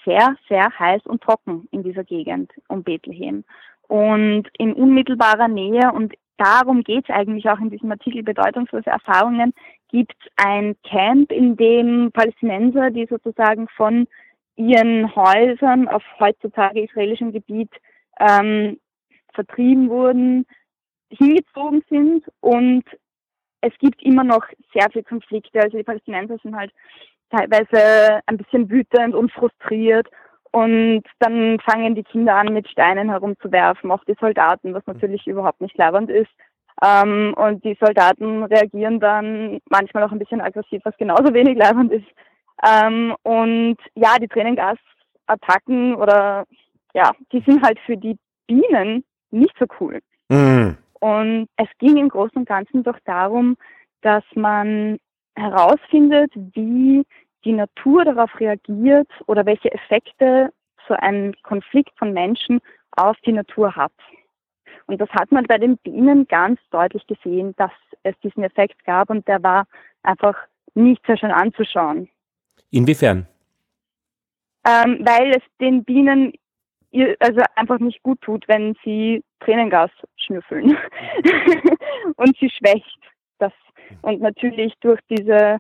[0.05, 3.45] sehr, sehr heiß und trocken in dieser Gegend um Bethlehem.
[3.89, 9.53] Und in unmittelbarer Nähe, und darum geht es eigentlich auch in diesem Artikel Bedeutungslose Erfahrungen,
[9.89, 14.09] gibt es ein Camp, in dem Palästinenser, die sozusagen von
[14.57, 17.71] ihren Häusern auf heutzutage israelischem Gebiet
[18.19, 18.79] ähm,
[19.35, 20.47] vertrieben wurden,
[21.11, 22.85] hingezogen sind und
[23.63, 24.45] es gibt immer noch
[24.75, 25.61] sehr viele Konflikte.
[25.61, 26.73] Also die Palästinenser sind halt
[27.31, 30.09] teilweise ein bisschen wütend und frustriert.
[30.51, 35.63] Und dann fangen die Kinder an, mit Steinen herumzuwerfen auf die Soldaten, was natürlich überhaupt
[35.63, 36.31] nicht leibend ist.
[36.85, 41.93] Ähm, und die Soldaten reagieren dann manchmal auch ein bisschen aggressiv, was genauso wenig leibend
[41.93, 42.07] ist.
[42.63, 46.45] Ähm, und ja, die Tränengasattacken oder
[46.95, 50.01] ja, die sind halt für die Bienen nicht so cool.
[50.29, 50.77] Mhm.
[51.03, 53.57] Und es ging im Großen und Ganzen doch darum,
[54.03, 55.01] dass man
[55.35, 57.05] herausfindet, wie
[57.45, 60.53] die Natur darauf reagiert oder welche Effekte
[60.87, 62.61] so ein Konflikt von Menschen
[62.93, 63.91] auf die Natur hat.
[64.87, 67.73] Und das hat man bei den Bienen ganz deutlich gesehen, dass
[68.05, 69.67] es diesen Effekt gab und der war
[70.05, 70.37] einfach
[70.75, 72.09] nicht sehr schön anzuschauen.
[72.71, 73.27] Inwiefern?
[74.65, 76.33] Ähm, weil es den Bienen
[76.93, 80.77] ihr also einfach nicht gut tut, wenn sie Tränengas schnüffeln.
[82.17, 82.99] und sie schwächt
[83.39, 83.53] das.
[84.03, 85.59] Und natürlich durch diese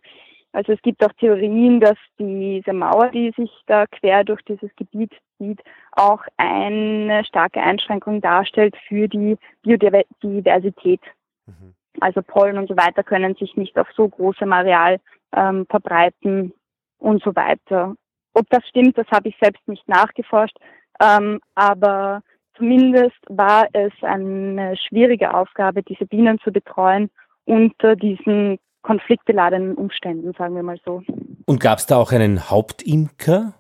[0.53, 5.13] Also es gibt auch Theorien, dass diese Mauer, die sich da quer durch dieses Gebiet
[5.39, 5.61] zieht,
[5.93, 11.01] auch eine starke Einschränkung darstellt für die Biodiversität.
[11.47, 11.75] Mhm.
[12.01, 14.99] Also Pollen und so weiter können sich nicht auf so großem Areal
[15.35, 16.53] ähm, verbreiten
[16.99, 17.95] und so weiter.
[18.35, 20.57] Ob das stimmt, das habe ich selbst nicht nachgeforscht,
[21.01, 22.23] ähm, aber
[22.57, 27.11] zumindest war es eine schwierige Aufgabe, diese Bienen zu betreuen
[27.45, 31.03] unter diesen konfliktbeladenen Umständen, sagen wir mal so.
[31.47, 33.55] Und gab es da auch einen Hauptimker?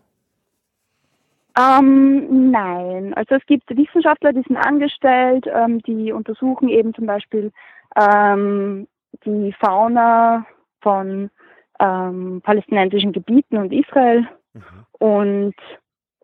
[1.58, 7.52] Ähm, nein, also es gibt Wissenschaftler, die sind angestellt, ähm, die untersuchen eben zum Beispiel
[7.94, 8.88] ähm,
[9.24, 10.46] die Fauna
[10.80, 11.30] von
[11.78, 14.62] ähm, palästinensischen Gebieten und Israel mhm.
[14.98, 15.54] und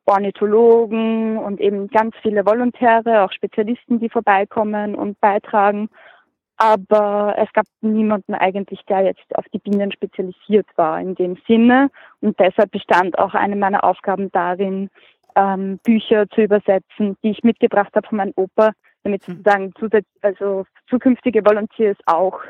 [0.08, 5.88] Ornithologen und eben ganz viele Volontäre, auch Spezialisten, die vorbeikommen und beitragen.
[6.56, 11.90] Aber es gab niemanden eigentlich, der jetzt auf die Bienen spezialisiert war in dem Sinne.
[12.20, 14.90] Und deshalb bestand auch eine meiner Aufgaben darin,
[15.36, 18.72] ähm, Bücher zu übersetzen, die ich mitgebracht habe von meinem Opa,
[19.04, 19.36] damit hm.
[19.36, 19.72] sozusagen
[20.22, 22.40] also zukünftige Volunteers auch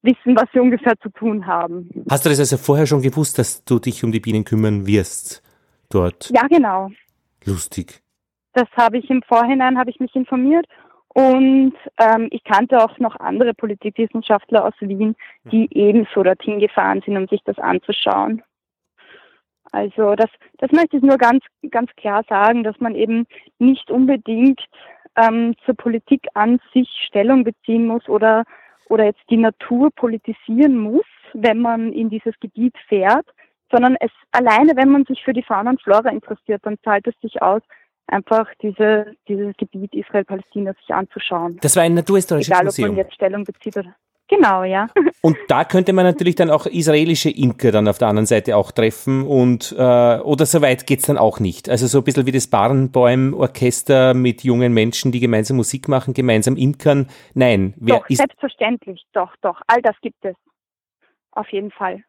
[0.00, 1.90] wissen, was sie ungefähr zu tun haben.
[2.10, 5.42] Hast du das also vorher schon gewusst, dass du dich um die Bienen kümmern wirst
[5.94, 6.30] dort?
[6.30, 6.90] Ja, genau.
[7.44, 8.02] Lustig.
[8.52, 10.66] Das habe ich im Vorhinein, habe ich mich informiert
[11.14, 15.14] und ähm, ich kannte auch noch andere Politikwissenschaftler aus Wien,
[15.44, 15.68] die hm.
[15.70, 18.42] ebenso dorthin gefahren sind, um sich das anzuschauen.
[19.72, 23.26] Also das, das möchte ich nur ganz, ganz klar sagen, dass man eben
[23.58, 24.60] nicht unbedingt
[25.16, 28.44] ähm, zur Politik an sich Stellung beziehen muss oder,
[28.88, 33.26] oder jetzt die Natur politisieren muss, wenn man in dieses Gebiet fährt,
[33.72, 37.14] sondern es alleine, wenn man sich für die Fauna und Flora interessiert, dann zahlt es
[37.20, 37.62] sich aus,
[38.06, 41.58] einfach diese, dieses Gebiet Israel-Palästina sich anzuschauen.
[41.62, 42.90] Das war ein naturhistorisches Egal, Museum.
[42.90, 43.94] ob man jetzt Stellung bezieht oder.
[44.28, 44.88] Genau, ja.
[45.20, 48.72] Und da könnte man natürlich dann auch israelische Imker dann auf der anderen Seite auch
[48.72, 51.68] treffen und äh, oder so weit geht's dann auch nicht.
[51.68, 56.56] Also so ein bisschen wie das Barenbäum-Orchester mit jungen Menschen, die gemeinsam Musik machen, gemeinsam
[56.56, 57.08] imkern.
[57.34, 60.34] Nein, wer doch, ist selbstverständlich, doch, doch, all das gibt es.
[61.32, 62.02] Auf jeden Fall.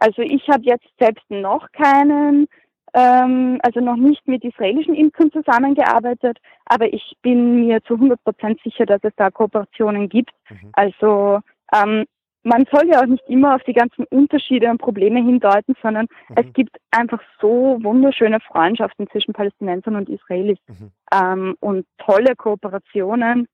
[0.00, 2.48] Also ich habe jetzt selbst noch keinen
[2.94, 8.60] ähm, also noch nicht mit israelischen Imkern zusammengearbeitet, aber ich bin mir zu 100 Prozent
[8.62, 10.32] sicher, dass es da Kooperationen gibt.
[10.48, 10.70] Mhm.
[10.72, 11.40] Also
[11.72, 12.04] ähm,
[12.42, 16.36] man soll ja auch nicht immer auf die ganzen Unterschiede und Probleme hindeuten, sondern mhm.
[16.36, 20.90] es gibt einfach so wunderschöne Freundschaften zwischen Palästinensern und Israelis mhm.
[21.12, 23.46] ähm, und tolle Kooperationen.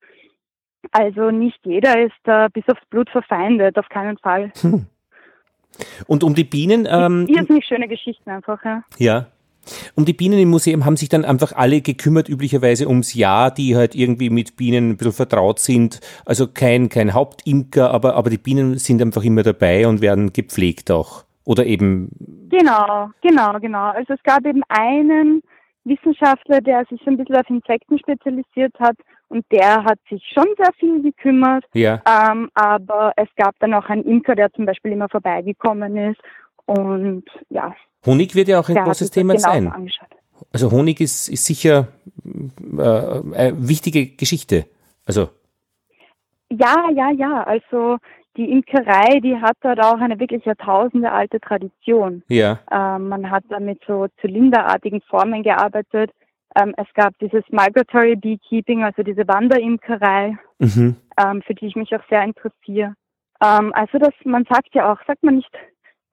[0.93, 4.53] Also nicht jeder ist da bis aufs Blut verfeindet, auf keinen Fall.
[4.61, 4.87] Hm.
[6.07, 6.87] Und um die Bienen.
[6.91, 8.83] Ähm, Irrsinnig schöne Geschichten einfach, ja.
[8.99, 9.27] Ja.
[9.95, 13.77] Um die Bienen im Museum haben sich dann einfach alle gekümmert, üblicherweise ums Jahr, die
[13.77, 16.01] halt irgendwie mit Bienen ein bisschen vertraut sind.
[16.25, 20.91] Also kein, kein Hauptimker, aber, aber die Bienen sind einfach immer dabei und werden gepflegt
[20.91, 21.25] auch.
[21.45, 22.11] Oder eben.
[22.49, 23.91] Genau, genau, genau.
[23.91, 25.43] Also es gab eben einen
[25.87, 28.97] Wissenschaftler, der sich so ein bisschen auf Insekten spezialisiert hat
[29.29, 31.65] und der hat sich schon sehr viel gekümmert.
[31.75, 32.03] Ja.
[32.07, 36.21] Ähm, aber es gab dann auch einen Imker, der zum Beispiel immer vorbeigekommen ist
[36.67, 37.75] und ja.
[38.05, 39.69] Honig wird ja auch ein großes Thema genau sein.
[39.69, 40.09] Angeschaut.
[40.53, 41.89] Also Honig ist, ist sicher
[42.25, 44.67] äh, eine wichtige Geschichte.
[45.07, 45.29] Also
[46.51, 47.43] ja, ja, ja.
[47.45, 47.99] Also
[48.37, 52.23] die Imkerei, die hat dort auch eine wirklich Jahrtausende alte Tradition.
[52.29, 52.59] Ja.
[52.71, 56.11] Ähm, man hat da mit so zylinderartigen Formen gearbeitet.
[56.55, 60.97] Ähm, es gab dieses Migratory Beekeeping, also diese Wanderimkerei, mhm.
[61.19, 62.95] ähm, für die ich mich auch sehr interessiere.
[63.43, 65.51] Ähm, also das, man sagt ja auch, sagt man nicht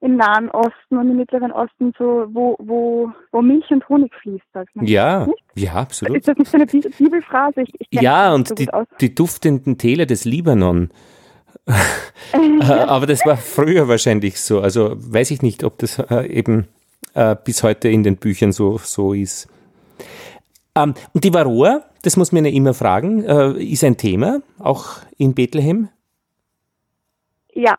[0.00, 4.44] im Nahen Osten und im Mittleren Osten so, wo, wo, wo Milch und Honig fließt,
[4.52, 4.84] sagt man.
[4.86, 6.18] Ja, ja, absolut.
[6.18, 7.62] Ist das nicht so eine Bibelphrase?
[7.62, 8.68] Ich, ich ja, und so die,
[9.00, 10.90] die duftenden Täler des Libanon.
[11.66, 14.60] Äh, aber das war früher wahrscheinlich so.
[14.60, 16.68] Also weiß ich nicht, ob das äh, eben
[17.14, 19.48] äh, bis heute in den Büchern so, so ist.
[20.74, 25.34] Ähm, und die Varroa, das muss man ja immer fragen, ist ein Thema, auch in
[25.34, 25.88] Bethlehem?
[27.52, 27.76] Ja.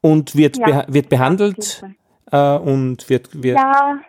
[0.00, 1.84] Und wird, ja, beha wird behandelt
[2.32, 4.00] äh, und wird, wird ja,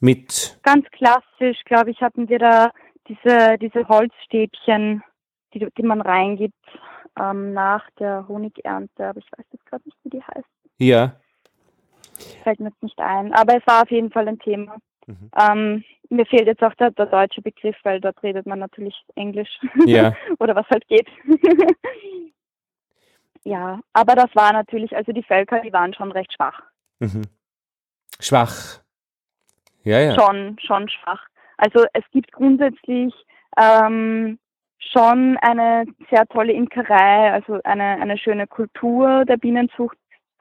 [0.00, 0.58] mit.
[0.62, 2.70] Ganz klassisch, glaube ich, hatten wir da
[3.08, 5.02] diese, diese Holzstäbchen,
[5.52, 6.54] die, die man reingibt
[7.20, 10.48] ähm, nach der Honigernte, aber ich weiß jetzt gerade nicht, wie die heißt.
[10.78, 11.16] Ja.
[12.42, 14.76] Fällt mir jetzt nicht ein, aber es war auf jeden Fall ein Thema.
[15.06, 15.30] Mhm.
[15.38, 19.60] Ähm, mir fehlt jetzt auch der, der, deutsche Begriff, weil dort redet man natürlich Englisch.
[19.84, 20.14] Ja.
[20.38, 21.08] Oder was halt geht.
[23.44, 26.62] ja, aber das war natürlich, also die Völker, die waren schon recht schwach.
[27.00, 27.22] Mhm.
[28.20, 28.80] Schwach.
[29.82, 30.14] Ja, ja.
[30.14, 31.26] Schon, schon schwach.
[31.58, 33.12] Also es gibt grundsätzlich
[33.56, 34.38] ähm,
[34.92, 39.96] schon eine sehr tolle Imkerei, also eine, eine schöne Kultur der Bienenzucht.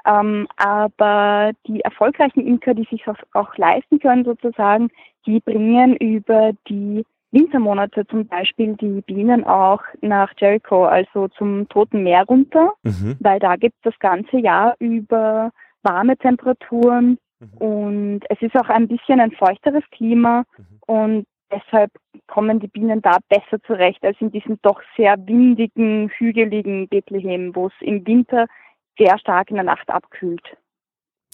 [0.05, 4.89] Ähm, aber die erfolgreichen Imker, die sich auch, auch leisten können sozusagen,
[5.25, 12.03] die bringen über die Wintermonate zum Beispiel die Bienen auch nach Jericho, also zum Toten
[12.03, 13.17] Meer runter, mhm.
[13.19, 15.51] weil da gibt es das ganze Jahr über
[15.81, 17.57] warme Temperaturen mhm.
[17.57, 20.65] und es ist auch ein bisschen ein feuchteres Klima mhm.
[20.85, 21.91] und deshalb
[22.27, 27.67] kommen die Bienen da besser zurecht als in diesem doch sehr windigen, hügeligen Bethlehem, wo
[27.67, 28.47] es im Winter
[28.97, 30.57] sehr stark in der Nacht abkühlt.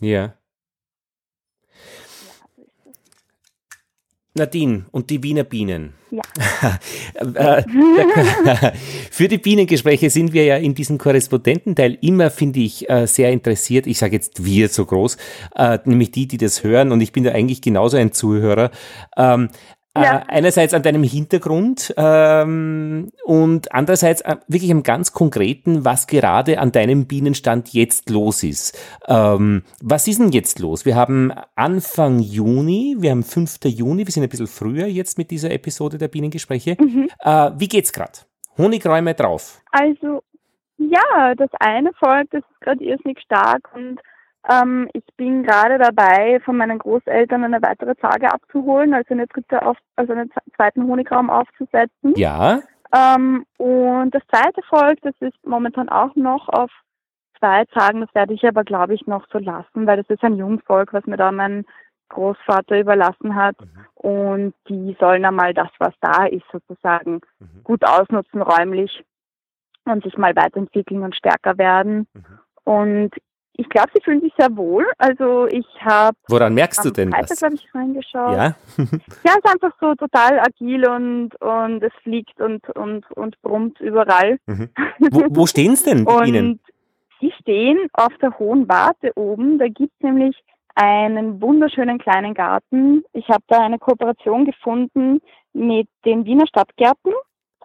[0.01, 0.33] Ja.
[4.35, 5.93] Nadine und die Wiener Bienen.
[6.11, 6.21] Ja.
[7.35, 7.63] Äh,
[9.11, 13.87] für die Bienengespräche sind wir ja in diesem Korrespondententeil immer, finde ich, äh, sehr interessiert.
[13.87, 15.17] Ich sage jetzt wir so groß,
[15.55, 16.93] äh, nämlich die, die das hören.
[16.93, 18.71] Und ich bin da eigentlich genauso ein Zuhörer.
[19.95, 20.19] Ähm, ja.
[20.19, 26.59] Äh, einerseits an deinem Hintergrund ähm, und andererseits äh, wirklich am ganz konkreten, was gerade
[26.59, 28.77] an deinem Bienenstand jetzt los ist.
[29.07, 30.85] Ähm, was ist denn jetzt los?
[30.85, 33.59] Wir haben Anfang Juni, wir haben 5.
[33.65, 36.77] Juni, wir sind ein bisschen früher jetzt mit dieser Episode der Bienengespräche.
[36.79, 37.09] Mhm.
[37.19, 38.19] Äh, wie geht's gerade?
[38.57, 39.61] Honigräume drauf.
[39.71, 40.21] Also
[40.77, 43.99] ja, das eine Volk, das ist gerade irrsinnig stark und
[44.47, 49.65] ähm, ich bin gerade dabei, von meinen Großeltern eine weitere Zage abzuholen, also eine dritte
[49.65, 52.13] auf, also einen zweiten Honigraum aufzusetzen.
[52.15, 52.61] Ja.
[52.95, 56.71] Ähm, und das zweite Volk, das ist momentan auch noch auf
[57.37, 60.37] zwei Zagen, das werde ich aber glaube ich noch so lassen, weil das ist ein
[60.37, 61.65] Jungvolk, was mir da mein
[62.09, 63.55] Großvater überlassen hat.
[63.59, 63.85] Mhm.
[63.95, 67.63] Und die sollen einmal das, was da ist, sozusagen mhm.
[67.63, 69.03] gut ausnutzen räumlich
[69.85, 72.07] und sich mal weiterentwickeln und stärker werden.
[72.13, 72.39] Mhm.
[72.63, 73.11] Und
[73.59, 74.85] ich glaube, sie fühlen sich sehr wohl.
[74.97, 76.15] Also ich habe.
[76.29, 77.41] Woran merkst du denn Freitag, das?
[77.41, 78.37] habe ich reingeschaut.
[78.37, 78.55] Ja.
[78.77, 83.79] ja, es ist einfach so total agil und und es fliegt und und und brummt
[83.81, 84.39] überall.
[84.45, 84.69] Mhm.
[85.11, 86.59] Wo, wo stehen es denn und Ihnen?
[87.19, 89.59] Sie stehen auf der Hohen Warte oben.
[89.59, 90.41] Da gibt es nämlich
[90.75, 93.03] einen wunderschönen kleinen Garten.
[93.11, 95.19] Ich habe da eine Kooperation gefunden
[95.51, 97.11] mit den Wiener Stadtgärten.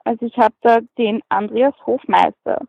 [0.02, 2.62] Also ich habe da den Andreas Hofmeister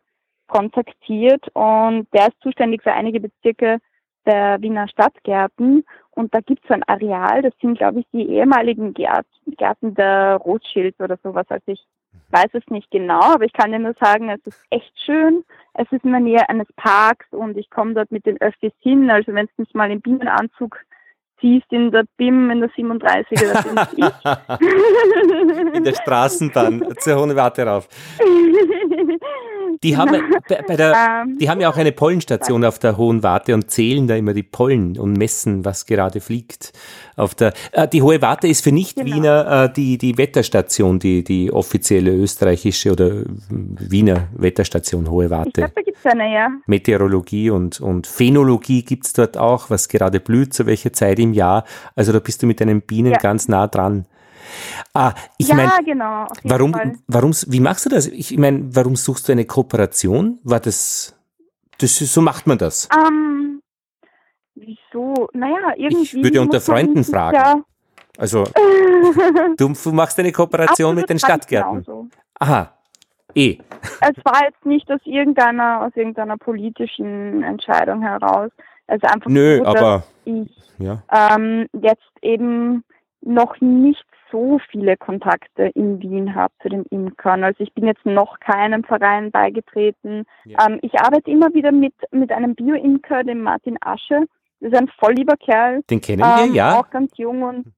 [0.46, 3.78] kontaktiert und der ist zuständig für einige Bezirke
[4.26, 8.94] der Wiener Stadtgärten und da gibt es ein Areal, das sind glaube ich die ehemaligen
[8.94, 11.46] Gärten der Rothschilds oder sowas.
[11.48, 11.80] Also ich
[12.30, 15.44] weiß es nicht genau, aber ich kann dir nur sagen, es ist echt schön.
[15.74, 19.10] Es ist in der Nähe eines Parks und ich komme dort mit den Öffis hin.
[19.10, 20.78] Also wenn es nicht mal im Bienenanzug
[21.40, 25.74] ziehst in der BIM, in der 37er, das bin ich.
[25.76, 27.88] in der Straßenbahn zur Hohe Warte rauf.
[29.82, 33.22] Die haben, bei, bei der, ähm, die haben ja auch eine Pollenstation auf der Hohen
[33.22, 36.72] Warte und zählen da immer die Pollen und messen, was gerade fliegt.
[37.16, 39.64] Auf der, äh, die Hohe Warte ist für Nicht-Wiener genau.
[39.64, 45.48] äh, die, die Wetterstation, die, die offizielle österreichische oder Wiener Wetterstation Hohe Warte.
[45.48, 46.50] Ich glaube, da gibt es eine, ja.
[46.66, 51.32] Meteorologie und, und Phänologie gibt es dort auch, was gerade blüht, zu welcher Zeit im
[51.32, 51.64] Jahr.
[51.94, 53.18] Also da bist du mit deinen Bienen ja.
[53.18, 54.06] ganz nah dran.
[54.94, 56.74] Ah, ich ja, meine, genau, warum,
[57.06, 58.06] warum, wie machst du das?
[58.06, 60.38] Ich meine, warum suchst du eine Kooperation?
[60.42, 61.16] War das,
[61.78, 62.88] das so macht man das?
[62.94, 63.60] Ähm,
[64.54, 65.28] wieso?
[65.32, 66.02] Naja, irgendwie.
[66.02, 67.36] Ich würde unter Freunden fragen.
[67.36, 67.62] Ja.
[68.18, 68.44] Also,
[69.56, 71.84] du, du, machst eine Kooperation mit den Stadtgärten.
[71.84, 72.08] Genauso.
[72.38, 72.72] Aha.
[73.34, 73.58] Eh.
[74.00, 78.50] Es war jetzt nicht aus irgendeiner, aus irgendeiner politischen Entscheidung heraus.
[78.86, 81.02] Also einfach Nö, so, aber ich ja.
[81.12, 82.84] ähm, jetzt eben
[83.20, 87.44] noch nicht so viele Kontakte in Wien habe zu den Imkern.
[87.44, 90.24] Also ich bin jetzt noch keinem Verein beigetreten.
[90.44, 90.66] Ja.
[90.66, 94.26] Ähm, ich arbeite immer wieder mit, mit einem Bio-Imker, dem Martin Asche.
[94.60, 95.82] Das ist ein voll lieber Kerl.
[95.90, 96.80] Den kennen wir, ähm, ja.
[96.80, 97.72] Auch ganz jung und,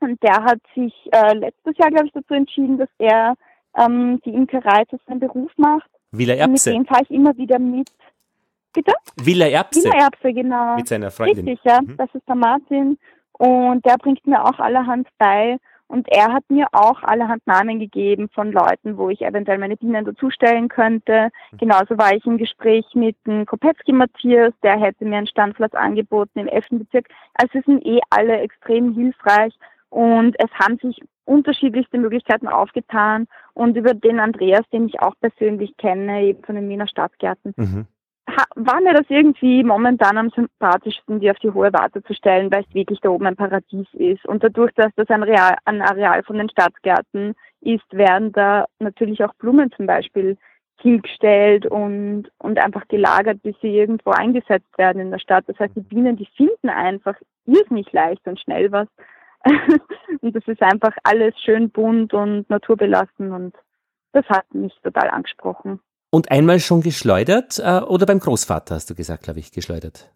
[0.00, 3.34] und der hat sich äh, letztes Jahr, glaube ich, dazu entschieden, dass er
[3.76, 5.88] ähm, die Imkerei zu seinem Beruf macht.
[6.12, 6.70] Villa Erbse.
[6.70, 7.90] Mit dem fahre ich immer wieder mit.
[8.72, 8.92] Bitte?
[9.16, 9.84] Villa Erbse.
[9.84, 10.76] Villa Erbse, genau.
[10.76, 11.48] Mit seiner Freundin.
[11.48, 11.80] Richtig, ja.
[11.80, 11.96] Mhm.
[11.96, 12.98] Das ist der Martin.
[13.38, 15.58] Und der bringt mir auch allerhand bei.
[15.86, 20.04] Und er hat mir auch allerhand Namen gegeben von Leuten, wo ich eventuell meine Bienen
[20.04, 21.28] dazustellen könnte.
[21.52, 21.56] Mhm.
[21.58, 26.38] Genauso war ich im Gespräch mit dem Kopetzky Matthias, der hätte mir einen Standplatz angeboten
[26.38, 26.66] im 11.
[26.70, 27.08] Bezirk.
[27.34, 29.54] Also es sind eh alle extrem hilfreich
[29.90, 35.76] und es haben sich unterschiedlichste Möglichkeiten aufgetan und über den Andreas, den ich auch persönlich
[35.76, 37.86] kenne, eben von den Wiener Stadtgärten, mhm
[38.56, 42.64] war mir das irgendwie momentan am sympathischsten, die auf die hohe Warte zu stellen, weil
[42.66, 44.24] es wirklich da oben ein Paradies ist.
[44.26, 49.22] Und dadurch, dass das ein, Real, ein Areal von den Stadtgärten ist, werden da natürlich
[49.24, 50.38] auch Blumen zum Beispiel
[50.80, 55.44] hingestellt und, und einfach gelagert, bis sie irgendwo eingesetzt werden in der Stadt.
[55.46, 58.88] Das heißt, die Bienen, die finden einfach irrsinnig leicht und schnell was.
[60.20, 63.54] und das ist einfach alles schön bunt und naturbelassen und
[64.12, 65.80] das hat mich total angesprochen.
[66.14, 70.12] Und einmal schon geschleudert äh, oder beim Großvater hast du gesagt, glaube ich, geschleudert?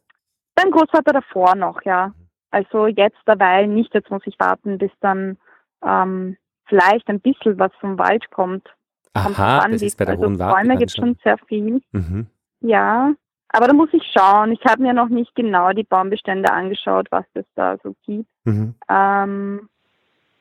[0.55, 2.13] Beim Großvater davor noch, ja.
[2.53, 5.39] Also jetzt derweil nicht, jetzt muss ich warten, bis dann
[5.85, 8.69] ähm, vielleicht ein bisschen was vom Wald kommt.
[9.15, 11.83] Aha, an, das ist bei der also Hohen Bäume gibt es schon sehr viel.
[11.91, 12.29] Mhm.
[12.61, 13.13] Ja,
[13.49, 14.53] aber da muss ich schauen.
[14.53, 18.29] Ich habe mir noch nicht genau die Baumbestände angeschaut, was es da so gibt.
[18.45, 18.77] Mhm.
[18.89, 19.69] Ähm,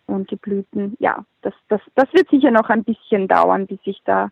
[0.06, 4.00] und die Blüten, ja, das, das, das wird sicher noch ein bisschen dauern, bis ich
[4.06, 4.30] da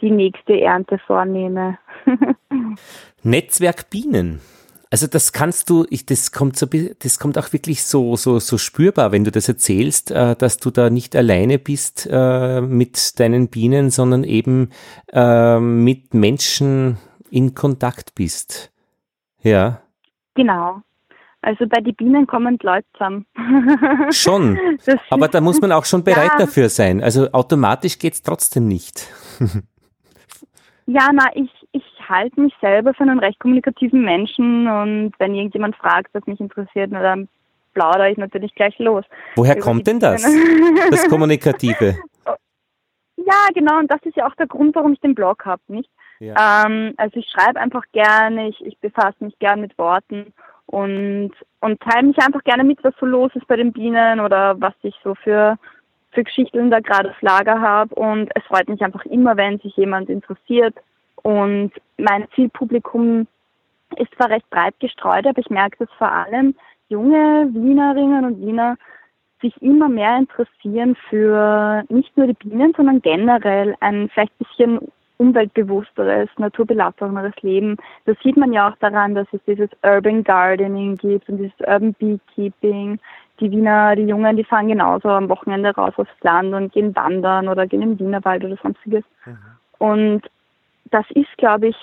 [0.00, 1.78] die nächste Ernte vornehme.
[3.22, 4.40] Netzwerk Bienen.
[4.90, 8.56] Also das kannst du, ich, das kommt so, das kommt auch wirklich so, so, so
[8.56, 13.48] spürbar, wenn du das erzählst, äh, dass du da nicht alleine bist äh, mit deinen
[13.48, 14.70] Bienen, sondern eben
[15.12, 16.96] äh, mit Menschen
[17.30, 18.72] in Kontakt bist.
[19.42, 19.82] Ja.
[20.34, 20.80] Genau.
[21.42, 23.26] Also bei den Bienen kommen Leute zusammen.
[24.10, 24.58] Schon.
[25.10, 26.46] Aber da muss man auch schon bereit ja.
[26.46, 27.02] dafür sein.
[27.02, 29.06] Also automatisch geht es trotzdem nicht.
[30.88, 35.76] Ja, na, ich, ich halte mich selber für einen recht kommunikativen Menschen und wenn irgendjemand
[35.76, 37.28] fragt, was mich interessiert, na, dann
[37.74, 39.04] plaudere ich natürlich gleich los.
[39.36, 40.22] Woher kommt denn das?
[40.90, 41.98] Das Kommunikative?
[43.26, 45.90] Ja, genau, und das ist ja auch der Grund, warum ich den Blog habe, nicht?
[46.18, 46.64] Ja.
[46.64, 50.32] Ähm, also ich schreibe einfach gerne, ich, ich befasse mich gerne mit Worten
[50.64, 54.58] und, und teile mich einfach gerne mit, was so los ist bei den Bienen oder
[54.60, 55.58] was ich so für,
[56.12, 57.94] für Geschichten da gerade auf Lager habe.
[57.94, 60.74] Und es freut mich einfach immer, wenn sich jemand interessiert.
[61.22, 63.26] Und mein Zielpublikum
[63.96, 66.54] ist zwar recht breit gestreut, aber ich merke, dass vor allem
[66.88, 68.76] junge Wienerinnen und Wiener
[69.40, 74.80] sich immer mehr interessieren für nicht nur die Bienen, sondern generell ein vielleicht bisschen
[75.18, 77.76] umweltbewussteres, naturbelasseneres Leben.
[78.06, 81.94] Das sieht man ja auch daran, dass es dieses Urban Gardening gibt und dieses Urban
[81.94, 82.98] Beekeeping.
[83.40, 87.48] Die Wiener, die Jungen, die fahren genauso am Wochenende raus aufs Land und gehen wandern
[87.48, 89.04] oder gehen im Wienerwald oder sonstiges.
[89.24, 89.38] Mhm.
[89.78, 90.22] Und
[90.90, 91.76] das ist, glaube ich,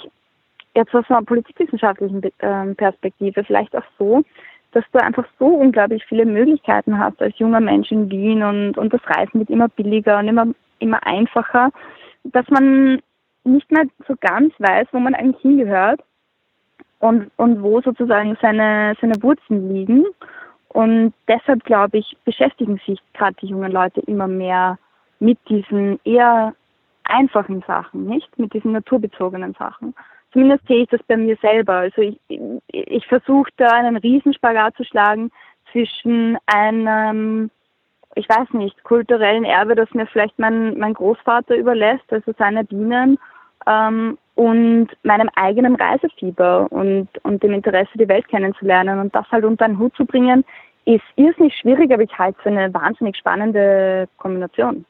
[0.75, 4.23] jetzt aus einer politikwissenschaftlichen ähm, Perspektive vielleicht auch so,
[4.71, 8.93] dass du einfach so unglaublich viele Möglichkeiten hast als junger Mensch in Wien und, und
[8.93, 10.47] das Reisen wird immer billiger und immer,
[10.79, 11.71] immer einfacher,
[12.25, 13.01] dass man
[13.45, 16.01] nicht mehr so ganz weiß, wo man eigentlich hingehört
[16.99, 20.05] und, und wo sozusagen seine, seine Wurzeln liegen.
[20.75, 24.77] Und deshalb, glaube ich, beschäftigen sich gerade die jungen Leute immer mehr
[25.19, 26.53] mit diesen eher
[27.05, 28.37] einfachen Sachen, nicht?
[28.37, 29.95] Mit diesen naturbezogenen Sachen.
[30.33, 31.75] Zumindest sehe ich das bei mir selber.
[31.75, 32.19] Also ich,
[32.67, 35.31] ich versuche da einen Riesenspagat zu schlagen
[35.71, 37.49] zwischen einem
[38.17, 43.19] ich weiß nicht, kulturellen Erbe, das mir vielleicht mein, mein Großvater überlässt, also seine Bienen,
[43.67, 49.45] ähm, und meinem eigenen Reisefieber und, und dem Interesse, die Welt kennenzulernen und das halt
[49.45, 50.43] unter einen Hut zu bringen,
[50.85, 54.85] ist irrsinnig schwierig, aber ich halte es für eine wahnsinnig spannende Kombination.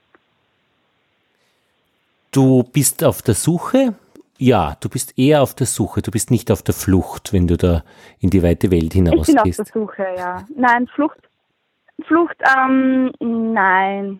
[2.31, 3.95] Du bist auf der Suche?
[4.38, 6.01] Ja, du bist eher auf der Suche.
[6.01, 7.84] Du bist nicht auf der Flucht, wenn du da
[8.19, 9.30] in die weite Welt hinausgehst.
[9.30, 10.45] Ich bin auf der Suche, ja.
[10.53, 11.19] Nein, Flucht,
[12.05, 14.19] Flucht, ähm, nein.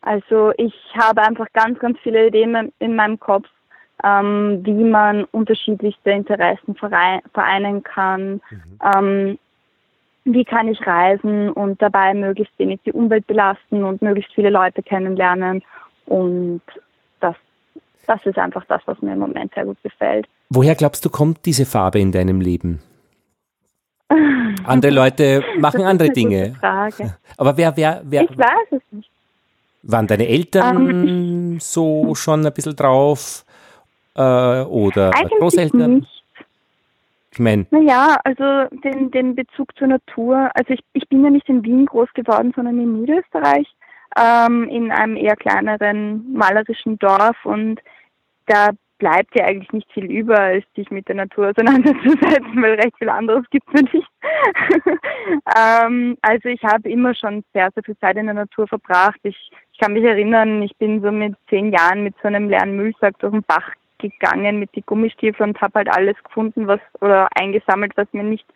[0.00, 3.46] Also ich habe einfach ganz, ganz viele Ideen in meinem Kopf,
[4.04, 8.40] ähm, wie man unterschiedlichste Interessen vereinen kann.
[8.50, 8.78] Mhm.
[8.94, 9.38] Ähm,
[10.24, 14.82] wie kann ich reisen und dabei möglichst wenig die Umwelt belasten und möglichst viele Leute
[14.82, 15.62] kennenlernen.
[16.06, 16.62] Und
[17.20, 17.34] das,
[18.06, 20.26] das ist einfach das, was mir im Moment sehr gut gefällt.
[20.50, 22.80] Woher glaubst du, kommt diese Farbe in deinem Leben?
[24.64, 26.54] Andere Leute machen andere Dinge.
[26.58, 27.16] Frage.
[27.36, 28.22] Aber wer, wer, wer?
[28.22, 29.10] Ich weiß es nicht.
[29.82, 33.44] Waren deine Eltern um, ähm, so schon ein bisschen drauf?
[34.16, 35.98] Äh, oder Großeltern?
[35.98, 36.24] Nicht.
[37.32, 37.66] Ich meine.
[37.70, 40.50] Naja, also den, den Bezug zur Natur.
[40.54, 43.66] Also ich, ich bin ja nicht in Wien groß geworden, sondern in Niederösterreich,
[44.16, 47.80] ähm, in einem eher kleineren malerischen Dorf und
[48.46, 52.22] da bleibt ja eigentlich nicht viel über, als sich mit der Natur auseinanderzusetzen,
[52.62, 54.08] weil recht viel anderes gibt es nicht.
[55.58, 59.18] ähm, also ich habe immer schon sehr, sehr viel Zeit in der Natur verbracht.
[59.24, 62.76] Ich, ich kann mich erinnern, ich bin so mit zehn Jahren mit so einem leeren
[62.76, 63.68] Müllsack durch den Bach
[64.10, 68.46] gegangen mit den Gummistiefeln und habe halt alles gefunden, was oder eingesammelt, was mir nicht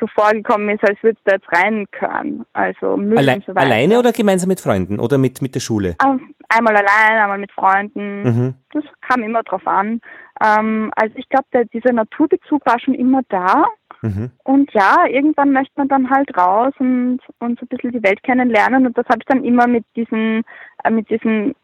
[0.00, 2.44] so vorgekommen ist, als würde es da jetzt rein können.
[2.52, 3.66] Also Müll Alle und so weiter.
[3.66, 5.96] Alleine oder gemeinsam mit Freunden oder mit, mit der Schule?
[6.04, 8.22] Ähm, einmal allein, einmal mit Freunden.
[8.22, 8.54] Mhm.
[8.72, 10.00] Das kam immer drauf an.
[10.44, 13.64] Ähm, also ich glaube, dieser Naturbezug war schon immer da.
[14.02, 14.30] Mhm.
[14.42, 18.22] Und ja, irgendwann möchte man dann halt raus und, und so ein bisschen die Welt
[18.22, 18.86] kennenlernen.
[18.86, 20.42] Und das habe ich dann immer mit diesen,
[20.82, 21.54] äh, mit diesen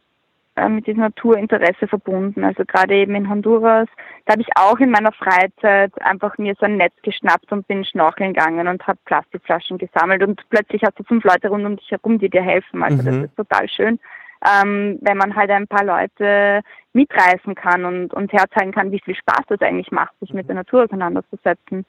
[0.57, 2.45] äh, mit diesem Naturinteresse verbunden.
[2.45, 3.89] Also gerade eben in Honduras,
[4.27, 7.85] da habe ich auch in meiner Freizeit einfach mir so ein Netz geschnappt und bin
[7.85, 11.91] schnorcheln gegangen und habe Plastikflaschen gesammelt und plötzlich hast du fünf Leute rund um dich
[11.91, 12.83] herum, die dir helfen.
[12.83, 13.05] Also mhm.
[13.05, 13.99] das ist total schön.
[14.47, 16.63] ähm, wenn man halt ein paar Leute
[16.93, 20.57] mitreißen kann und, und herzeigen kann, wie viel Spaß das eigentlich macht, sich mit der
[20.57, 21.85] Natur auseinanderzusetzen.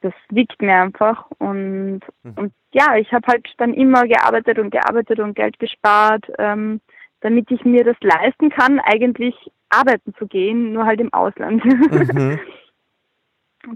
[0.00, 2.32] Das liegt mir einfach und, mhm.
[2.34, 6.80] und ja, ich habe halt dann immer gearbeitet und gearbeitet und Geld gespart, ähm,
[7.22, 9.34] damit ich mir das leisten kann, eigentlich
[9.70, 11.64] arbeiten zu gehen, nur halt im Ausland.
[11.64, 12.38] Mhm.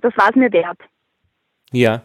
[0.01, 0.81] Das war es mir wert.
[1.70, 2.02] Ja.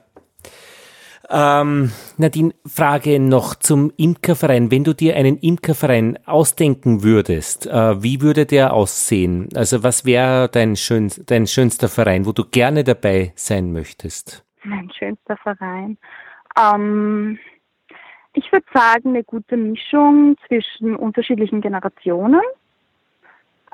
[1.32, 4.70] Ähm, Nadine, Frage noch zum Imkerverein.
[4.70, 9.50] Wenn du dir einen Imkerverein ausdenken würdest, äh, wie würde der aussehen?
[9.56, 14.46] Also was wäre dein, schön, dein schönster Verein, wo du gerne dabei sein möchtest?
[14.64, 15.98] Mein schönster Verein.
[16.60, 17.40] Ähm,
[18.34, 22.42] ich würde sagen, eine gute Mischung zwischen unterschiedlichen Generationen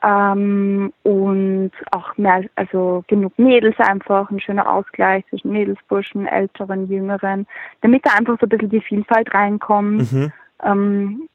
[0.04, 6.88] ähm, und auch mehr, also genug Mädels einfach, ein schöner Ausgleich zwischen Mädels, Burschen, Älteren,
[6.88, 7.48] Jüngeren,
[7.82, 10.12] damit da einfach so ein bisschen die Vielfalt reinkommt.
[10.12, 10.32] Mhm.
[10.64, 11.30] Ähm,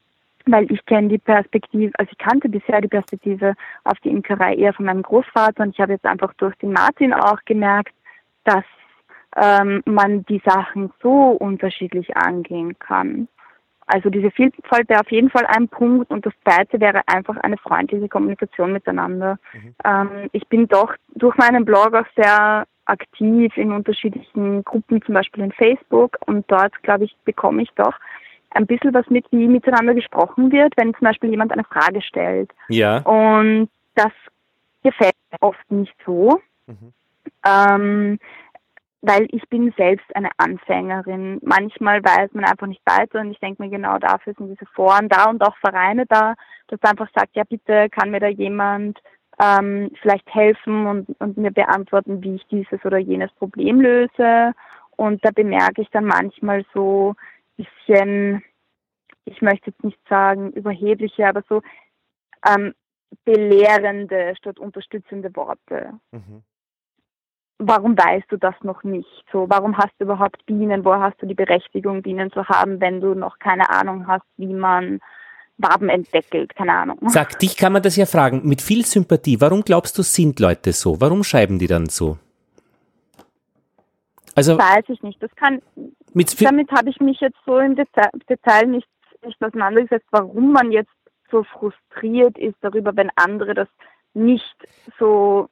[0.45, 3.55] weil ich kenne die Perspektive, also ich kannte bisher die Perspektive
[3.85, 7.13] auf die Imkerei eher von meinem Großvater und ich habe jetzt einfach durch den Martin
[7.13, 7.93] auch gemerkt,
[8.43, 8.65] dass
[9.35, 13.27] ähm, man die Sachen so unterschiedlich angehen kann.
[13.85, 17.57] Also diese Vielfalt wäre auf jeden Fall ein Punkt und das zweite wäre einfach eine
[17.57, 19.37] freundliche Kommunikation miteinander.
[19.53, 19.75] Mhm.
[19.83, 25.43] Ähm, ich bin doch durch meinen Blog auch sehr aktiv in unterschiedlichen Gruppen, zum Beispiel
[25.43, 27.93] in Facebook und dort, glaube ich, bekomme ich doch
[28.51, 32.51] ein bisschen was mit, wie miteinander gesprochen wird, wenn zum Beispiel jemand eine Frage stellt.
[32.69, 32.99] Ja.
[32.99, 34.11] Und das
[34.83, 36.41] gefällt mir oft nicht so.
[36.67, 36.93] Mhm.
[37.45, 38.19] Ähm,
[39.03, 41.39] weil ich bin selbst eine Anfängerin.
[41.43, 45.09] Manchmal weiß man einfach nicht weiter und ich denke mir genau dafür sind diese Foren
[45.09, 46.35] da und auch Vereine da,
[46.67, 49.01] dass einfach sagt, ja bitte kann mir da jemand
[49.41, 54.53] ähm, vielleicht helfen und, und mir beantworten, wie ich dieses oder jenes Problem löse.
[54.95, 57.13] Und da bemerke ich dann manchmal so
[57.57, 58.43] ein bisschen,
[59.25, 61.61] ich möchte jetzt nicht sagen überhebliche, aber so
[62.47, 62.73] ähm,
[63.25, 65.99] belehrende statt unterstützende Worte.
[66.11, 66.41] Mhm
[67.59, 69.25] warum weißt du das noch nicht?
[69.31, 70.85] So, warum hast du überhaupt Bienen?
[70.85, 74.53] Woher hast du die Berechtigung, Bienen zu haben, wenn du noch keine Ahnung hast, wie
[74.53, 74.99] man
[75.57, 76.55] Waben entdeckelt?
[76.55, 76.97] Keine Ahnung.
[77.07, 79.39] Sag, dich kann man das ja fragen, mit viel Sympathie.
[79.39, 80.99] Warum glaubst du, sind Leute so?
[80.99, 82.17] Warum schreiben die dann so?
[84.35, 85.21] Also, weiß ich nicht.
[85.21, 85.61] Das kann,
[86.39, 88.87] damit habe ich mich jetzt so im Detail, Detail nicht,
[89.23, 90.91] nicht auseinandergesetzt, warum man jetzt
[91.29, 93.67] so frustriert ist darüber, wenn andere das
[94.13, 94.55] nicht
[94.99, 95.49] so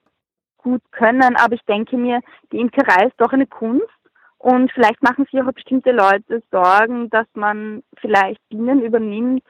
[0.61, 2.21] gut können, aber ich denke mir,
[2.51, 3.87] die Imkerei ist doch eine Kunst
[4.37, 9.43] und vielleicht machen sich auch bestimmte Leute Sorgen, dass man vielleicht Bienen übernimmt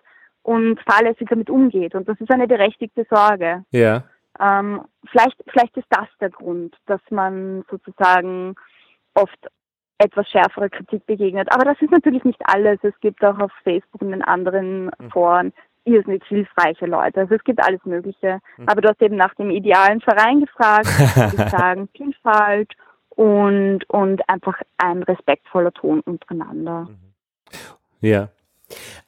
[0.44, 1.96] und fahrlässig damit umgeht.
[1.96, 3.64] Und das ist eine berechtigte Sorge.
[3.72, 4.04] Ja.
[4.40, 8.56] Ähm, vielleicht, vielleicht ist das der Grund, dass man sozusagen
[9.14, 9.48] oft
[9.98, 11.48] etwas schärfere Kritik begegnet.
[11.54, 12.80] Aber das ist natürlich nicht alles.
[12.82, 15.12] Es gibt auch auf Facebook und in anderen mhm.
[15.12, 15.54] Foren
[15.86, 17.22] irrsinnig hilfreiche Leute.
[17.22, 18.40] Also es gibt alles Mögliche.
[18.58, 18.70] Mhm.
[18.70, 22.72] Aber du hast eben nach dem idealen Verein gefragt, würde ich sagen, Vielfalt
[23.10, 26.88] und, und einfach ein respektvoller Ton untereinander.
[26.90, 26.98] Mhm.
[28.02, 28.30] Ja.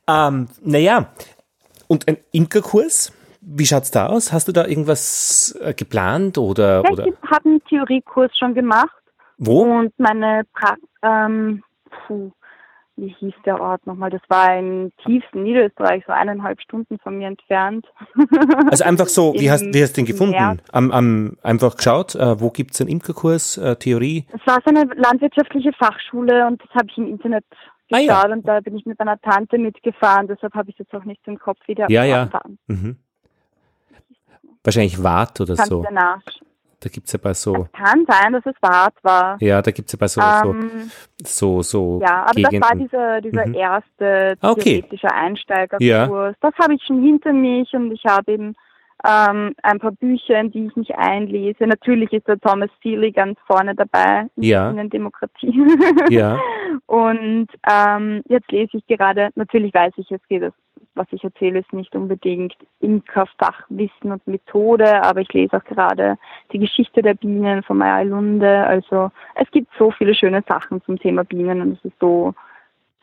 [0.08, 1.08] Ähm, naja,
[1.88, 3.14] und ein Imkerkurs?
[3.42, 4.32] Wie schaut's da aus?
[4.32, 6.84] Hast du da irgendwas äh, geplant oder?
[6.84, 7.08] Ja, oder?
[7.08, 8.96] ich habe einen Theoriekurs schon gemacht.
[9.38, 9.64] Wo?
[9.64, 11.64] Und meine pra ähm,
[12.08, 12.32] puh,
[12.96, 14.10] wie hieß der Ort nochmal?
[14.10, 17.86] Das war im tiefsten Niederösterreich, so eineinhalb Stunden von mir entfernt.
[18.70, 20.62] Also einfach so, wie hast, wie hast du den gefunden?
[20.72, 24.26] Am, am, einfach geschaut, äh, wo gibt es einen Imkerkurs, äh, Theorie?
[24.34, 27.46] Es war so eine landwirtschaftliche Fachschule und das habe ich im Internet
[27.90, 28.34] geschaut ah, ja.
[28.34, 31.38] und da bin ich mit meiner Tante mitgefahren, deshalb habe ich jetzt auch nicht im
[31.38, 32.30] Kopf, wie der ja, ja.
[32.68, 32.98] Mhm.
[34.64, 35.84] Wahrscheinlich Wart oder Kannst so.
[35.84, 36.22] Danach.
[36.84, 37.56] Da gibt es ja bei so.
[37.56, 39.38] Es kann sein, dass es Wart war.
[39.40, 40.92] Ja, da gibt es ja bei so, ähm,
[41.24, 42.02] so, so.
[42.02, 42.60] Ja, aber Gegenden.
[42.60, 43.54] das war dieser, dieser mhm.
[43.54, 44.82] erste ah, okay.
[44.82, 45.82] theoretische Einsteigerkurs.
[45.82, 46.34] Ja.
[46.42, 48.56] Das habe ich schon hinter mich und ich habe eben
[49.06, 51.68] ähm, ein paar Bücher, in die ich mich einlese.
[51.68, 54.70] Natürlich ist der Thomas Seeley ganz vorne dabei ja.
[54.70, 55.68] in der Demokratie.
[56.10, 56.40] ja.
[56.86, 60.54] Und ähm, jetzt lese ich gerade, natürlich weiß ich, jetzt geht es
[60.96, 66.18] was ich erzähle, ist nicht unbedingt Imkerfachwissen und Methode, aber ich lese auch gerade
[66.52, 68.66] die Geschichte der Bienen von Maya Lunde.
[68.66, 72.34] Also es gibt so viele schöne Sachen zum Thema Bienen und es ist so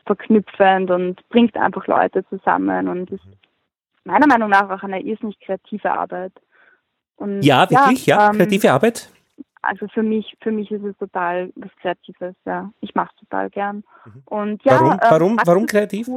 [0.06, 3.24] verknüpfend und bringt einfach Leute zusammen und ist
[4.04, 6.32] meiner Meinung nach auch eine irrsinnig kreative Arbeit.
[7.16, 9.10] Und ja, wirklich, ja, ja ähm, kreative Arbeit.
[9.62, 12.72] Also für mich, für mich ist es total was Kreatives, ja.
[12.80, 13.84] Ich mache es total gern.
[14.06, 14.22] Mhm.
[14.24, 16.08] Und ja, warum, warum, äh, warum kreativ?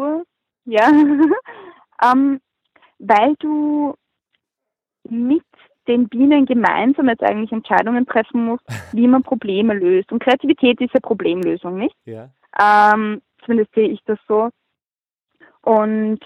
[0.65, 0.89] Ja,
[2.11, 2.39] ähm,
[2.99, 3.95] weil du
[5.10, 5.43] mit
[5.88, 10.11] den Bienen gemeinsam jetzt eigentlich Entscheidungen treffen musst, wie man Probleme löst.
[10.11, 11.95] Und Kreativität ist ja Problemlösung, nicht?
[12.05, 12.30] Ja.
[12.57, 14.49] Ähm, zumindest sehe ich das so.
[15.61, 16.19] Und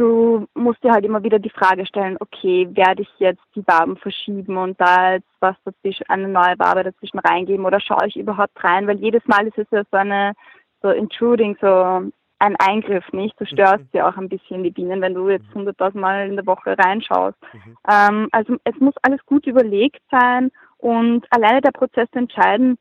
[0.00, 3.98] du musst dir halt immer wieder die Frage stellen, okay, werde ich jetzt die Waben
[3.98, 8.64] verschieben und da jetzt was dazwischen, eine neue Wabe dazwischen reingeben oder schaue ich überhaupt
[8.64, 8.86] rein?
[8.86, 10.32] Weil jedes Mal ist es ja so eine,
[10.80, 13.38] so intruding, so ein Eingriff, nicht?
[13.38, 13.88] Du störst mhm.
[13.92, 15.60] ja auch ein bisschen die Bienen, wenn du jetzt mhm.
[15.60, 17.36] hunderttausend Mal in der Woche reinschaust.
[17.52, 17.76] Mhm.
[17.90, 22.78] Ähm, also es muss alles gut überlegt sein und alleine der Prozess zu entscheiden,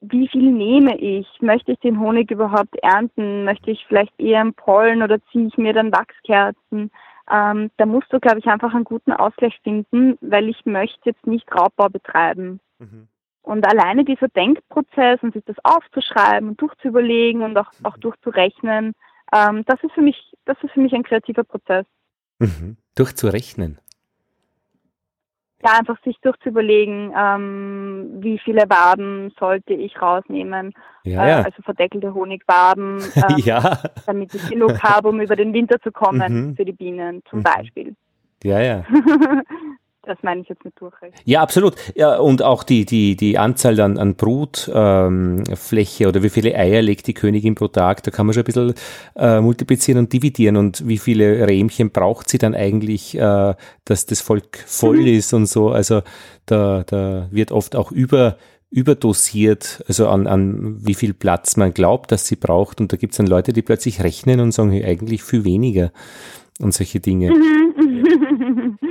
[0.00, 1.26] wie viel nehme ich?
[1.40, 3.44] Möchte ich den Honig überhaupt ernten?
[3.44, 6.90] Möchte ich vielleicht eher einen Pollen oder ziehe ich mir dann Wachskerzen?
[7.30, 11.26] Ähm, da musst du, glaube ich, einfach einen guten Ausgleich finden, weil ich möchte jetzt
[11.26, 12.60] nicht Raubbau betreiben.
[12.78, 13.08] Mhm.
[13.42, 18.94] Und alleine dieser Denkprozess und sich das aufzuschreiben und durchzuüberlegen und auch, auch durchzurechnen,
[19.34, 21.86] ähm, das ist für mich, das ist für mich ein kreativer Prozess.
[22.38, 22.76] Mhm.
[22.94, 23.78] Durchzurechnen
[25.64, 30.72] ja, einfach sich durchzuüberlegen, ähm, wie viele Waben sollte ich rausnehmen.
[31.02, 31.40] Ja, ja.
[31.40, 33.78] Äh, also verdeckelte Honigwaben, ähm, ja.
[34.06, 36.56] damit ich genug habe, um über den Winter zu kommen mhm.
[36.56, 37.44] für die Bienen zum mhm.
[37.44, 37.96] Beispiel.
[38.44, 38.84] Ja, ja.
[40.08, 41.18] Das meine ich jetzt mit Durchrecht.
[41.26, 41.74] Ja, absolut.
[41.94, 46.80] Ja, und auch die, die, die Anzahl an, an Brutfläche ähm, oder wie viele Eier
[46.80, 48.74] legt die Königin pro Tag, da kann man schon ein bisschen
[49.16, 50.56] äh, multiplizieren und dividieren.
[50.56, 53.54] Und wie viele Rähmchen braucht sie dann eigentlich, äh,
[53.84, 55.08] dass das Volk voll mhm.
[55.08, 55.68] ist und so.
[55.68, 56.00] Also
[56.46, 58.38] da, da wird oft auch über
[58.70, 62.80] überdosiert, also an, an wie viel Platz man glaubt, dass sie braucht.
[62.80, 65.92] Und da gibt es dann Leute, die plötzlich rechnen und sagen, eigentlich viel weniger
[66.60, 67.30] und solche Dinge.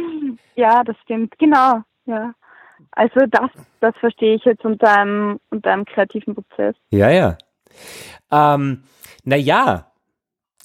[0.57, 1.81] Ja, das stimmt, genau.
[2.05, 2.34] Ja.
[2.91, 6.75] Also das, das verstehe ich jetzt unter einem, unter einem kreativen Prozess.
[6.89, 7.38] Ja, ja.
[8.31, 8.84] Ähm,
[9.23, 9.91] naja,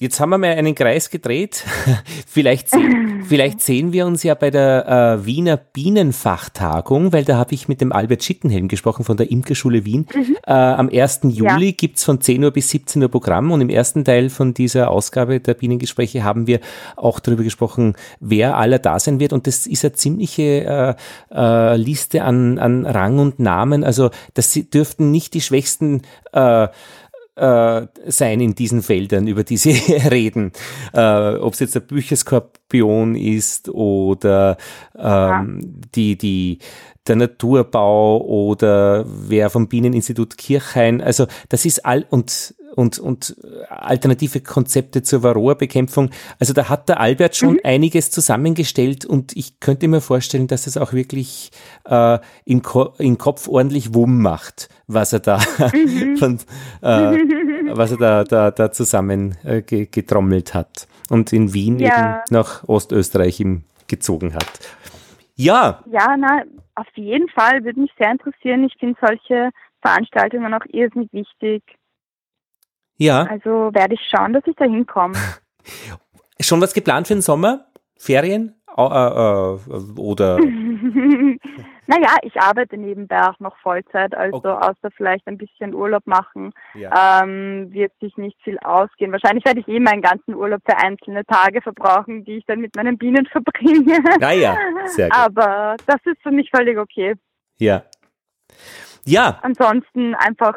[0.03, 1.63] Jetzt haben wir mal einen Kreis gedreht.
[2.27, 2.71] vielleicht,
[3.23, 7.79] vielleicht sehen wir uns ja bei der äh, Wiener Bienenfachtagung, weil da habe ich mit
[7.79, 10.05] dem Albert Schittenhelm gesprochen von der Imkerschule Wien.
[10.13, 10.35] Mhm.
[10.45, 11.21] Äh, am 1.
[11.29, 11.89] Juli ja.
[11.95, 15.39] es von 10 Uhr bis 17 Uhr Programm und im ersten Teil von dieser Ausgabe
[15.39, 16.59] der Bienengespräche haben wir
[16.97, 19.31] auch darüber gesprochen, wer aller da sein wird.
[19.31, 20.97] Und das ist eine ziemliche
[21.31, 23.85] äh, äh, Liste an, an Rang und Namen.
[23.85, 26.01] Also das dürften nicht die schwächsten
[26.33, 26.67] äh,
[27.35, 30.51] äh, sein in diesen Feldern, über die sie reden.
[30.93, 34.57] Äh, Ob es jetzt der Bücherskorpion ist oder
[34.95, 35.45] ähm, ja.
[35.95, 36.59] die, die,
[37.07, 41.01] der Naturbau oder wer vom Bieneninstitut Kirchhain.
[41.01, 43.35] Also das ist all und und, und
[43.69, 46.09] alternative Konzepte zur Varroa-Bekämpfung.
[46.39, 47.59] Also da hat der Albert schon mhm.
[47.63, 51.51] einiges zusammengestellt und ich könnte mir vorstellen, dass es auch wirklich
[51.85, 55.39] äh, im, Ko im Kopf ordentlich Wumm macht, was er da,
[55.73, 56.17] mhm.
[56.17, 56.39] von,
[56.81, 57.17] äh,
[57.75, 61.87] was er da, da, da zusammen äh, getrommelt hat und in Wien ja.
[61.87, 64.59] eben nach Ostösterreich ihm gezogen hat.
[65.35, 65.83] Ja.
[65.91, 66.43] Ja, na,
[66.75, 68.63] auf jeden Fall würde mich sehr interessieren.
[68.63, 69.49] Ich finde solche
[69.81, 71.63] Veranstaltungen auch irrsinnig wichtig.
[72.97, 73.23] Ja.
[73.23, 75.15] Also werde ich schauen, dass ich da hinkomme.
[76.39, 77.65] Schon was geplant für den Sommer?
[77.97, 78.55] Ferien?
[78.75, 80.39] Äh, äh, oder?
[81.87, 84.49] naja, ich arbeite nebenbei auch noch Vollzeit, also okay.
[84.49, 87.23] außer vielleicht ein bisschen Urlaub machen, ja.
[87.23, 89.11] ähm, wird sich nicht viel ausgehen.
[89.11, 92.75] Wahrscheinlich werde ich eh meinen ganzen Urlaub für einzelne Tage verbrauchen, die ich dann mit
[92.75, 93.99] meinen Bienen verbringe.
[94.19, 95.17] Naja, sehr gut.
[95.17, 97.13] Aber das ist für mich völlig okay.
[97.59, 97.83] Ja.
[99.05, 99.39] Ja.
[99.43, 100.55] Ansonsten einfach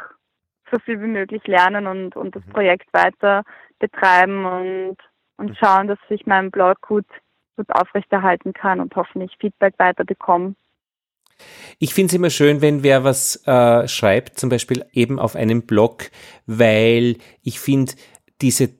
[0.70, 2.50] so viel wie möglich lernen und, und das mhm.
[2.50, 3.44] Projekt weiter
[3.78, 4.96] betreiben und,
[5.36, 7.06] und schauen, dass ich meinen Blog gut,
[7.56, 10.54] gut aufrechterhalten kann und hoffentlich Feedback weiter bekomme.
[11.78, 15.62] Ich finde es immer schön, wenn wer was äh, schreibt, zum Beispiel eben auf einem
[15.62, 16.10] Blog,
[16.46, 17.92] weil ich finde,
[18.40, 18.70] diese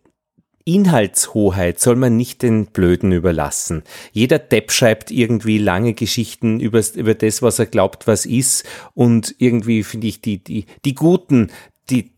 [0.65, 3.85] Inhaltshoheit soll man nicht den Blöden überlassen.
[4.11, 8.67] Jeder Depp schreibt irgendwie lange Geschichten über, über das, was er glaubt, was ist.
[8.93, 11.53] Und irgendwie finde ich, die, die, die Guten,
[11.91, 12.13] die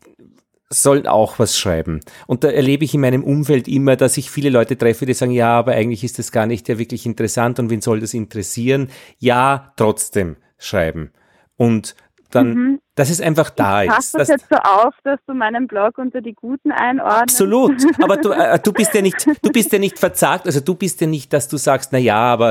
[0.70, 2.00] sollen auch was schreiben.
[2.26, 5.32] Und da erlebe ich in meinem Umfeld immer, dass ich viele Leute treffe, die sagen,
[5.32, 8.90] ja, aber eigentlich ist das gar nicht ja wirklich interessant und wen soll das interessieren?
[9.18, 11.10] Ja, trotzdem schreiben.
[11.56, 11.96] Und
[12.30, 14.14] dann mhm dass es einfach da ich ist.
[14.14, 17.40] Ich das jetzt so auf, dass du meinen Blog unter die Guten einordnest.
[17.40, 20.74] Absolut, aber du, äh, du bist ja nicht, du bist ja nicht verzagt, also du
[20.74, 22.50] bist ja nicht, dass du sagst, na ja, aber,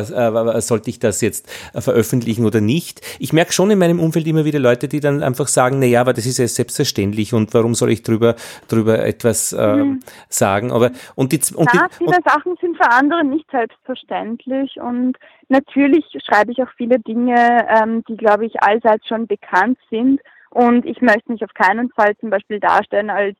[0.55, 3.01] äh, sollte ich das jetzt äh, veröffentlichen oder nicht?
[3.19, 5.99] Ich merke schon in meinem Umfeld immer wieder Leute, die dann einfach sagen, na ja,
[5.99, 8.35] aber das ist ja selbstverständlich und warum soll ich drüber,
[8.69, 9.99] drüber etwas äh, mhm.
[10.29, 10.71] sagen?
[10.71, 15.17] Aber und die, und ja, die, viele und, Sachen sind für andere nicht selbstverständlich und
[15.49, 20.21] natürlich schreibe ich auch viele Dinge, ähm, die glaube ich allseits schon bekannt sind
[20.57, 23.37] und ich möchte mich auf keinen Fall zum Beispiel darstellen als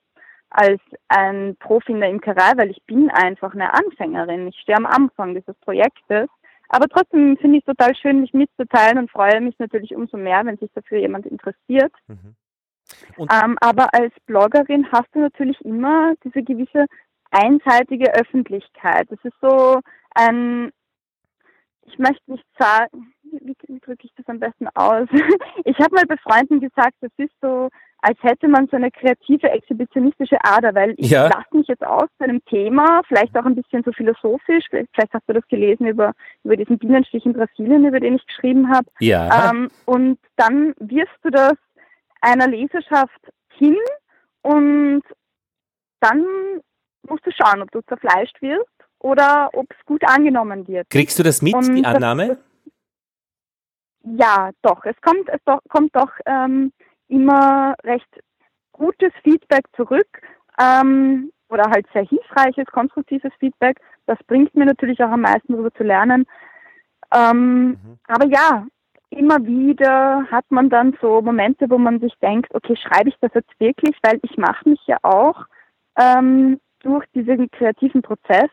[0.49, 0.79] als
[1.09, 4.47] ein Profi in der Imkerei, weil ich bin einfach eine Anfängerin.
[4.47, 6.29] Ich stehe am Anfang dieses Projektes.
[6.69, 10.45] Aber trotzdem finde ich es total schön, mich mitzuteilen und freue mich natürlich umso mehr,
[10.45, 11.91] wenn sich dafür jemand interessiert.
[12.07, 12.35] Mhm.
[13.19, 16.85] Ähm, aber als Bloggerin hast du natürlich immer diese gewisse
[17.31, 19.07] einseitige Öffentlichkeit.
[19.09, 19.81] Das ist so
[20.15, 20.71] ein,
[21.85, 25.07] ich möchte nicht sagen, wie, wie drücke ich das am besten aus?
[25.65, 27.69] Ich habe mal bei Freunden gesagt, das ist so,
[28.01, 31.27] als hätte man so eine kreative, exhibitionistische Ader, weil ich ja.
[31.27, 35.27] lasse mich jetzt aus zu einem Thema, vielleicht auch ein bisschen so philosophisch, vielleicht hast
[35.27, 36.13] du das gelesen über,
[36.43, 38.87] über diesen Bienenstich in Brasilien, über den ich geschrieben habe.
[38.99, 39.51] Ja.
[39.51, 41.55] Ähm, und dann wirfst du das
[42.21, 43.19] einer Leserschaft
[43.57, 43.77] hin
[44.41, 45.03] und
[45.99, 46.25] dann
[47.07, 50.89] musst du schauen, ob du zerfleischt wirst oder ob es gut angenommen wird.
[50.89, 52.27] Kriegst du das mit, und die Annahme?
[52.27, 52.37] Das,
[54.15, 54.85] ja, doch.
[54.85, 56.71] Es kommt, es doch, kommt doch ähm,
[57.07, 58.07] immer recht
[58.71, 60.07] gutes Feedback zurück
[60.59, 63.79] ähm, oder halt sehr hilfreiches, konstruktives Feedback.
[64.05, 66.25] Das bringt mir natürlich auch am meisten darüber zu lernen.
[67.13, 67.99] Ähm, mhm.
[68.07, 68.65] Aber ja,
[69.09, 73.33] immer wieder hat man dann so Momente, wo man sich denkt, okay, schreibe ich das
[73.33, 75.45] jetzt wirklich, weil ich mache mich ja auch
[75.97, 78.49] ähm, durch diesen kreativen Prozess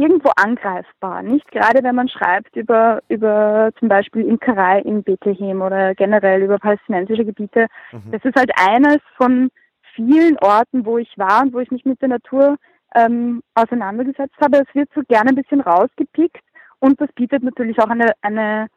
[0.00, 1.22] irgendwo angreifbar.
[1.22, 6.58] Nicht gerade, wenn man schreibt über, über zum Beispiel Imkerei in Bethlehem oder generell über
[6.58, 7.66] palästinensische Gebiete.
[7.92, 8.10] Mhm.
[8.10, 9.50] Das ist halt eines von
[9.94, 12.56] vielen Orten, wo ich war und wo ich mich mit der Natur
[12.94, 14.58] ähm, auseinandergesetzt habe.
[14.58, 16.42] Es wird so gerne ein bisschen rausgepickt
[16.80, 18.68] und das bietet natürlich auch eine, eine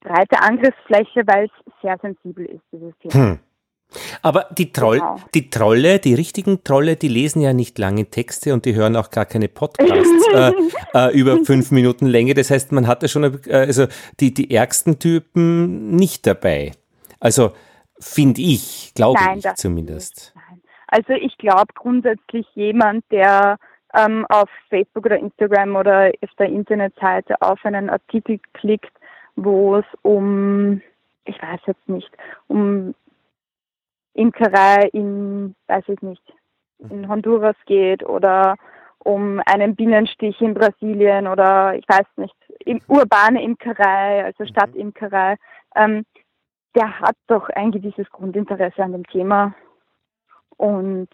[0.00, 3.14] breite Angriffsfläche, weil es sehr sensibel ist, dieses Thema.
[3.14, 3.38] Hm.
[4.22, 5.16] Aber die, Troll, genau.
[5.34, 9.10] die Trolle, die richtigen Trolle, die lesen ja nicht lange Texte und die hören auch
[9.10, 10.52] gar keine Podcasts äh,
[10.94, 12.34] äh, über fünf Minuten Länge.
[12.34, 13.86] Das heißt, man hatte schon äh, also
[14.20, 16.72] die, die ärgsten Typen nicht dabei.
[17.20, 17.52] Also
[17.98, 20.34] finde ich, glaube ich zumindest.
[20.88, 23.58] Also ich glaube grundsätzlich jemand, der
[23.94, 28.92] ähm, auf Facebook oder Instagram oder auf der Internetseite auf einen Artikel klickt,
[29.36, 30.82] wo es um,
[31.24, 32.10] ich weiß jetzt nicht,
[32.48, 32.94] um
[34.14, 36.22] Imkerei in, weiß ich nicht,
[36.78, 38.56] in Honduras geht oder
[38.98, 42.34] um einen Bienenstich in Brasilien oder ich weiß nicht,
[42.64, 44.48] im, urbane Imkerei, also mhm.
[44.48, 45.36] Stadtimkerei,
[45.74, 46.04] ähm,
[46.74, 49.54] der hat doch ein gewisses Grundinteresse an dem Thema.
[50.56, 51.08] Und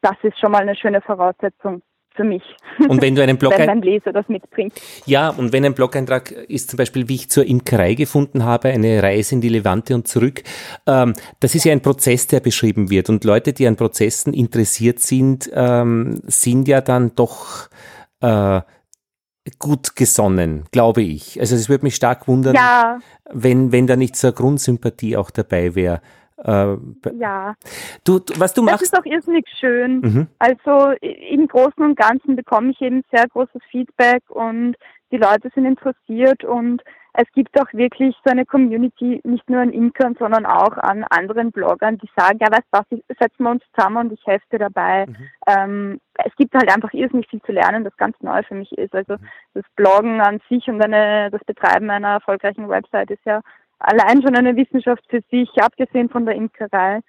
[0.00, 1.82] das ist schon mal eine schöne Voraussetzung
[2.14, 2.42] für mich.
[2.88, 4.74] Und wenn du einen Blog wenn mein Leser das mitbringt.
[5.06, 9.02] Ja, und wenn ein Blog-Eintrag ist zum Beispiel, wie ich zur Imkerei gefunden habe, eine
[9.02, 10.42] Reise in die Levante und zurück,
[10.86, 13.08] ähm, das ist ja ein Prozess, der beschrieben wird.
[13.08, 17.68] Und Leute, die an Prozessen interessiert sind, ähm, sind ja dann doch
[18.20, 18.60] äh,
[19.58, 21.40] gut gesonnen, glaube ich.
[21.40, 23.00] Also es würde mich stark wundern, ja.
[23.30, 26.00] wenn, wenn da nicht so eine Grundsympathie auch dabei wäre.
[26.44, 26.76] Äh,
[27.14, 27.54] ja.
[28.04, 28.82] Du, was du machst.
[28.82, 30.00] Das ist auch irrsinnig schön.
[30.00, 30.26] Mhm.
[30.38, 34.76] Also im Großen und Ganzen bekomme ich eben sehr großes Feedback und
[35.10, 36.82] die Leute sind interessiert und
[37.14, 41.52] es gibt auch wirklich so eine Community, nicht nur an Imkern, sondern auch an anderen
[41.52, 44.60] Bloggern, die sagen, ja, weißt du was, setzen wir uns zusammen und ich helfe dir
[44.60, 45.06] dabei.
[45.06, 45.16] Mhm.
[45.46, 48.94] Ähm, es gibt halt einfach irrsinnig viel zu lernen, das ganz neu für mich ist.
[48.94, 49.28] Also mhm.
[49.52, 53.42] das Bloggen an sich und eine, das Betreiben einer erfolgreichen Website ist ja
[53.82, 57.00] allein schon eine Wissenschaft für sich, abgesehen von der Imkerei.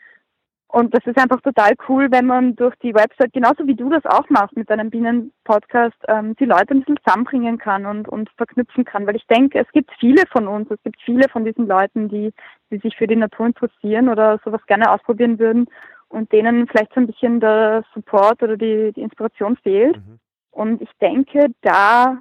[0.67, 4.03] Und das ist einfach total cool, wenn man durch die Website, genauso wie du das
[4.07, 8.83] auch machst mit deinem Bienen-Podcast, ähm, die Leute ein bisschen zusammenbringen kann und, und verknüpfen
[8.83, 9.05] kann.
[9.05, 12.33] Weil ich denke, es gibt viele von uns, es gibt viele von diesen Leuten, die,
[12.71, 15.67] die sich für die Natur interessieren oder sowas gerne ausprobieren würden
[16.09, 19.97] und denen vielleicht so ein bisschen der Support oder die, die Inspiration fehlt.
[19.97, 20.19] Mhm.
[20.49, 22.17] Und ich denke, da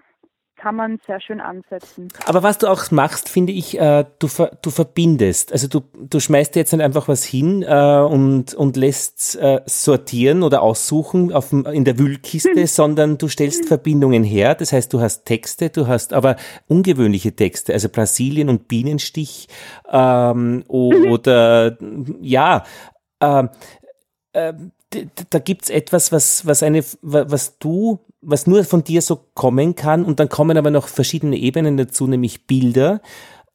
[0.63, 2.07] kann man sehr schön ansetzen.
[2.25, 5.51] Aber was du auch machst, finde ich, äh, du, ver, du verbindest.
[5.51, 10.45] Also du, du schmeißt jetzt nicht einfach was hin äh, und, und lässt äh, sortieren
[10.45, 12.67] oder aussuchen auf, in der Wühlkiste, hm.
[12.67, 14.55] sondern du stellst Verbindungen her.
[14.55, 16.37] Das heißt, du hast Texte, du hast aber
[16.69, 19.49] ungewöhnliche Texte, also Brasilien und Bienenstich
[19.91, 21.77] ähm, oder
[22.21, 22.63] ja,
[23.19, 23.49] äh,
[24.33, 24.55] äh,
[25.31, 30.05] da gibt's etwas, was, was eine, was du was nur von dir so kommen kann.
[30.05, 33.01] Und dann kommen aber noch verschiedene Ebenen dazu, nämlich Bilder.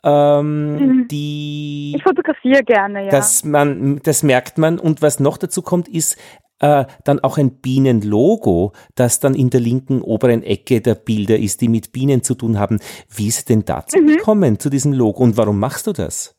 [0.03, 1.07] Ähm, mhm.
[1.07, 3.10] die ich fotografiere gerne, ja.
[3.10, 4.77] Dass man, das merkt man.
[4.80, 6.18] Und was noch dazu kommt, ist
[6.60, 11.61] äh, dann auch ein Bienenlogo, das dann in der linken oberen Ecke der Bilder ist,
[11.61, 12.80] die mit Bienen zu tun haben.
[13.10, 14.07] Wie ist denn dazu mhm.
[14.07, 15.23] gekommen, zu diesem Logo?
[15.23, 16.35] Und warum machst du das?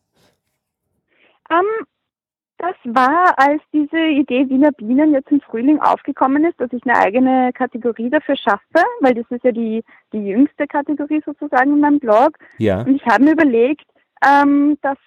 [1.50, 1.86] Um, ähm,
[2.58, 6.98] das war, als diese Idee Wiener Bienen jetzt im Frühling aufgekommen ist, dass ich eine
[6.98, 12.00] eigene Kategorie dafür schaffe, weil das ist ja die, die jüngste Kategorie sozusagen in meinem
[12.00, 12.36] Blog.
[12.58, 12.82] Ja.
[12.82, 13.86] Und ich habe mir überlegt,
[14.26, 14.98] ähm, das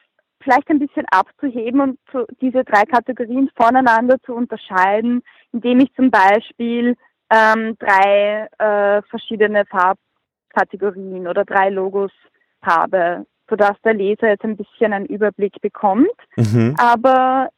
[0.42, 5.22] vielleicht ein bisschen abzuheben und zu, diese drei Kategorien voneinander zu unterscheiden,
[5.52, 6.96] indem ich zum Beispiel
[7.30, 12.12] ähm, drei äh, verschiedene Farbkategorien oder drei Logos
[12.62, 16.08] habe sodass der Leser jetzt ein bisschen einen Überblick bekommt.
[16.38, 16.74] Mhm.
[16.80, 17.50] Aber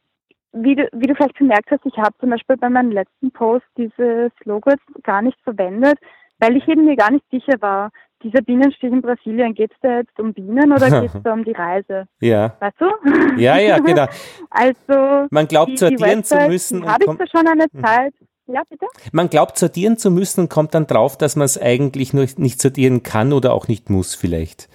[0.52, 3.64] wie du, wie du vielleicht gemerkt hast, ich habe zum Beispiel bei meinem letzten Post
[3.78, 5.98] dieses Logo jetzt gar nicht verwendet,
[6.38, 7.90] weil ich eben mir gar nicht sicher war,
[8.24, 11.44] dieser Bienenstich in Brasilien, geht es da jetzt um Bienen oder geht es da um
[11.44, 12.08] die Reise?
[12.20, 12.56] Ja.
[12.58, 13.40] Weißt du?
[13.40, 14.06] Ja, ja, genau.
[14.50, 16.84] also man glaubt sortieren zu müssen.
[16.90, 17.84] Habe ich da schon eine mhm.
[17.84, 18.14] Zeit.
[18.46, 18.86] Ja, bitte?
[19.12, 22.60] Man glaubt sortieren zu müssen und kommt dann drauf, dass man es eigentlich nur nicht
[22.60, 24.68] sortieren kann oder auch nicht muss vielleicht.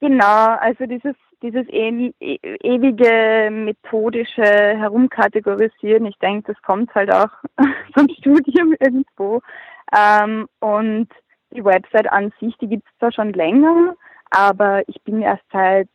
[0.00, 7.30] Genau, also dieses dieses e ewige methodische Herumkategorisieren, ich denke, das kommt halt auch
[7.94, 9.40] vom Studium irgendwo.
[9.96, 11.08] Ähm, und
[11.50, 13.96] die Website an sich, die gibt es zwar schon länger,
[14.30, 15.88] aber ich bin erst seit,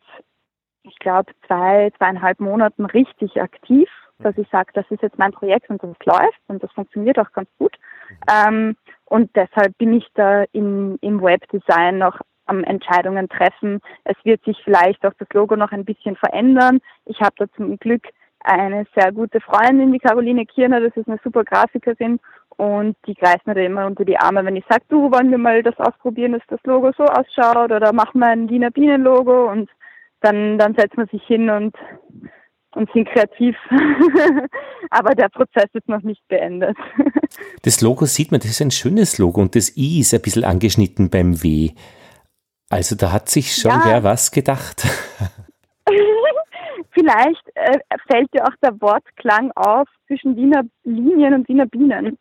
[0.84, 5.70] ich glaube, zwei, zweieinhalb Monaten richtig aktiv, dass ich sage, das ist jetzt mein Projekt
[5.70, 7.76] und das läuft und das funktioniert auch ganz gut.
[8.30, 8.76] Ähm,
[9.06, 13.80] und deshalb bin ich da in, im Webdesign noch am Entscheidungen treffen.
[14.04, 16.80] Es wird sich vielleicht auch das Logo noch ein bisschen verändern.
[17.06, 18.04] Ich habe da zum Glück
[18.40, 22.20] eine sehr gute Freundin, die Caroline Kirner, das ist eine super Grafikerin
[22.58, 25.38] und die greift mir da immer unter die Arme, wenn ich sage, du, wollen wir
[25.38, 29.70] mal das ausprobieren, dass das Logo so ausschaut oder machen wir ein Wiener Bienen-Logo und
[30.22, 31.76] dann, dann setzt man sich hin und,
[32.76, 33.56] und sind kreativ.
[34.90, 36.78] Aber der Prozess ist noch nicht beendet.
[37.64, 40.46] das Logo sieht man, das ist ein schönes Logo und das I ist ein bisschen
[40.46, 41.72] angeschnitten beim W.
[42.70, 43.82] Also da hat sich schon ja.
[43.86, 44.86] wer was gedacht.
[46.92, 47.78] Vielleicht äh,
[48.08, 52.18] fällt dir auch der Wortklang auf zwischen Wiener Linien und Wiener Bienen.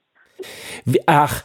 [1.07, 1.45] Ach,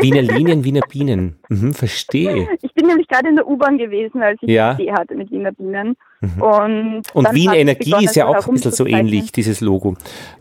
[0.00, 1.40] Wiener Linien, Wiener Bienen.
[1.48, 2.48] Mhm, verstehe.
[2.62, 4.74] Ich bin nämlich gerade in der U-Bahn gewesen, als ich ja.
[4.74, 5.96] Idee hatte mit Wiener Bienen.
[6.20, 6.42] Mhm.
[6.42, 9.96] Und, und Wien Energie ist ja auch ein bisschen so ähnlich, dieses Logo.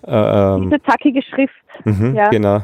[0.06, 1.54] Ähm, Diese zackige Schrift.
[1.86, 2.30] Mhm, ja.
[2.30, 2.62] Genau.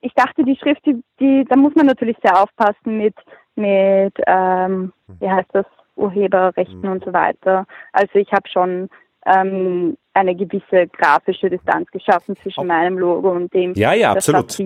[0.00, 3.14] Ich dachte, die Schrift, die, die, da muss man natürlich sehr aufpassen mit
[3.56, 5.66] mit, ähm, wie heißt das,
[5.96, 6.90] Urheberrechten mhm.
[6.90, 7.66] und so weiter.
[7.92, 8.88] Also ich habe schon
[9.26, 13.74] ähm, eine gewisse grafische Distanz geschaffen zwischen meinem Logo und dem.
[13.74, 14.58] Ja, ja, absolut.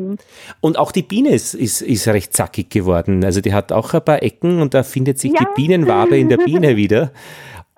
[0.60, 3.24] Und auch die Biene ist, ist, ist recht zackig geworden.
[3.24, 5.40] Also die hat auch ein paar Ecken und da findet sich ja.
[5.40, 7.12] die Bienenwabe in der Biene wieder.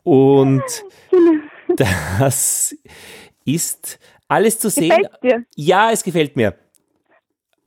[0.03, 0.63] Und
[1.77, 2.75] das
[3.45, 3.99] ist
[4.29, 4.91] alles zu sehen.
[4.91, 5.45] Gefällt dir?
[5.57, 6.55] Ja, es gefällt mir.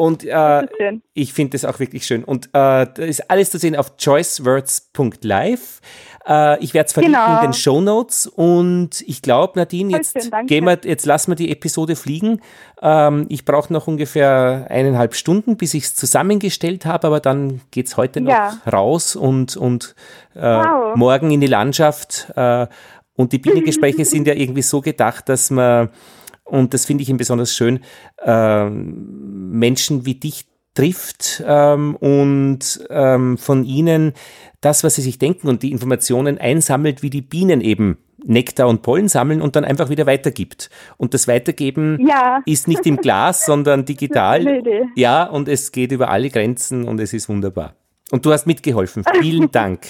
[0.02, 0.64] Und äh,
[1.14, 2.23] ich finde das auch wirklich schön.
[2.23, 5.80] Und äh, da ist alles zu sehen auf choicewords.live.
[6.28, 7.36] Äh, ich werde es verlinken genau.
[7.36, 8.26] in den Show Notes.
[8.26, 12.41] Und ich glaube, Nadine, jetzt, gehen wir, jetzt lassen wir die Episode fliegen.
[12.82, 17.06] Ähm, ich brauche noch ungefähr eineinhalb Stunden, bis ich es zusammengestellt habe.
[17.06, 18.57] Aber dann geht es heute noch ja.
[18.73, 19.94] raus und, und
[20.34, 20.95] äh, wow.
[20.95, 22.32] morgen in die Landschaft.
[22.36, 22.65] Äh,
[23.15, 25.90] und die Bienengespräche sind ja irgendwie so gedacht, dass man
[26.52, 27.80] und das finde ich eben besonders schön,
[28.23, 34.14] äh, Menschen wie dich trifft ähm, und ähm, von ihnen
[34.60, 38.82] das, was sie sich denken und die Informationen einsammelt, wie die Bienen eben Nektar und
[38.82, 40.69] Pollen sammeln und dann einfach wieder weitergibt.
[40.98, 42.41] Und das Weitergeben ja.
[42.45, 44.61] ist nicht im Glas, sondern digital.
[44.95, 47.76] Ja, und es geht über alle Grenzen und es ist wunderbar.
[48.11, 49.03] Und du hast mitgeholfen.
[49.22, 49.88] Vielen Dank.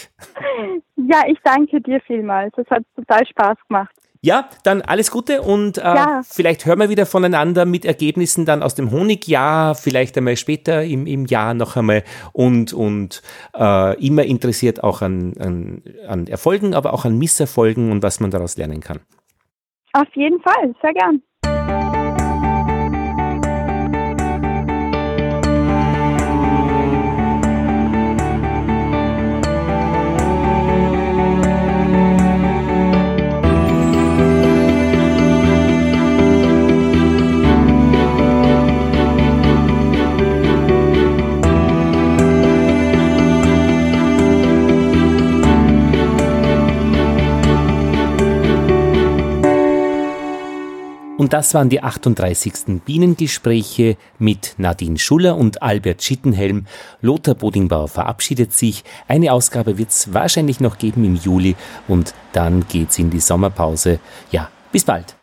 [0.96, 2.54] Ja, ich danke dir vielmals.
[2.56, 3.96] Es hat total Spaß gemacht.
[4.24, 6.22] Ja, dann alles Gute und äh, ja.
[6.24, 11.08] vielleicht hören wir wieder voneinander mit Ergebnissen dann aus dem Honigjahr, vielleicht einmal später im,
[11.08, 13.24] im Jahr noch einmal und, und
[13.58, 18.30] äh, immer interessiert auch an, an, an Erfolgen, aber auch an Misserfolgen und was man
[18.30, 19.00] daraus lernen kann.
[19.94, 21.24] Auf jeden Fall, sehr gern.
[51.22, 52.82] Und das waren die 38.
[52.84, 56.66] Bienengespräche mit Nadine Schuller und Albert Schittenhelm.
[57.00, 58.84] Lothar Bodingbauer verabschiedet sich.
[59.08, 61.56] Eine Ausgabe wird es wahrscheinlich noch geben im Juli
[61.88, 64.00] und dann geht's in die Sommerpause.
[64.32, 65.21] Ja, bis bald.